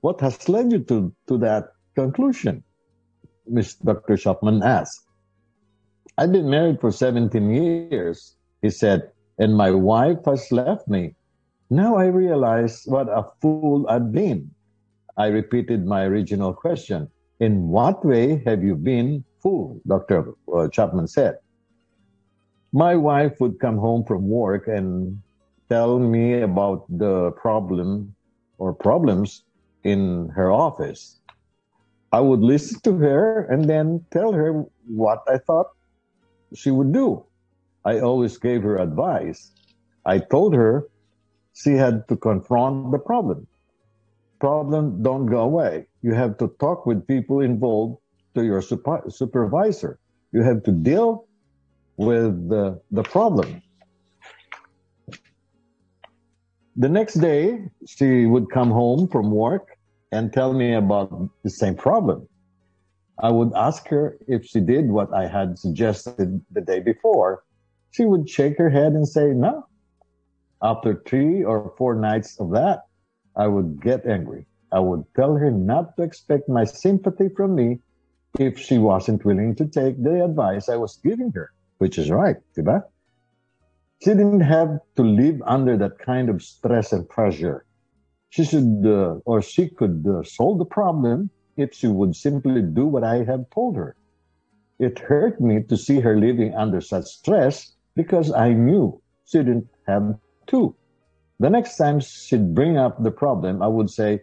What 0.00 0.20
has 0.20 0.48
led 0.48 0.72
you 0.72 0.80
to, 0.90 1.12
to 1.28 1.38
that 1.38 1.72
conclusion? 1.94 2.64
Miss 3.46 3.74
Dr. 3.74 4.16
Chapman 4.16 4.62
asked. 4.62 5.06
I've 6.18 6.32
been 6.32 6.50
married 6.50 6.80
for 6.80 6.90
17 6.90 7.50
years, 7.50 8.36
he 8.62 8.70
said, 8.70 9.10
and 9.38 9.56
my 9.56 9.70
wife 9.70 10.24
has 10.26 10.50
left 10.52 10.88
me. 10.88 11.14
Now 11.70 11.96
I 11.96 12.06
realize 12.06 12.82
what 12.86 13.08
a 13.08 13.24
fool 13.40 13.86
I've 13.88 14.12
been. 14.12 14.50
I 15.16 15.26
repeated 15.28 15.86
my 15.86 16.04
original 16.04 16.52
question. 16.52 17.10
In 17.40 17.68
what 17.68 18.04
way 18.04 18.42
have 18.44 18.62
you 18.62 18.76
been 18.76 19.24
fooled? 19.42 19.80
Dr. 19.86 20.34
Uh, 20.52 20.68
Chapman 20.68 21.08
said. 21.08 21.38
My 22.72 22.94
wife 22.94 23.40
would 23.40 23.58
come 23.58 23.78
home 23.78 24.04
from 24.04 24.28
work 24.28 24.68
and 24.68 25.22
tell 25.70 25.98
me 25.98 26.42
about 26.42 26.84
the 26.88 27.32
problem 27.32 28.14
or 28.58 28.74
problems 28.74 29.42
in 29.84 30.28
her 30.36 30.52
office. 30.52 31.18
I 32.12 32.20
would 32.20 32.40
listen 32.40 32.80
to 32.80 32.96
her 32.98 33.46
and 33.46 33.64
then 33.64 34.04
tell 34.10 34.32
her 34.32 34.64
what 34.86 35.22
I 35.26 35.38
thought 35.38 35.68
she 36.54 36.70
would 36.70 36.92
do. 36.92 37.24
I 37.84 38.00
always 38.00 38.36
gave 38.36 38.62
her 38.62 38.78
advice. 38.78 39.50
I 40.04 40.18
told 40.18 40.54
her 40.54 40.88
she 41.54 41.72
had 41.72 42.06
to 42.08 42.16
confront 42.16 42.92
the 42.92 42.98
problem. 42.98 43.46
Problem 44.40 45.02
don't 45.02 45.26
go 45.26 45.40
away. 45.40 45.86
You 46.02 46.14
have 46.14 46.38
to 46.38 46.48
talk 46.58 46.86
with 46.86 47.06
people 47.06 47.40
involved 47.40 47.98
to 48.34 48.42
your 48.42 48.62
super, 48.62 49.02
supervisor. 49.08 49.98
You 50.32 50.42
have 50.42 50.62
to 50.64 50.72
deal 50.72 51.26
with 51.98 52.48
the, 52.48 52.80
the 52.90 53.02
problem. 53.02 53.62
The 56.76 56.88
next 56.88 57.14
day, 57.14 57.58
she 57.86 58.24
would 58.24 58.50
come 58.50 58.70
home 58.70 59.08
from 59.08 59.30
work 59.30 59.76
and 60.10 60.32
tell 60.32 60.54
me 60.54 60.74
about 60.74 61.28
the 61.42 61.50
same 61.50 61.74
problem. 61.74 62.26
I 63.22 63.30
would 63.30 63.52
ask 63.54 63.86
her 63.88 64.16
if 64.26 64.46
she 64.46 64.60
did 64.60 64.88
what 64.88 65.12
I 65.12 65.26
had 65.26 65.58
suggested 65.58 66.40
the 66.50 66.62
day 66.62 66.80
before. 66.80 67.42
she 67.90 68.04
would 68.04 68.30
shake 68.30 68.56
her 68.56 68.70
head 68.70 68.92
and 68.92 69.06
say, 69.06 69.26
no. 69.34 69.66
After 70.62 71.02
three 71.06 71.42
or 71.42 71.74
four 71.76 71.94
nights 71.94 72.38
of 72.38 72.50
that, 72.52 72.84
I 73.36 73.46
would 73.46 73.82
get 73.82 74.06
angry. 74.06 74.46
I 74.72 74.80
would 74.80 75.04
tell 75.16 75.34
her 75.36 75.50
not 75.50 75.96
to 75.96 76.02
expect 76.02 76.48
my 76.48 76.64
sympathy 76.64 77.28
from 77.28 77.54
me 77.54 77.80
if 78.38 78.58
she 78.58 78.78
wasn't 78.78 79.24
willing 79.24 79.54
to 79.56 79.66
take 79.66 80.02
the 80.02 80.24
advice 80.24 80.68
I 80.68 80.76
was 80.76 81.00
giving 81.02 81.32
her, 81.32 81.50
which 81.78 81.98
is 81.98 82.10
right, 82.10 82.36
diba? 82.56 82.82
She 84.02 84.10
didn't 84.10 84.40
have 84.40 84.78
to 84.96 85.02
live 85.02 85.42
under 85.44 85.76
that 85.76 85.98
kind 85.98 86.30
of 86.30 86.42
stress 86.42 86.92
and 86.92 87.08
pressure. 87.08 87.66
She 88.30 88.44
should, 88.44 88.82
uh, 88.86 89.18
or 89.26 89.42
she 89.42 89.68
could 89.68 90.06
uh, 90.08 90.22
solve 90.22 90.58
the 90.58 90.64
problem 90.64 91.30
if 91.56 91.74
she 91.74 91.88
would 91.88 92.16
simply 92.16 92.62
do 92.62 92.86
what 92.86 93.04
I 93.04 93.24
have 93.24 93.50
told 93.50 93.76
her. 93.76 93.96
It 94.78 94.98
hurt 94.98 95.40
me 95.40 95.62
to 95.64 95.76
see 95.76 96.00
her 96.00 96.16
living 96.18 96.54
under 96.54 96.80
such 96.80 97.04
stress 97.04 97.74
because 97.94 98.32
I 98.32 98.54
knew 98.54 99.02
she 99.26 99.38
didn't 99.38 99.68
have 99.86 100.18
to. 100.46 100.74
The 101.40 101.48
next 101.48 101.78
time 101.78 102.00
she'd 102.00 102.54
bring 102.54 102.76
up 102.76 103.02
the 103.02 103.10
problem, 103.10 103.62
I 103.62 103.66
would 103.66 103.88
say, 103.88 104.20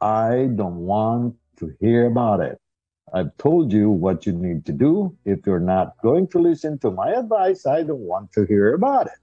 I 0.00 0.48
don't 0.56 0.86
want 0.86 1.36
to 1.58 1.74
hear 1.78 2.06
about 2.06 2.40
it. 2.40 2.58
I've 3.12 3.36
told 3.36 3.70
you 3.70 3.90
what 3.90 4.24
you 4.24 4.32
need 4.32 4.64
to 4.64 4.72
do. 4.72 5.14
If 5.26 5.46
you're 5.46 5.60
not 5.60 5.92
going 6.02 6.26
to 6.28 6.38
listen 6.38 6.78
to 6.78 6.90
my 6.90 7.10
advice, 7.10 7.66
I 7.66 7.82
don't 7.82 8.00
want 8.00 8.32
to 8.32 8.46
hear 8.46 8.72
about 8.72 9.08
it. 9.08 9.20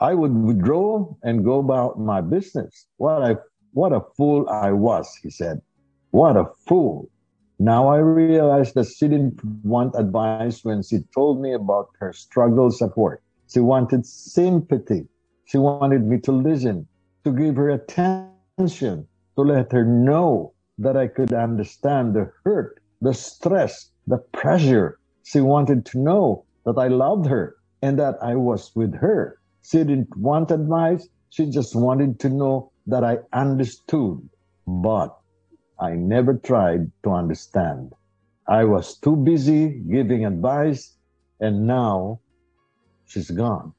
I 0.00 0.14
would 0.14 0.32
withdraw 0.32 1.12
and 1.24 1.44
go 1.44 1.58
about 1.58 1.98
my 1.98 2.20
business. 2.20 2.86
What 2.98 3.22
a, 3.22 3.40
what 3.72 3.92
a 3.92 4.00
fool 4.16 4.48
I 4.48 4.70
was, 4.70 5.12
he 5.24 5.30
said. 5.30 5.60
What 6.12 6.36
a 6.36 6.46
fool. 6.68 7.10
Now 7.58 7.88
I 7.88 7.98
realize 7.98 8.74
that 8.74 8.86
she 8.86 9.08
didn't 9.08 9.44
want 9.64 9.96
advice 9.96 10.64
when 10.64 10.84
she 10.84 11.00
told 11.12 11.42
me 11.42 11.52
about 11.52 11.88
her 11.98 12.12
struggles 12.12 12.80
at 12.80 12.96
work. 12.96 13.22
She 13.52 13.58
wanted 13.58 14.06
sympathy. 14.06 15.08
She 15.52 15.58
wanted 15.58 16.06
me 16.06 16.18
to 16.20 16.32
listen, 16.32 16.88
to 17.24 17.30
give 17.30 17.56
her 17.56 17.68
attention, 17.68 19.06
to 19.36 19.42
let 19.42 19.70
her 19.72 19.84
know 19.84 20.54
that 20.78 20.96
I 20.96 21.08
could 21.08 21.34
understand 21.34 22.16
the 22.16 22.32
hurt, 22.42 22.80
the 23.02 23.12
stress, 23.12 23.90
the 24.06 24.16
pressure. 24.16 24.98
She 25.24 25.42
wanted 25.42 25.84
to 25.92 25.98
know 25.98 26.46
that 26.64 26.78
I 26.78 26.88
loved 26.88 27.26
her 27.26 27.56
and 27.82 27.98
that 27.98 28.16
I 28.22 28.34
was 28.34 28.74
with 28.74 28.94
her. 28.94 29.40
She 29.60 29.84
didn't 29.84 30.16
want 30.16 30.50
advice. 30.50 31.06
She 31.28 31.50
just 31.50 31.76
wanted 31.76 32.18
to 32.20 32.30
know 32.30 32.72
that 32.86 33.04
I 33.04 33.18
understood. 33.34 34.26
But 34.66 35.14
I 35.78 35.90
never 35.96 36.32
tried 36.32 36.90
to 37.02 37.10
understand. 37.10 37.92
I 38.48 38.64
was 38.64 38.96
too 38.96 39.16
busy 39.16 39.68
giving 39.68 40.24
advice, 40.24 40.96
and 41.40 41.66
now 41.66 42.20
she's 43.04 43.30
gone. 43.30 43.74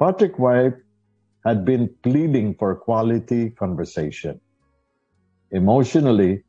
Patrick 0.00 0.38
Wife 0.38 0.72
had 1.44 1.66
been 1.66 1.94
pleading 2.02 2.54
for 2.54 2.74
quality 2.74 3.50
conversation. 3.50 4.40
Emotionally, 5.50 6.42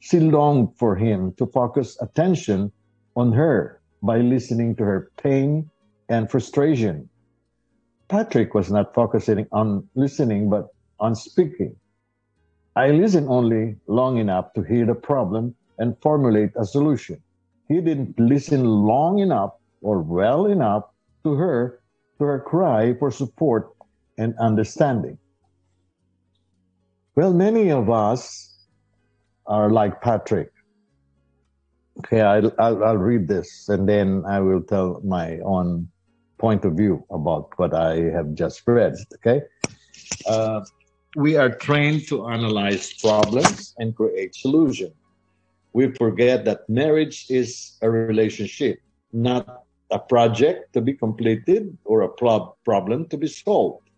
she 0.00 0.20
longed 0.20 0.70
for 0.78 0.96
him 0.96 1.34
to 1.34 1.44
focus 1.44 2.00
attention 2.00 2.72
on 3.14 3.30
her 3.32 3.82
by 4.02 4.20
listening 4.20 4.74
to 4.76 4.84
her 4.84 5.10
pain 5.22 5.68
and 6.08 6.30
frustration. 6.30 7.06
Patrick 8.08 8.54
was 8.54 8.70
not 8.70 8.94
focusing 8.94 9.46
on 9.52 9.86
listening, 9.94 10.48
but 10.48 10.68
on 10.98 11.14
speaking. 11.14 11.76
I 12.74 12.88
listened 12.88 13.28
only 13.28 13.76
long 13.86 14.16
enough 14.16 14.54
to 14.54 14.62
hear 14.62 14.86
the 14.86 14.94
problem 14.94 15.54
and 15.78 15.94
formulate 16.00 16.52
a 16.56 16.64
solution. 16.64 17.20
He 17.68 17.82
didn't 17.82 18.18
listen 18.18 18.64
long 18.64 19.18
enough 19.18 19.52
or 19.82 20.00
well 20.00 20.46
enough 20.46 20.84
to 21.24 21.34
her, 21.34 21.83
to 22.18 22.24
her 22.24 22.40
cry 22.40 22.94
for 22.94 23.10
support 23.10 23.70
and 24.18 24.34
understanding. 24.38 25.18
Well, 27.16 27.32
many 27.32 27.70
of 27.70 27.90
us 27.90 28.54
are 29.46 29.70
like 29.70 30.00
Patrick. 30.00 30.50
Okay, 31.98 32.20
I'll, 32.20 32.52
I'll, 32.58 32.84
I'll 32.84 32.96
read 32.96 33.28
this 33.28 33.68
and 33.68 33.88
then 33.88 34.24
I 34.26 34.40
will 34.40 34.62
tell 34.62 35.00
my 35.04 35.38
own 35.40 35.88
point 36.38 36.64
of 36.64 36.74
view 36.74 37.04
about 37.10 37.50
what 37.56 37.72
I 37.72 38.10
have 38.10 38.34
just 38.34 38.66
read. 38.66 38.96
Okay. 39.14 39.42
Uh, 40.26 40.64
we 41.16 41.36
are 41.36 41.50
trained 41.50 42.08
to 42.08 42.26
analyze 42.26 42.92
problems 42.94 43.74
and 43.78 43.94
create 43.94 44.34
solutions. 44.34 44.94
We 45.72 45.92
forget 45.92 46.44
that 46.44 46.68
marriage 46.68 47.26
is 47.30 47.76
a 47.82 47.90
relationship, 47.90 48.80
not 49.12 49.63
a 49.94 49.98
project 49.98 50.72
to 50.74 50.80
be 50.80 50.92
completed 50.92 51.78
or 51.84 52.02
a 52.02 52.08
pro- 52.08 52.54
problem 52.64 53.06
to 53.08 53.16
be 53.16 53.28
solved. 53.28 53.88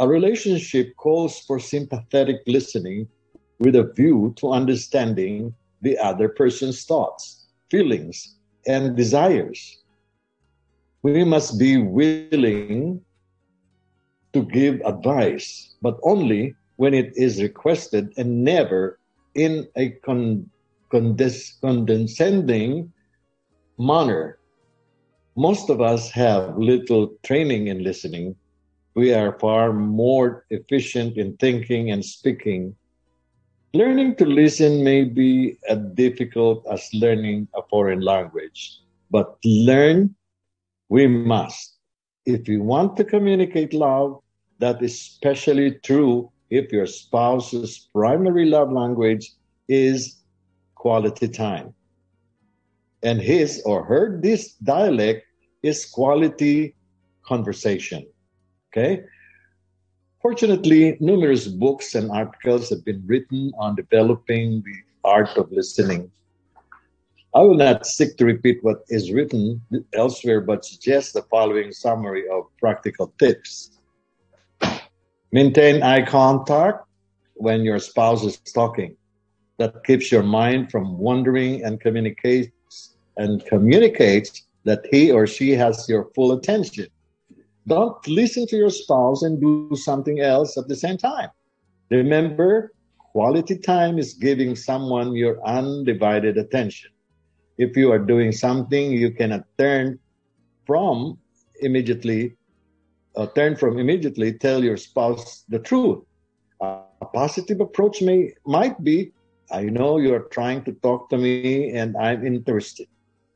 A 0.00 0.06
relationship 0.06 0.94
calls 0.96 1.38
for 1.46 1.58
sympathetic 1.60 2.42
listening 2.46 3.08
with 3.60 3.74
a 3.76 3.90
view 3.94 4.34
to 4.36 4.50
understanding 4.50 5.54
the 5.82 5.96
other 5.98 6.28
person's 6.28 6.84
thoughts, 6.84 7.46
feelings, 7.70 8.36
and 8.66 8.96
desires. 8.96 9.78
We 11.02 11.24
must 11.24 11.58
be 11.58 11.78
willing 11.78 13.00
to 14.32 14.42
give 14.42 14.80
advice, 14.84 15.74
but 15.80 15.98
only 16.02 16.54
when 16.76 16.94
it 16.94 17.12
is 17.16 17.42
requested 17.42 18.12
and 18.16 18.44
never 18.44 18.98
in 19.34 19.68
a 19.76 19.90
con- 20.02 20.50
condes- 20.90 21.58
condescending 21.60 22.92
manner. 23.78 24.37
Most 25.38 25.70
of 25.70 25.80
us 25.80 26.10
have 26.10 26.58
little 26.58 27.14
training 27.22 27.68
in 27.68 27.84
listening. 27.84 28.34
We 28.96 29.14
are 29.14 29.38
far 29.38 29.72
more 29.72 30.44
efficient 30.50 31.16
in 31.16 31.36
thinking 31.36 31.92
and 31.92 32.04
speaking. 32.04 32.74
Learning 33.72 34.16
to 34.16 34.26
listen 34.26 34.82
may 34.82 35.04
be 35.04 35.56
as 35.68 35.78
difficult 35.94 36.66
as 36.68 36.90
learning 36.92 37.46
a 37.54 37.62
foreign 37.70 38.00
language, 38.00 38.80
but 39.12 39.38
learn 39.44 40.12
we 40.88 41.06
must. 41.06 41.78
If 42.26 42.48
you 42.48 42.60
want 42.64 42.96
to 42.96 43.04
communicate 43.04 43.72
love, 43.72 44.18
that 44.58 44.82
is 44.82 44.90
especially 44.90 45.78
true 45.84 46.32
if 46.50 46.72
your 46.72 46.86
spouse's 46.86 47.88
primary 47.94 48.46
love 48.46 48.72
language 48.72 49.30
is 49.68 50.18
quality 50.74 51.28
time. 51.28 51.74
And 53.04 53.20
his 53.20 53.62
or 53.64 53.84
her 53.84 54.20
this 54.20 54.54
dialect 54.54 55.26
is 55.68 55.86
quality 55.86 56.74
conversation. 57.22 58.06
Okay? 58.68 59.04
Fortunately, 60.20 60.96
numerous 61.00 61.46
books 61.46 61.94
and 61.94 62.10
articles 62.10 62.70
have 62.70 62.84
been 62.84 63.02
written 63.06 63.52
on 63.58 63.76
developing 63.76 64.62
the 64.62 64.76
art 65.04 65.36
of 65.36 65.52
listening 65.52 66.10
I 67.34 67.42
will 67.42 67.54
not 67.54 67.86
seek 67.86 68.16
to 68.16 68.24
repeat 68.24 68.64
what 68.64 68.84
is 68.88 69.12
written 69.12 69.62
elsewhere, 69.92 70.40
but 70.40 70.64
suggest 70.64 71.12
the 71.12 71.22
following 71.22 71.72
summary 71.72 72.24
of 72.28 72.44
practical 72.58 73.12
tips. 73.18 73.70
Maintain 75.30 75.82
eye 75.82 76.06
contact 76.06 76.86
when 77.34 77.62
your 77.62 77.78
spouse 77.78 78.24
is 78.24 78.38
talking. 78.38 78.96
That 79.58 79.84
keeps 79.84 80.10
your 80.10 80.22
mind 80.22 80.70
from 80.70 80.96
wandering 80.96 81.64
and 81.64 81.80
communicates 81.80 82.96
and 83.18 83.44
communicates 83.44 84.44
that 84.64 84.86
he 84.90 85.10
or 85.10 85.26
she 85.26 85.50
has 85.52 85.88
your 85.88 86.10
full 86.14 86.32
attention. 86.32 86.86
Don't 87.66 88.06
listen 88.06 88.46
to 88.48 88.56
your 88.56 88.70
spouse 88.70 89.22
and 89.22 89.40
do 89.40 89.76
something 89.76 90.20
else 90.20 90.56
at 90.56 90.68
the 90.68 90.76
same 90.76 90.96
time. 90.96 91.28
Remember, 91.90 92.72
quality 93.12 93.58
time 93.58 93.98
is 93.98 94.14
giving 94.14 94.54
someone 94.54 95.14
your 95.14 95.44
undivided 95.46 96.36
attention 96.38 96.90
if 97.58 97.76
you 97.76 97.90
are 97.90 97.98
doing 97.98 98.30
something 98.32 98.92
you 98.92 99.10
cannot 99.10 99.44
turn 99.58 99.98
from 100.66 101.18
immediately 101.60 102.36
uh, 103.16 103.26
turn 103.34 103.56
from 103.56 103.78
immediately 103.78 104.32
tell 104.32 104.62
your 104.62 104.76
spouse 104.76 105.44
the 105.48 105.58
truth 105.58 105.98
uh, 106.60 106.82
a 107.02 107.06
positive 107.06 107.60
approach 107.60 108.00
may 108.00 108.30
might 108.46 108.82
be 108.84 109.10
i 109.50 109.62
know 109.62 109.98
you're 109.98 110.28
trying 110.36 110.62
to 110.62 110.72
talk 110.86 111.10
to 111.10 111.18
me 111.18 111.70
and 111.72 111.96
i'm 111.96 112.24
interested 112.24 112.86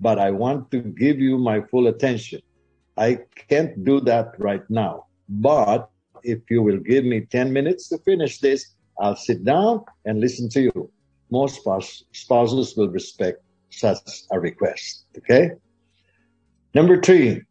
but 0.07 0.19
i 0.19 0.31
want 0.31 0.71
to 0.71 0.79
give 1.05 1.19
you 1.27 1.39
my 1.39 1.59
full 1.71 1.87
attention 1.87 2.41
i 2.97 3.11
can't 3.49 3.85
do 3.85 4.01
that 4.01 4.29
right 4.39 4.69
now 4.69 5.07
but 5.29 5.91
if 6.23 6.41
you 6.51 6.63
will 6.63 6.79
give 6.79 7.05
me 7.05 7.21
10 7.21 7.53
minutes 7.53 7.89
to 7.89 7.99
finish 8.11 8.39
this 8.41 8.75
i'll 9.01 9.17
sit 9.29 9.45
down 9.45 9.83
and 10.05 10.21
listen 10.21 10.49
to 10.49 10.61
you 10.69 10.91
most 11.33 11.67
spouses 12.13 12.77
will 12.77 12.91
respect 12.91 13.43
such 13.71 14.25
a 14.31 14.39
request. 14.39 15.07
Okay? 15.19 15.53
Number 16.75 17.01
three, 17.01 17.43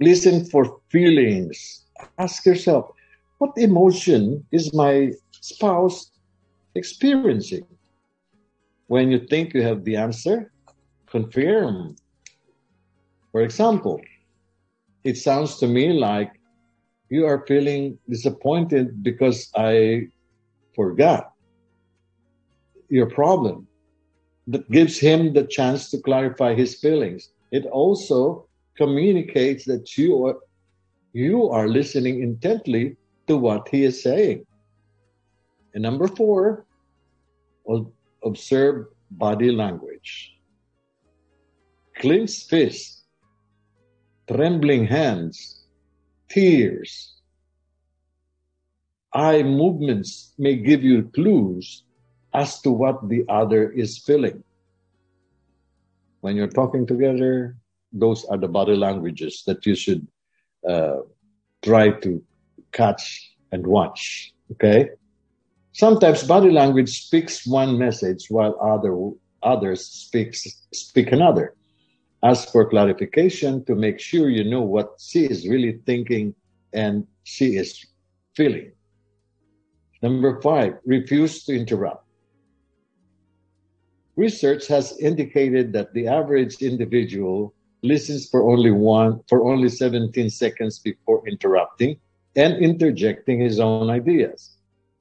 listen 0.00 0.44
for 0.44 0.80
feelings. 0.90 1.86
Ask 2.18 2.44
yourself, 2.44 2.90
what 3.38 3.52
emotion 3.56 4.44
is 4.50 4.74
my 4.74 5.12
spouse 5.30 6.10
experiencing? 6.74 7.66
When 8.88 9.10
you 9.10 9.20
think 9.20 9.54
you 9.54 9.62
have 9.62 9.84
the 9.84 9.96
answer, 9.96 10.50
confirm. 11.10 11.96
For 13.32 13.42
example, 13.42 14.00
it 15.04 15.16
sounds 15.16 15.58
to 15.58 15.66
me 15.66 15.92
like 15.92 16.32
you 17.08 17.26
are 17.26 17.46
feeling 17.46 17.98
disappointed 18.08 19.02
because 19.02 19.50
I 19.56 20.08
forgot 20.74 21.32
your 22.88 23.10
problem. 23.10 23.66
That 24.46 24.70
gives 24.70 24.98
him 24.98 25.34
the 25.34 25.44
chance 25.44 25.90
to 25.90 26.00
clarify 26.00 26.54
his 26.54 26.80
feelings. 26.80 27.28
It 27.52 27.66
also 27.66 28.48
communicates 28.76 29.66
that 29.66 29.98
you 29.98 30.24
are, 30.24 30.36
you 31.12 31.50
are 31.50 31.68
listening 31.68 32.22
intently 32.22 32.96
to 33.26 33.36
what 33.36 33.68
he 33.68 33.84
is 33.84 34.02
saying. 34.02 34.46
And 35.74 35.82
number 35.82 36.08
four, 36.08 36.64
observe 38.24 38.86
body 39.10 39.50
language. 39.50 40.37
Clenched 41.98 42.48
fists, 42.48 43.02
trembling 44.30 44.86
hands, 44.86 45.64
tears, 46.28 47.18
eye 49.12 49.42
movements 49.42 50.32
may 50.38 50.54
give 50.56 50.84
you 50.84 51.10
clues 51.14 51.82
as 52.32 52.60
to 52.62 52.70
what 52.70 53.08
the 53.08 53.24
other 53.28 53.70
is 53.72 53.98
feeling. 53.98 54.44
When 56.20 56.36
you're 56.36 56.54
talking 56.60 56.86
together, 56.86 57.56
those 57.92 58.24
are 58.26 58.38
the 58.38 58.48
body 58.48 58.76
languages 58.76 59.42
that 59.46 59.64
you 59.66 59.74
should 59.74 60.06
uh, 60.68 60.98
try 61.64 61.90
to 61.90 62.22
catch 62.70 63.34
and 63.50 63.66
watch. 63.66 64.32
Okay? 64.52 64.90
Sometimes 65.72 66.22
body 66.22 66.50
language 66.50 67.06
speaks 67.06 67.46
one 67.46 67.78
message 67.78 68.26
while 68.28 68.54
other 68.60 68.94
others 69.42 69.86
speaks 69.86 70.46
speak 70.72 71.12
another. 71.12 71.54
Ask 72.22 72.50
for 72.50 72.68
clarification 72.68 73.64
to 73.66 73.74
make 73.74 74.00
sure 74.00 74.28
you 74.28 74.44
know 74.44 74.62
what 74.62 74.94
she 74.98 75.24
is 75.24 75.46
really 75.48 75.80
thinking 75.86 76.34
and 76.72 77.06
she 77.22 77.56
is 77.56 77.84
feeling. 78.34 78.72
Number 80.02 80.40
five, 80.40 80.74
refuse 80.84 81.44
to 81.44 81.54
interrupt. 81.54 82.04
Research 84.16 84.66
has 84.66 84.98
indicated 84.98 85.72
that 85.72 85.94
the 85.94 86.08
average 86.08 86.60
individual 86.60 87.54
listens 87.82 88.28
for 88.28 88.50
only 88.50 88.72
one 88.72 89.20
for 89.28 89.48
only 89.48 89.68
17 89.68 90.28
seconds 90.30 90.80
before 90.80 91.22
interrupting 91.28 91.96
and 92.34 92.56
interjecting 92.56 93.40
his 93.40 93.60
own 93.60 93.90
ideas. 93.90 94.56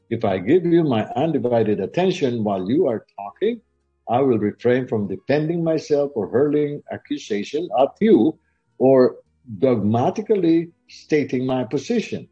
If 0.09 0.23
I 0.23 0.37
give 0.37 0.65
you 0.65 0.83
my 0.83 1.05
undivided 1.15 1.79
attention 1.79 2.43
while 2.43 2.69
you 2.69 2.87
are 2.87 3.05
talking, 3.17 3.61
I 4.09 4.21
will 4.21 4.39
refrain 4.39 4.87
from 4.87 5.07
defending 5.07 5.63
myself 5.63 6.11
or 6.15 6.27
hurling 6.27 6.83
accusation 6.91 7.67
at 7.79 7.91
you 7.99 8.39
or 8.77 9.17
dogmatically 9.59 10.71
stating 10.87 11.45
my 11.45 11.63
position. 11.63 12.27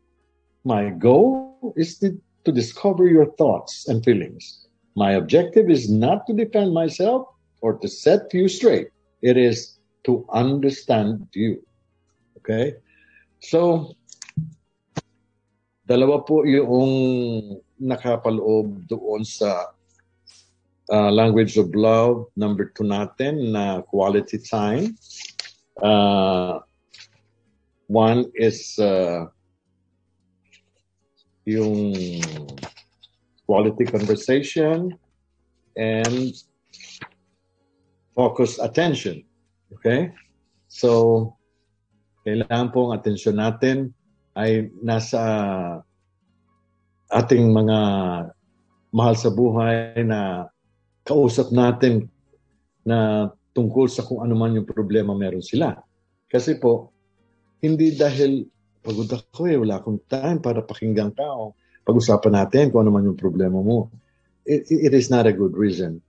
My 0.63 0.89
goal 0.89 1.73
is 1.75 1.99
to, 1.99 2.19
to 2.45 2.51
discover 2.51 3.07
your 3.07 3.31
thoughts 3.35 3.87
and 3.87 4.03
feelings. 4.03 4.67
My 4.95 5.13
objective 5.13 5.69
is 5.69 5.91
not 5.91 6.25
to 6.27 6.33
defend 6.33 6.73
myself 6.73 7.27
or 7.61 7.77
to 7.79 7.87
set 7.87 8.33
you 8.33 8.47
straight. 8.47 8.87
It 9.21 9.37
is 9.37 9.79
to 10.05 10.25
understand 10.31 11.27
you. 11.33 11.61
Okay? 12.37 12.75
So, 13.41 13.91
dalawa 15.85 16.23
po 16.25 16.47
yung 16.47 17.59
nakapaloob 17.77 18.87
doon 18.87 19.27
sa 19.27 19.74
uh, 20.89 21.11
language 21.11 21.57
of 21.57 21.73
love. 21.75 22.27
Number 22.35 22.71
two 22.73 22.83
natin 22.83 23.51
na 23.53 23.81
quality 23.81 24.37
time. 24.37 24.97
Uh, 25.81 26.59
one 27.87 28.31
is 28.35 28.79
uh, 28.79 29.27
yung 31.45 31.93
quality 33.45 33.85
conversation 33.85 34.97
and 35.77 36.33
focused 38.15 38.57
attention. 38.63 39.21
Okay? 39.75 40.09
So, 40.71 41.35
kailangan 42.25 42.73
pong 42.73 42.97
atensyon 42.97 43.37
natin 43.37 43.93
ay 44.33 44.73
nasa 44.81 45.21
ating 47.13 47.53
mga 47.53 47.79
mahal 48.89 49.15
sa 49.15 49.29
buhay 49.29 50.01
na 50.01 50.49
kausap 51.05 51.53
natin 51.53 52.09
na 52.81 53.29
tungkol 53.53 53.87
sa 53.87 54.03
kung 54.03 54.25
ano 54.25 54.33
man 54.33 54.57
yung 54.57 54.67
problema 54.67 55.13
meron 55.13 55.45
sila. 55.45 55.77
Kasi 56.27 56.57
po, 56.57 56.91
hindi 57.61 57.93
dahil 57.93 58.43
pagod 58.81 59.09
ako 59.09 59.47
eh, 59.47 59.57
wala 59.57 59.79
akong 59.79 60.01
time 60.09 60.41
para 60.41 60.65
pakinggan 60.65 61.13
ka 61.13 61.25
o 61.25 61.55
pag-usapan 61.85 62.43
natin 62.43 62.73
kung 62.73 62.85
ano 62.85 62.91
man 62.91 63.05
yung 63.05 63.17
problema 63.17 63.61
mo. 63.61 63.93
It, 64.45 64.69
it 64.69 64.93
is 64.93 65.09
not 65.09 65.25
a 65.25 65.33
good 65.33 65.53
reason. 65.57 66.01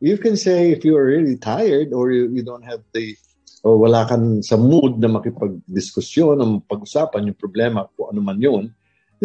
You 0.00 0.20
can 0.20 0.36
say 0.36 0.72
if 0.72 0.84
you 0.84 0.96
are 0.96 1.08
really 1.08 1.40
tired 1.40 1.96
or 1.96 2.12
you, 2.12 2.28
you 2.28 2.44
don't 2.44 2.64
have 2.64 2.84
the 2.92 3.16
o 3.64 3.80
wala 3.80 4.04
kang 4.06 4.44
sa 4.44 4.60
mood 4.60 5.00
na 5.00 5.08
makipag-diskusyon 5.08 6.38
o 6.38 6.60
pag-usapan 6.68 7.32
yung 7.32 7.38
problema 7.40 7.88
kung 7.96 8.12
ano 8.12 8.20
man 8.20 8.38
yun, 8.38 8.70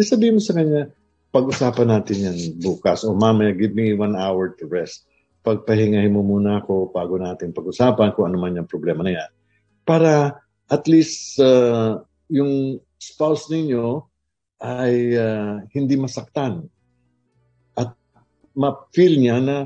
sabihin 0.00 0.40
mo 0.40 0.42
sa 0.42 0.56
kanya, 0.56 0.88
pag-usapan 1.32 1.88
natin 1.88 2.16
yan 2.28 2.38
bukas. 2.60 3.08
O 3.08 3.16
mamaya, 3.16 3.56
give 3.56 3.72
me 3.72 3.96
one 3.96 4.14
hour 4.14 4.52
to 4.60 4.68
rest. 4.68 5.08
Pagpahingahin 5.42 6.12
mo 6.12 6.22
muna 6.22 6.60
ako 6.60 6.92
bago 6.92 7.18
natin 7.18 7.56
pag-usapan 7.56 8.12
kung 8.14 8.30
ano 8.30 8.38
man 8.38 8.54
yung 8.54 8.68
problema 8.68 9.02
na 9.02 9.16
yan. 9.16 9.30
Para 9.82 10.38
at 10.68 10.84
least 10.86 11.40
uh, 11.40 11.98
yung 12.30 12.78
spouse 13.00 13.48
ninyo 13.50 14.04
ay 14.62 15.16
uh, 15.18 15.64
hindi 15.72 15.98
masaktan. 15.98 16.68
At 17.74 17.96
ma-feel 18.54 19.18
niya 19.18 19.42
na 19.42 19.56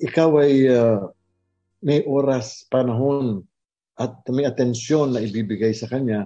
ikaw 0.00 0.40
ay 0.42 0.66
uh, 0.66 1.04
may 1.84 2.00
oras, 2.08 2.64
panahon, 2.66 3.44
at 4.00 4.24
may 4.32 4.48
atensyon 4.48 5.12
na 5.12 5.20
ibibigay 5.20 5.76
sa 5.76 5.84
kanya, 5.84 6.24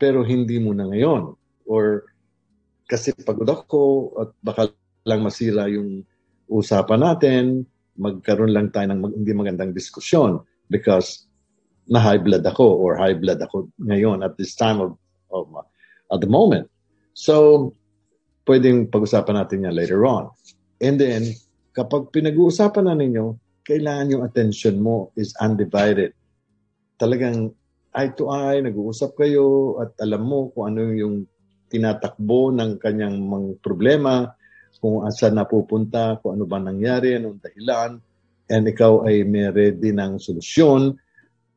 pero 0.00 0.24
hindi 0.24 0.56
mo 0.56 0.72
na 0.72 0.88
ngayon. 0.88 1.36
Or 1.68 2.08
kasi 2.84 3.16
pagod 3.24 3.48
ako 3.48 4.12
at 4.20 4.30
baka 4.44 4.62
lang 5.04 5.24
masira 5.24 5.68
yung 5.68 6.04
usapan 6.48 7.00
natin, 7.00 7.44
magkaroon 7.96 8.52
lang 8.52 8.68
tayo 8.74 8.92
ng 8.92 9.00
mag- 9.00 9.16
hindi 9.16 9.32
magandang 9.32 9.72
diskusyon 9.72 10.42
because 10.68 11.24
na 11.88 12.00
high 12.00 12.20
blood 12.20 12.44
ako 12.44 12.80
or 12.80 12.96
high 12.96 13.16
blood 13.16 13.40
ako 13.40 13.68
ngayon 13.84 14.24
at 14.24 14.36
this 14.40 14.56
time 14.56 14.80
of, 14.80 14.96
of 15.32 15.48
uh, 15.52 15.64
at 16.12 16.20
the 16.20 16.28
moment. 16.28 16.68
So, 17.14 17.72
pwedeng 18.48 18.88
pag-usapan 18.92 19.36
natin 19.40 19.64
yan 19.68 19.76
later 19.76 20.04
on. 20.04 20.32
And 20.80 21.00
then, 21.00 21.32
kapag 21.72 22.12
pinag-uusapan 22.12 22.84
na 22.88 22.96
ninyo, 22.96 23.36
kailangan 23.64 24.12
yung 24.12 24.24
attention 24.24 24.80
mo 24.80 25.14
is 25.16 25.32
undivided. 25.40 26.12
Talagang 27.00 27.56
eye 27.96 28.12
to 28.18 28.28
eye, 28.28 28.60
nag-uusap 28.60 29.16
kayo 29.16 29.78
at 29.80 29.96
alam 30.02 30.26
mo 30.26 30.52
kung 30.52 30.74
ano 30.74 30.92
yung 30.92 31.24
tinatakbo 31.74 32.54
ng 32.54 32.78
kanyang 32.78 33.18
mga 33.18 33.58
problema, 33.58 34.30
kung 34.78 35.02
saan 35.10 35.34
napupunta, 35.34 36.22
kung 36.22 36.38
ano 36.38 36.46
ba 36.46 36.62
nangyari, 36.62 37.18
anong 37.18 37.42
dahilan, 37.42 37.98
and 38.46 38.64
ikaw 38.70 39.02
ay 39.02 39.26
may 39.26 39.50
ready 39.50 39.90
ng 39.90 40.22
solusyon 40.22 40.94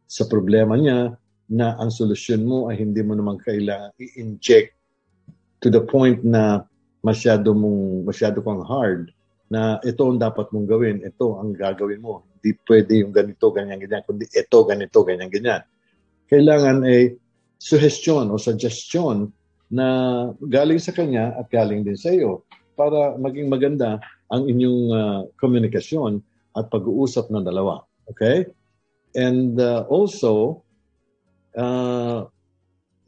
sa 0.08 0.26
problema 0.26 0.74
niya 0.80 1.14
na 1.52 1.76
ang 1.78 1.92
solusyon 1.92 2.48
mo 2.48 2.72
ay 2.72 2.80
hindi 2.80 3.04
mo 3.04 3.14
naman 3.14 3.38
kailangan 3.44 3.92
i-inject 4.00 4.72
to 5.60 5.68
the 5.68 5.84
point 5.84 6.24
na 6.24 6.64
masyado 7.04 7.52
mong 7.52 8.08
masyado 8.08 8.40
kang 8.40 8.64
hard 8.64 9.12
na 9.48 9.80
ito 9.84 10.04
ang 10.04 10.20
dapat 10.20 10.52
mong 10.52 10.68
gawin, 10.68 10.98
ito 11.08 11.40
ang 11.40 11.56
gagawin 11.56 12.04
mo. 12.04 12.28
Hindi 12.36 12.52
pwede 12.68 13.00
yung 13.00 13.16
ganito, 13.16 13.48
ganyan, 13.56 13.80
ganyan, 13.80 14.04
kundi 14.04 14.28
ito, 14.28 14.60
ganito, 14.68 15.00
ganyan, 15.08 15.32
ganyan. 15.32 15.64
Kailangan 16.28 16.84
ay 16.84 17.16
suggestion 17.56 18.28
o 18.28 18.36
suggestion 18.36 19.32
na 19.68 19.88
galing 20.48 20.80
sa 20.80 20.96
kanya 20.96 21.36
at 21.36 21.52
galing 21.52 21.84
din 21.84 22.00
sa 22.00 22.12
iyo 22.12 22.48
para 22.80 23.18
maging 23.20 23.52
maganda 23.52 24.00
ang 24.32 24.48
inyong 24.48 24.82
uh, 24.94 25.22
komunikasyon 25.42 26.24
at 26.56 26.70
pag-uusap 26.72 27.28
ng 27.34 27.44
dalawa. 27.44 27.84
Okay? 28.12 28.48
And 29.18 29.60
uh, 29.60 29.84
also, 29.90 30.64
uh, 31.58 32.30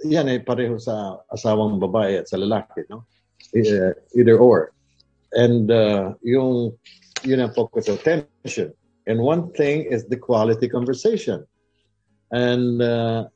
yan 0.03 0.31
ay 0.31 0.39
pareho 0.41 0.79
sa 0.79 1.21
asawang 1.31 1.77
babae 1.77 2.23
at 2.23 2.31
sa 2.31 2.39
lalaki, 2.39 2.87
no? 2.87 3.03
Either 4.15 4.37
or. 4.39 4.71
And 5.35 5.69
uh, 5.69 6.15
yung 6.23 6.73
yun 7.23 7.43
ang 7.43 7.53
focus 7.53 7.87
of 7.91 7.99
attention. 7.99 8.73
And 9.07 9.19
one 9.19 9.51
thing 9.53 9.85
is 9.89 10.07
the 10.07 10.17
quality 10.17 10.69
conversation. 10.69 11.43
And 12.31 12.81
uh, 12.81 13.27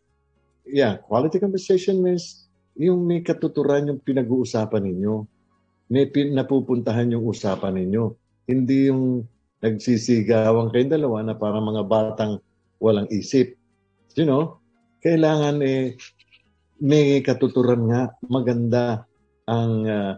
yeah, 0.65 0.97
quality 0.97 1.39
conversation 1.39 2.01
means 2.03 2.42
yung 2.77 3.05
may 3.05 3.21
katuturan 3.21 3.89
yung 3.89 4.01
pinag-uusapan 4.01 4.83
ninyo. 4.83 5.15
May 5.93 6.09
pin, 6.09 6.33
napupuntahan 6.33 7.13
yung 7.13 7.25
usapan 7.29 7.77
ninyo. 7.77 8.03
Hindi 8.49 8.89
yung 8.89 9.23
nagsisigawan 9.61 10.73
kayong 10.73 10.93
dalawa 10.93 11.21
na 11.23 11.35
para 11.37 11.61
mga 11.61 11.83
batang 11.85 12.33
walang 12.81 13.07
isip. 13.13 13.55
You 14.17 14.25
know, 14.25 14.59
kailangan 14.99 15.61
eh, 15.61 15.95
may 16.81 17.21
katuturan 17.21 17.87
nga, 17.87 18.11
maganda 18.25 19.05
ang 19.47 19.85
uh, 19.85 20.13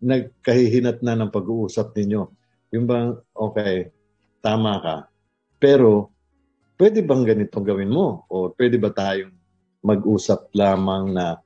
nagkahihinat 0.00 1.04
na 1.04 1.14
ng 1.14 1.30
pag-uusap 1.30 1.92
ninyo. 1.94 2.22
Yung 2.72 2.86
bang, 2.88 3.14
okay, 3.36 3.92
tama 4.40 4.80
ka. 4.80 4.96
Pero, 5.60 6.10
pwede 6.80 7.04
bang 7.04 7.22
ganito 7.28 7.60
gawin 7.60 7.92
mo? 7.92 8.24
O 8.32 8.48
pwede 8.56 8.80
ba 8.80 8.88
tayong 8.88 9.34
mag-usap 9.84 10.48
lamang 10.56 11.12
na 11.12 11.36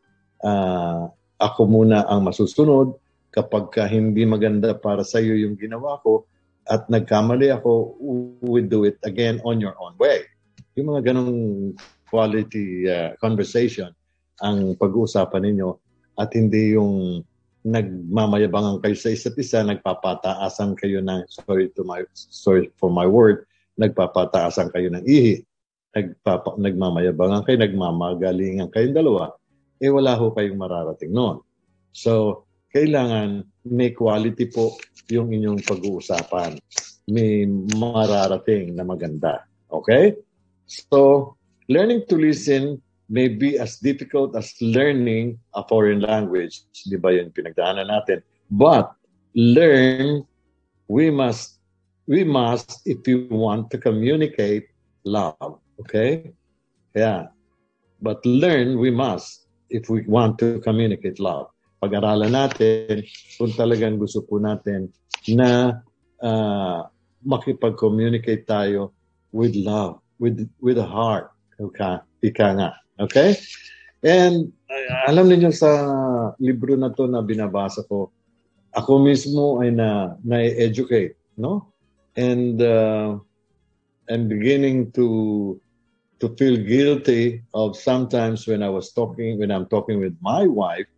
uh, 0.45 1.09
ako 1.41 1.61
muna 1.67 2.05
ang 2.07 2.29
masusunod 2.29 2.95
kapag 3.35 3.73
ka 3.75 3.89
hindi 3.91 4.23
maganda 4.23 4.77
para 4.77 5.03
sa 5.03 5.19
iyo 5.19 5.35
yung 5.35 5.59
ginawa 5.59 5.99
ko 6.05 6.29
at 6.65 6.87
nagkamali 6.89 7.51
ako, 7.51 7.99
we 8.41 8.65
do 8.65 8.89
it 8.89 8.97
again 9.05 9.43
on 9.45 9.61
your 9.61 9.75
own 9.77 9.93
way. 10.01 10.25
Yung 10.79 10.95
mga 10.95 11.13
ganong 11.13 11.75
quality 12.09 12.87
uh, 12.89 13.13
conversation 13.19 13.91
ang 14.41 14.79
pag-uusapan 14.79 15.51
ninyo 15.51 15.71
at 16.17 16.31
hindi 16.33 16.79
yung 16.79 17.21
nagmamayabangan 17.65 18.85
kayo 18.85 18.97
sa 18.97 19.11
isa't 19.11 19.37
isa, 19.41 19.65
nagpapataasan 19.65 20.77
kayo 20.77 21.01
ng, 21.01 21.25
sorry 21.33 21.73
to 21.73 21.83
my, 21.83 22.05
sorry 22.15 22.69
for 22.77 22.93
my 22.93 23.09
word, 23.09 23.49
nagpapataasan 23.81 24.69
kayo 24.71 24.93
ng 24.93 25.05
ihi. 25.09 25.43
Nagpapa, 25.95 26.61
nagmamayabangan 26.61 27.43
kayo, 27.49 27.57
nagmamagalingan 27.65 28.69
kayong 28.69 28.97
dalawa, 28.99 29.33
eh 29.81 29.91
wala 29.91 30.15
ho 30.19 30.31
kayong 30.35 30.59
mararating 30.59 31.15
noon. 31.15 31.41
So, 31.95 32.45
kailangan 32.75 33.47
may 33.71 33.95
quality 33.95 34.51
po 34.51 34.75
yung 35.09 35.31
inyong 35.31 35.63
pag-uusapan. 35.63 36.59
May 37.07 37.47
mararating 37.79 38.75
na 38.75 38.83
maganda. 38.83 39.47
Okay? 39.71 40.19
So, 40.67 41.33
learning 41.71 42.11
to 42.11 42.17
listen 42.19 42.83
may 43.09 43.29
be 43.29 43.61
as 43.61 43.79
difficult 43.79 44.35
as 44.35 44.57
learning 44.61 45.39
a 45.55 45.63
foreign 45.69 46.01
language. 46.01 46.65
Di 46.89 46.97
ba 46.97 47.13
yun 47.13 47.31
pinagdaanan 47.31 47.93
natin? 47.93 48.25
But 48.51 48.97
learn, 49.37 50.25
we 50.89 51.13
must, 51.13 51.61
we 52.09 52.25
must, 52.25 52.81
if 52.89 53.05
you 53.07 53.29
want 53.29 53.71
to 53.71 53.79
communicate 53.79 54.73
love. 55.05 55.61
Okay? 55.85 56.33
Yeah. 56.97 57.29
But 58.01 58.25
learn, 58.25 58.81
we 58.81 58.91
must, 58.91 59.44
if 59.75 59.91
we 59.91 60.07
want 60.07 60.39
to 60.39 60.63
communicate 60.63 61.19
love. 61.19 61.51
Pag-aralan 61.83 62.31
natin 62.31 63.03
kung 63.35 63.51
talagang 63.59 63.99
gusto 63.99 64.23
po 64.23 64.39
natin 64.39 64.95
na 65.35 65.83
uh, 66.23 66.87
makipag-communicate 67.27 68.47
tayo 68.47 68.95
with 69.35 69.59
love, 69.59 69.99
with 70.23 70.39
with 70.63 70.79
a 70.79 70.87
heart. 70.87 71.35
Okay? 71.59 71.99
Ika 72.23 72.49
nga. 72.55 72.71
Okay? 73.03 73.35
And 74.07 74.55
uh, 74.71 75.11
alam 75.11 75.27
niyo 75.27 75.51
sa 75.51 75.71
libro 76.39 76.79
na 76.79 76.95
to 76.95 77.11
na 77.11 77.21
binabasa 77.21 77.83
ko, 77.91 78.15
ako 78.71 79.03
mismo 79.03 79.59
ay 79.59 79.75
na 79.75 80.15
na-educate, 80.23 81.19
no? 81.35 81.75
And 82.15 82.63
uh, 82.63 83.19
I'm 84.07 84.25
beginning 84.31 84.95
to 84.95 85.59
to 86.25 86.33
feel 86.41 86.57
guilty 86.57 87.45
of 87.53 87.77
sometimes 87.77 88.49
when 88.49 88.63
I 88.65 88.73
was 88.73 88.93
talking 88.97 89.39
when 89.39 89.53
I'm 89.53 89.69
talking 89.69 90.01
with 90.01 90.17
my 90.25 90.49
wife 90.49 90.89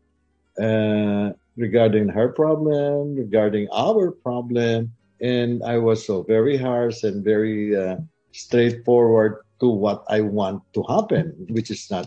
uh, 0.62 1.34
regarding 1.58 2.08
her 2.14 2.30
problem, 2.30 3.18
regarding 3.18 3.66
our 3.74 4.14
problem, 4.22 4.94
and 5.20 5.66
I 5.66 5.82
was 5.82 6.06
so 6.06 6.22
very 6.22 6.56
harsh 6.56 7.02
and 7.02 7.24
very 7.24 7.74
uh, 7.74 7.98
straightforward 8.30 9.42
to 9.58 9.66
what 9.66 10.06
I 10.06 10.20
want 10.22 10.62
to 10.78 10.84
happen, 10.86 11.34
which 11.50 11.74
is 11.74 11.90
not 11.90 12.06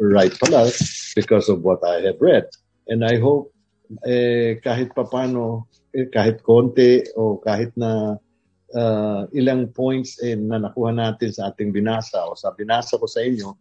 right 0.00 0.32
pala 0.40 0.72
because 1.14 1.52
of 1.52 1.60
what 1.60 1.84
I 1.84 2.00
have 2.00 2.16
read. 2.16 2.48
And 2.88 3.04
I 3.04 3.20
hope 3.20 3.52
eh, 4.08 4.56
kahit 4.64 4.96
papano, 4.96 5.68
eh, 5.92 6.08
kahit 6.08 6.40
konti 6.40 7.04
o 7.12 7.36
kahit 7.44 7.76
na 7.76 8.16
uh, 8.74 9.28
ilang 9.32 9.70
points 9.72 10.18
eh, 10.20 10.36
na 10.36 10.58
nakuha 10.58 10.92
natin 10.92 11.30
sa 11.32 11.52
ating 11.52 11.72
binasa 11.72 12.24
o 12.26 12.36
sa 12.36 12.52
binasa 12.52 12.96
ko 12.96 13.06
sa 13.06 13.22
inyo, 13.24 13.56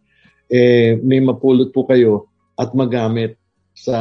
eh, 0.51 0.99
may 0.99 1.23
mapulot 1.23 1.71
po 1.71 1.87
kayo 1.87 2.27
at 2.59 2.75
magamit 2.75 3.39
sa 3.71 3.95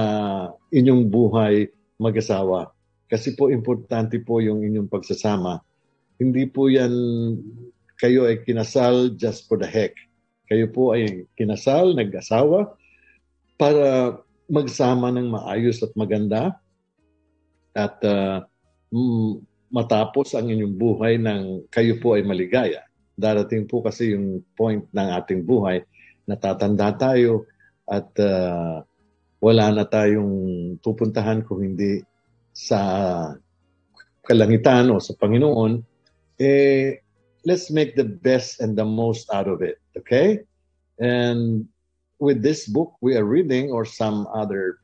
inyong 0.74 1.06
buhay 1.06 1.70
mag-asawa. 2.00 2.70
Kasi 3.10 3.34
po 3.34 3.50
importante 3.50 4.18
po 4.22 4.38
yung 4.38 4.62
inyong 4.62 4.90
pagsasama. 4.90 5.62
Hindi 6.18 6.46
po 6.46 6.70
yan 6.70 6.92
kayo 8.00 8.24
ay 8.24 8.40
kinasal 8.46 9.14
just 9.18 9.44
for 9.50 9.60
the 9.60 9.68
heck. 9.68 9.92
Kayo 10.50 10.66
po 10.72 10.96
ay 10.96 11.28
kinasal, 11.36 11.94
nag-asawa, 11.94 12.74
para 13.60 14.18
magsama 14.50 15.12
ng 15.14 15.30
maayos 15.30 15.78
at 15.84 15.92
maganda 15.94 16.58
at 17.76 17.94
uh, 18.02 18.42
matapos 19.70 20.34
ang 20.34 20.50
inyong 20.50 20.74
buhay 20.74 21.14
ng 21.16 21.70
kayo 21.70 21.96
po 22.02 22.18
ay 22.18 22.26
maligaya. 22.26 22.82
Darating 23.14 23.70
po 23.70 23.80
kasi 23.80 24.12
yung 24.18 24.42
point 24.58 24.82
ng 24.90 25.08
ating 25.14 25.46
buhay 25.46 25.86
na 26.26 26.34
tatanda 26.34 26.90
tayo 26.98 27.46
at 27.86 28.10
uh, 28.18 28.82
wala 29.40 29.66
na 29.72 29.86
tayong 29.86 30.76
pupuntahan 30.82 31.46
kung 31.46 31.62
hindi 31.64 32.02
sa 32.50 32.78
kalangitan 34.26 34.92
o 34.92 35.00
sa 35.00 35.16
Panginoon, 35.16 35.80
eh, 36.42 37.00
let's 37.46 37.72
make 37.72 37.96
the 37.96 38.04
best 38.04 38.60
and 38.60 38.76
the 38.76 38.84
most 38.84 39.30
out 39.32 39.48
of 39.48 39.64
it. 39.64 39.80
Okay? 39.96 40.44
And 41.00 41.66
with 42.20 42.42
this 42.44 42.68
book 42.68 42.98
we 43.00 43.16
are 43.16 43.24
reading 43.24 43.72
or 43.72 43.88
some 43.88 44.28
other 44.34 44.82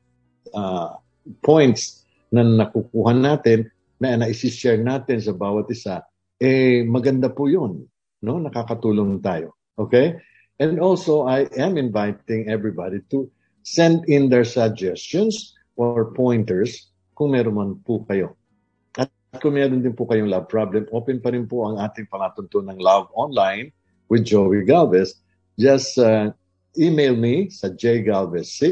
uh, 0.56 0.96
points 1.44 2.06
na 2.32 2.42
nakukuha 2.42 3.12
natin 3.12 3.68
na 4.00 4.16
na-share 4.16 4.80
natin 4.80 5.20
sa 5.20 5.32
bawat 5.32 5.68
isa, 5.72 6.04
eh 6.36 6.84
maganda 6.84 7.32
po 7.32 7.48
yun. 7.48 7.84
No? 8.20 8.40
Nakakatulong 8.40 9.20
tayo. 9.24 9.56
Okay? 9.76 10.20
And 10.56 10.80
also, 10.80 11.28
I 11.28 11.48
am 11.56 11.76
inviting 11.76 12.48
everybody 12.48 13.04
to 13.12 13.28
send 13.60 14.08
in 14.08 14.32
their 14.32 14.44
suggestions 14.44 15.52
or 15.76 16.16
pointers 16.16 16.88
kung 17.12 17.36
meron 17.36 17.56
man 17.56 17.70
po 17.84 18.04
kayo. 18.08 18.36
At 18.96 19.12
kung 19.40 19.56
meron 19.56 19.84
din 19.84 19.92
po 19.92 20.08
kayong 20.08 20.32
love 20.32 20.48
problem, 20.48 20.88
open 20.92 21.20
pa 21.20 21.32
rin 21.32 21.44
po 21.44 21.68
ang 21.68 21.76
ating 21.80 22.08
palatuntunan 22.08 22.76
ng 22.76 22.80
Love 22.80 23.12
Online 23.12 23.68
with 24.08 24.24
Joey 24.24 24.64
Galvez. 24.64 25.20
Just 25.60 25.96
uh, 26.00 26.32
email 26.76 27.16
me 27.16 27.52
sa 27.52 27.72
jgalvez6 27.72 28.64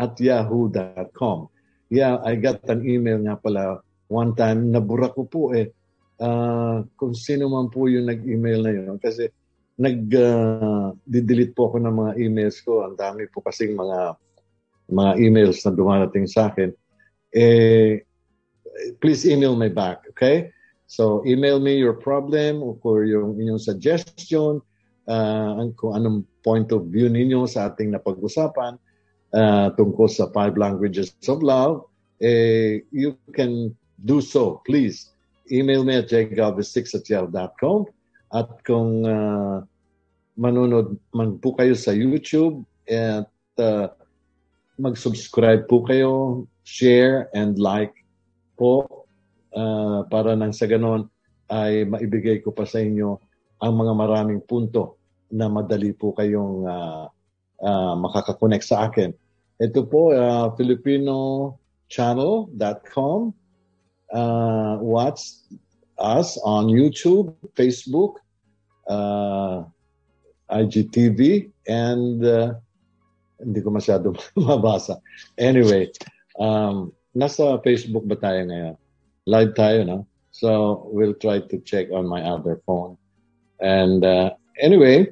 at 0.00 0.16
yahoo.com. 0.16 1.48
Yeah, 1.92 2.20
I 2.24 2.36
got 2.40 2.64
an 2.68 2.86
email 2.88 3.20
nga 3.24 3.36
pala 3.36 3.84
one 4.10 4.34
time, 4.34 4.74
nabura 4.74 5.14
ko 5.14 5.24
po 5.24 5.54
eh. 5.54 5.70
Uh, 6.20 6.84
kung 7.00 7.16
sino 7.16 7.48
man 7.48 7.72
po 7.72 7.88
yung 7.88 8.10
nag-email 8.10 8.60
na 8.60 8.72
yun. 8.74 8.96
Kasi 9.00 9.30
nag-delete 9.80 11.54
uh, 11.54 11.56
po 11.56 11.72
ako 11.72 11.76
ng 11.80 11.94
mga 11.96 12.12
emails 12.20 12.58
ko. 12.60 12.84
Ang 12.84 12.98
dami 12.98 13.24
po 13.30 13.40
kasing 13.40 13.72
mga 13.72 14.18
mga 14.90 15.12
emails 15.22 15.62
na 15.62 15.70
dumarating 15.72 16.26
sa 16.26 16.50
akin. 16.50 16.74
Eh, 17.30 18.02
please 18.98 19.22
email 19.22 19.54
me 19.54 19.70
back, 19.70 20.02
okay? 20.10 20.50
So, 20.90 21.22
email 21.22 21.62
me 21.62 21.78
your 21.78 21.94
problem 21.94 22.58
or 22.82 23.06
yung 23.06 23.38
inyong 23.38 23.62
suggestion, 23.62 24.58
uh, 25.06 25.62
kung 25.78 25.94
anong 25.94 26.26
point 26.42 26.66
of 26.74 26.90
view 26.90 27.06
ninyo 27.06 27.46
sa 27.46 27.70
ating 27.70 27.94
napag-usapan 27.94 28.74
uh, 29.30 29.70
tungkol 29.78 30.10
sa 30.10 30.26
five 30.34 30.58
languages 30.58 31.14
of 31.30 31.46
love, 31.46 31.86
eh, 32.18 32.82
you 32.90 33.14
can 33.30 33.70
do 34.04 34.20
so. 34.20 34.62
Please, 34.66 35.10
email 35.50 35.84
me 35.84 35.96
at 36.00 36.08
jgalvez6 36.08 36.94
at 36.94 37.08
yahoo.com 37.08 37.86
at 38.30 38.48
kung 38.62 39.02
uh, 39.04 39.60
manunod 40.38 40.94
man 41.10 41.42
po 41.42 41.50
kayo 41.58 41.74
sa 41.74 41.90
YouTube 41.90 42.62
at 42.86 43.26
uh, 43.58 43.90
mag-subscribe 44.80 45.68
po 45.68 45.84
kayo, 45.84 46.46
share 46.64 47.28
and 47.36 47.60
like 47.60 47.92
po 48.56 49.04
uh, 49.52 50.08
para 50.08 50.32
nang 50.38 50.54
sa 50.54 50.70
ganon 50.70 51.10
ay 51.50 51.82
maibigay 51.84 52.38
ko 52.40 52.54
pa 52.54 52.64
sa 52.64 52.78
inyo 52.80 53.18
ang 53.60 53.76
mga 53.76 53.92
maraming 53.92 54.40
punto 54.40 54.96
na 55.30 55.46
madali 55.50 55.92
po 55.92 56.14
kayong 56.16 56.64
uh, 56.64 57.04
uh, 57.60 57.94
makakakonect 57.98 58.64
sa 58.64 58.88
akin. 58.88 59.12
Ito 59.60 59.84
po, 59.84 60.16
uh, 60.16 60.48
filipinochannel.com. 60.56 63.20
Uh, 64.12 64.78
watch 64.80 65.22
us 65.98 66.36
on 66.44 66.66
YouTube, 66.66 67.34
Facebook, 67.54 68.16
uh, 68.88 69.62
IGTV, 70.50 71.50
and 71.68 72.24
uh, 72.24 72.54
hindi 73.38 73.60
ko 73.62 73.70
masyado 73.70 74.16
mabasa. 74.36 74.98
Anyway, 75.38 75.88
um, 76.38 76.92
Nasa 77.10 77.58
Facebook 77.66 78.06
ba 78.06 78.14
tayo 78.14 78.46
ngayon? 78.46 78.74
Live 79.26 79.52
tayo, 79.58 79.82
no? 79.82 79.98
So 80.30 80.86
we'll 80.94 81.18
try 81.18 81.42
to 81.42 81.56
check 81.66 81.90
on 81.90 82.06
my 82.06 82.22
other 82.22 82.62
phone. 82.62 82.94
And 83.58 84.06
uh, 84.06 84.38
anyway, 84.62 85.10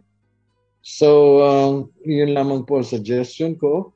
so 0.86 1.42
um, 1.42 1.90
yun 2.06 2.38
lamang 2.38 2.70
po 2.70 2.86
suggestion 2.86 3.58
ko. 3.58 3.90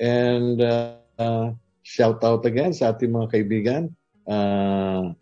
And 0.00 0.56
uh, 0.64 0.96
uh, 1.20 1.52
shout 1.84 2.24
out 2.24 2.48
again 2.48 2.72
sa 2.72 2.96
ating 2.96 3.12
mga 3.12 3.28
kaibigan 3.36 3.92
uh, 4.28 5.12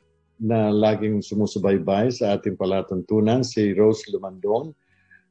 na 0.42 0.58
laging 0.74 1.22
sumusubaybay 1.22 2.10
sa 2.10 2.34
ating 2.34 2.58
palatuntunan, 2.58 3.46
si 3.46 3.70
Rose 3.78 4.02
Lumandong, 4.10 4.74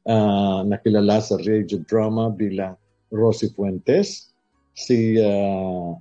uh, 0.07 0.63
nakilala 0.63 1.19
sa 1.19 1.35
radio 1.43 1.83
drama 1.83 2.31
bilang 2.31 2.79
Rosie 3.11 3.51
Fuentes, 3.51 4.31
si 4.73 5.19
uh, 5.19 5.91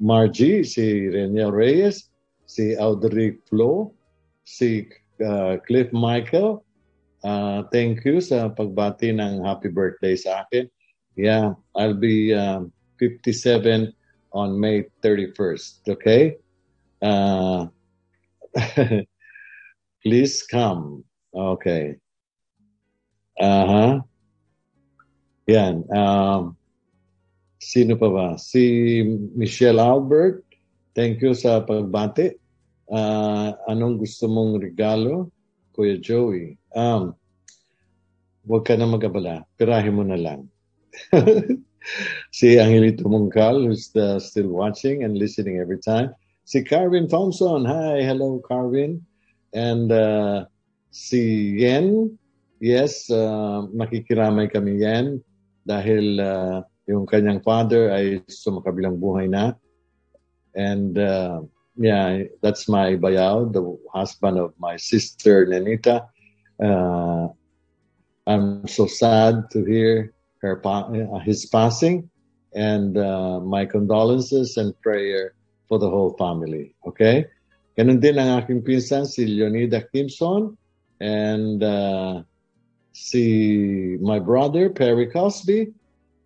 Margie, 0.00 0.64
si 0.64 1.12
Renia 1.12 1.52
Reyes, 1.52 2.08
si 2.48 2.72
Audrey 2.80 3.36
Flo, 3.44 3.92
si 4.48 4.88
uh, 5.20 5.60
Cliff 5.68 5.92
Michael. 5.92 6.64
Uh, 7.24 7.64
thank 7.72 8.04
you 8.04 8.20
sa 8.20 8.52
pagbati 8.52 9.12
ng 9.12 9.44
happy 9.44 9.68
birthday 9.68 10.16
sa 10.16 10.44
akin. 10.44 10.68
Yeah, 11.16 11.56
I'll 11.76 11.96
be 11.96 12.34
uh, 12.34 12.68
57 13.00 13.92
on 14.34 14.58
May 14.58 14.88
31st. 15.00 15.88
Okay? 15.88 16.36
Uh, 17.04 17.68
please 20.02 20.40
come. 20.48 21.04
Okay. 21.36 22.00
Uh-huh. 23.36 24.00
Yan. 25.44 25.84
Um, 25.92 26.56
sino 27.60 28.00
pa 28.00 28.08
ba? 28.08 28.28
Si 28.40 29.04
Michelle 29.36 29.84
Albert. 29.84 30.40
Thank 30.96 31.20
you 31.20 31.36
sa 31.36 31.60
pagbati. 31.60 32.32
Uh, 32.88 33.52
anong 33.68 34.00
gusto 34.00 34.30
mong 34.30 34.62
regalo, 34.62 35.28
Kuya 35.74 35.98
Joey? 35.98 36.56
Um, 36.72 37.12
huwag 38.46 38.64
ka 38.64 38.78
na 38.78 38.86
magabala. 38.88 39.44
Pirahin 39.58 39.98
mo 39.98 40.06
na 40.06 40.16
lang. 40.16 40.48
si 42.30 42.56
Angelito 42.56 43.04
Mungkal, 43.10 43.66
who's 43.66 43.90
uh, 43.98 44.22
still 44.22 44.48
watching 44.54 45.02
and 45.02 45.18
listening 45.18 45.58
every 45.58 45.82
time. 45.82 46.14
Si 46.44 46.60
Carvin 46.60 47.08
Thompson. 47.08 47.64
Hi, 47.64 48.04
hello, 48.04 48.36
Carvin. 48.44 49.00
And 49.56 49.88
uh, 49.90 50.44
si 50.90 51.56
Yen. 51.56 52.18
Yes, 52.60 53.08
uh, 53.08 53.64
makikiramay 53.72 54.52
kami 54.52 54.84
Yen 54.84 55.24
dahil 55.64 56.20
uh, 56.20 56.60
yung 56.84 57.08
kanyang 57.08 57.40
father 57.40 57.88
ay 57.88 58.20
sumakabilang 58.28 59.00
buhay 59.00 59.24
na. 59.24 59.56
And 60.52 60.96
uh, 61.00 61.48
yeah, 61.80 62.28
that's 62.44 62.68
my 62.68 63.00
bayaw, 63.00 63.48
the 63.48 63.64
husband 63.96 64.36
of 64.36 64.52
my 64.60 64.76
sister 64.76 65.48
Nenita. 65.48 66.12
Uh, 66.60 67.32
I'm 68.28 68.68
so 68.68 68.84
sad 68.84 69.48
to 69.56 69.64
hear 69.64 70.12
her 70.44 70.60
uh, 70.60 71.24
his 71.24 71.48
passing, 71.48 72.08
and 72.52 72.96
uh, 72.96 73.40
my 73.40 73.64
condolences 73.64 74.56
and 74.56 74.76
prayer 74.80 75.32
for 75.68 75.78
the 75.78 75.88
whole 75.88 76.16
family. 76.16 76.74
Okay? 76.86 77.26
Ganun 77.74 77.98
din 77.98 78.18
ang 78.18 78.38
aking 78.38 78.62
pinsan, 78.62 79.06
si 79.06 79.26
Leonida 79.26 79.82
Kimson, 79.90 80.54
and 81.02 81.62
uh, 81.62 82.22
si 82.94 83.98
my 83.98 84.22
brother, 84.22 84.70
Perry 84.70 85.10
Cosby, 85.10 85.74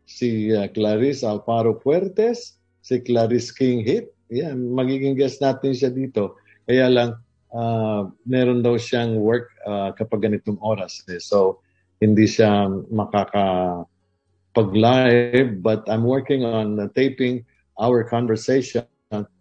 si 0.05 0.53
uh, 0.53 0.69
Clarice 0.69 1.25
Alfaro 1.25 1.81
Fuertes, 1.81 2.61
si 2.85 3.01
Clarice 3.01 3.53
King 3.53 3.85
Hit, 3.85 4.13
yan, 4.29 4.77
magiging 4.77 5.17
guest 5.17 5.41
natin 5.41 5.73
siya 5.73 5.89
dito. 5.89 6.37
Kaya 6.69 6.93
lang, 6.93 7.17
uh, 7.53 8.09
meron 8.29 8.61
daw 8.61 8.77
siyang 8.77 9.17
work 9.17 9.49
uh, 9.65 9.97
kapag 9.97 10.29
ganitong 10.29 10.61
oras. 10.61 11.01
Eh. 11.09 11.17
So, 11.17 11.65
hindi 11.99 12.29
siya 12.29 12.69
makakapag-live, 12.93 15.65
but 15.65 15.89
I'm 15.89 16.05
working 16.05 16.45
on 16.45 16.77
taping 16.93 17.49
our 17.81 18.05
conversation. 18.05 18.85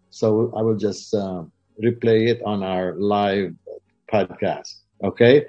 So, 0.10 0.54
I 0.56 0.62
will 0.62 0.78
just 0.78 1.14
uh, 1.14 1.44
replay 1.84 2.30
it 2.30 2.42
on 2.46 2.64
our 2.64 2.96
live 2.96 3.54
podcast. 4.12 4.82
Okay? 5.04 5.46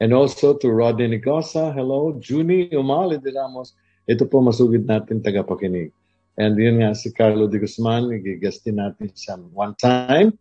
And 0.00 0.12
also 0.14 0.54
to 0.58 0.70
Rodney 0.70 1.08
Nicosa, 1.08 1.74
hello. 1.74 2.18
Junie 2.22 2.70
Umali 2.70 3.22
de 3.22 3.32
Ramos, 3.34 3.74
ito 4.06 4.24
po 4.30 4.38
masugid 4.38 4.86
natin 4.86 5.20
tagapakinig. 5.20 5.90
And 6.38 6.54
yun 6.54 6.78
nga, 6.78 6.94
si 6.94 7.10
Carlo 7.10 7.50
de 7.50 7.58
Guzman, 7.58 8.14
igigastin 8.14 8.78
natin 8.78 9.10
siya 9.10 9.42
one 9.50 9.74
time. 9.74 10.38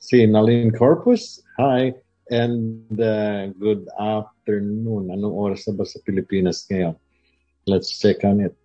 Si 0.00 0.24
Nalin 0.24 0.72
Corpus, 0.72 1.44
hi. 1.60 1.92
And 2.32 2.88
uh, 2.96 3.52
good 3.60 3.84
afternoon. 4.00 5.12
Anong 5.12 5.36
oras 5.36 5.68
na 5.68 5.76
ba 5.76 5.84
sa 5.84 6.00
Pilipinas 6.08 6.64
ngayon? 6.72 6.96
Let's 7.68 7.92
check 8.00 8.24
on 8.24 8.40
it. 8.40 8.56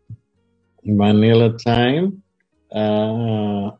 Manila 0.87 1.51
time, 1.59 2.23
uh, 2.71 3.73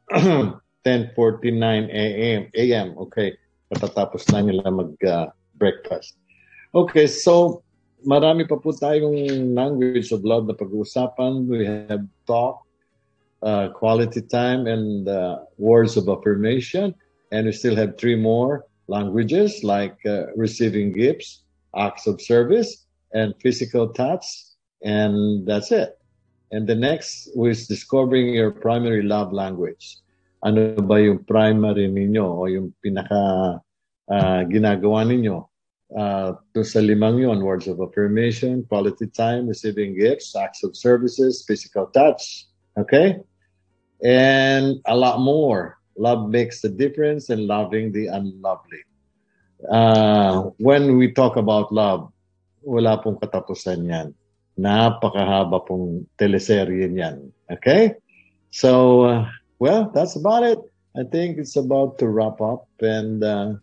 10.49 0.85 1.89
a.m. 1.93 2.41
a.m. 2.55 2.97
Okay. 2.97 3.37
Katatapos 3.69 4.25
na 4.33 4.41
nila 4.41 4.71
mag-breakfast. 4.71 6.17
Uh, 6.73 6.81
okay, 6.81 7.05
so 7.05 7.61
marami 8.01 8.47
pa 8.49 8.57
po 8.57 8.73
tayong 8.73 9.53
language 9.53 10.09
of 10.09 10.25
love 10.25 10.49
na 10.49 10.57
pag-uusapan. 10.57 11.45
We 11.45 11.69
have 11.69 12.01
talk, 12.25 12.65
uh, 13.45 13.69
quality 13.77 14.25
time 14.25 14.65
and 14.65 15.05
uh, 15.07 15.45
words 15.61 15.97
of 15.97 16.09
affirmation. 16.09 16.95
And 17.31 17.45
we 17.45 17.53
still 17.53 17.77
have 17.77 18.01
three 18.01 18.17
more 18.17 18.65
languages 18.89 19.61
like 19.61 19.97
uh, 20.05 20.33
receiving 20.33 20.93
gifts, 20.97 21.45
acts 21.77 22.07
of 22.07 22.17
service, 22.21 22.89
and 23.13 23.37
physical 23.37 23.93
touch. 23.93 24.25
And 24.81 25.45
that's 25.45 25.71
it. 25.71 25.98
And 26.51 26.65
the 26.65 26.75
next 26.75 27.29
was 27.35 27.67
discovering 27.67 28.33
your 28.33 28.51
primary 28.51 29.03
love 29.03 29.33
language. 29.33 29.97
Ano 30.41 30.75
ba 30.81 30.97
yung 30.97 31.25
primary 31.27 31.91
ninyo 31.91 32.25
o 32.25 32.47
yung 32.49 32.73
pinaka 32.81 33.61
uh, 34.09 34.41
ginagawa 34.49 35.05
ninyo? 35.05 35.45
Uh, 35.89 36.37
to 36.53 36.61
sa 36.61 36.79
limang 36.79 37.17
yon, 37.17 37.41
words 37.41 37.65
of 37.65 37.81
affirmation, 37.81 38.65
quality 38.69 39.09
time, 39.09 39.49
receiving 39.49 39.97
gifts, 39.97 40.37
acts 40.37 40.63
of 40.63 40.77
services, 40.77 41.43
physical 41.45 41.89
touch. 41.93 42.45
Okay? 42.77 43.19
and 44.03 44.79
a 44.85 44.95
lot 44.95 45.19
more. 45.19 45.77
Love 45.97 46.29
makes 46.29 46.61
the 46.61 46.69
difference 46.69 47.29
and 47.29 47.47
loving 47.47 47.91
the 47.91 48.07
unlovely. 48.07 48.79
Uh, 49.69 50.55
when 50.57 50.95
we 50.95 51.11
talk 51.11 51.35
about 51.35 51.73
love, 51.73 52.11
wala 52.63 52.95
pong 53.03 53.19
katapusan 53.19 53.83
yan. 53.83 54.15
Napakahaba 54.59 55.63
pong 55.63 56.03
teleserye 56.19 56.91
yan. 56.91 57.31
Okay? 57.47 57.95
So, 58.51 59.03
uh, 59.07 59.25
well, 59.59 59.91
that's 59.95 60.15
about 60.15 60.43
it. 60.43 60.59
I 60.97 61.03
think 61.07 61.37
it's 61.37 61.55
about 61.55 61.97
to 61.99 62.07
wrap 62.11 62.41
up. 62.41 62.67
And 62.81 63.23
uh, 63.23 63.55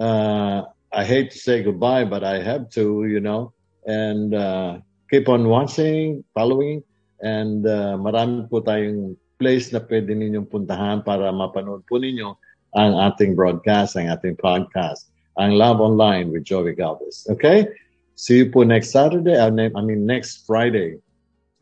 uh, 0.00 0.66
I 0.92 1.02
hate 1.04 1.30
to 1.32 1.38
say 1.38 1.62
goodbye, 1.62 2.04
but 2.04 2.24
I 2.24 2.42
have 2.42 2.70
to, 2.74 3.06
you 3.06 3.20
know. 3.20 3.52
And 3.86 4.34
uh, 4.34 4.82
keep 5.10 5.28
on 5.28 5.48
watching, 5.48 6.24
following. 6.34 6.82
And 7.22 7.64
uh, 7.64 7.96
marami 7.96 8.50
po 8.50 8.60
tayong 8.60 9.16
place 9.36 9.70
na 9.72 9.80
pwede 9.84 10.16
ninyong 10.16 10.48
puntahan 10.48 11.04
para 11.04 11.28
mapanood 11.30 11.84
po 11.86 12.00
ninyo 12.00 12.34
ang 12.76 12.92
ating 13.08 13.32
broadcast, 13.36 13.96
ang 13.96 14.12
ating 14.12 14.36
podcast, 14.36 15.08
ang 15.40 15.56
Love 15.56 15.80
Online 15.80 16.28
with 16.32 16.44
Joey 16.44 16.76
Galvez. 16.76 17.24
Okay? 17.28 17.68
See 18.16 18.40
you 18.40 18.48
po 18.48 18.64
next 18.64 18.96
Saturday, 18.96 19.36
I 19.36 19.52
mean 19.52 20.08
next 20.08 20.48
Friday. 20.48 21.04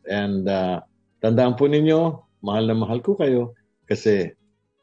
And 0.07 0.47
uh, 0.47 0.79
tandaan 1.19 1.59
po 1.59 1.67
ninyo, 1.67 2.15
mahal 2.39 2.71
na 2.71 2.75
mahal 2.79 3.03
ko 3.03 3.19
kayo 3.19 3.51
kasi 3.91 4.31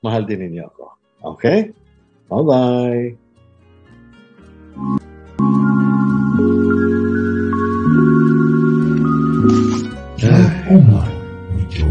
mahal 0.05 0.29
din 0.29 0.45
ninyo 0.45 0.68
ako. 0.68 0.85
Okay? 1.33 1.73
Bye-bye! 2.29 3.16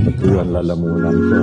Ito 0.02 0.28
ang 0.38 0.52
lalamunan 0.54 1.18
ko. 1.26 1.38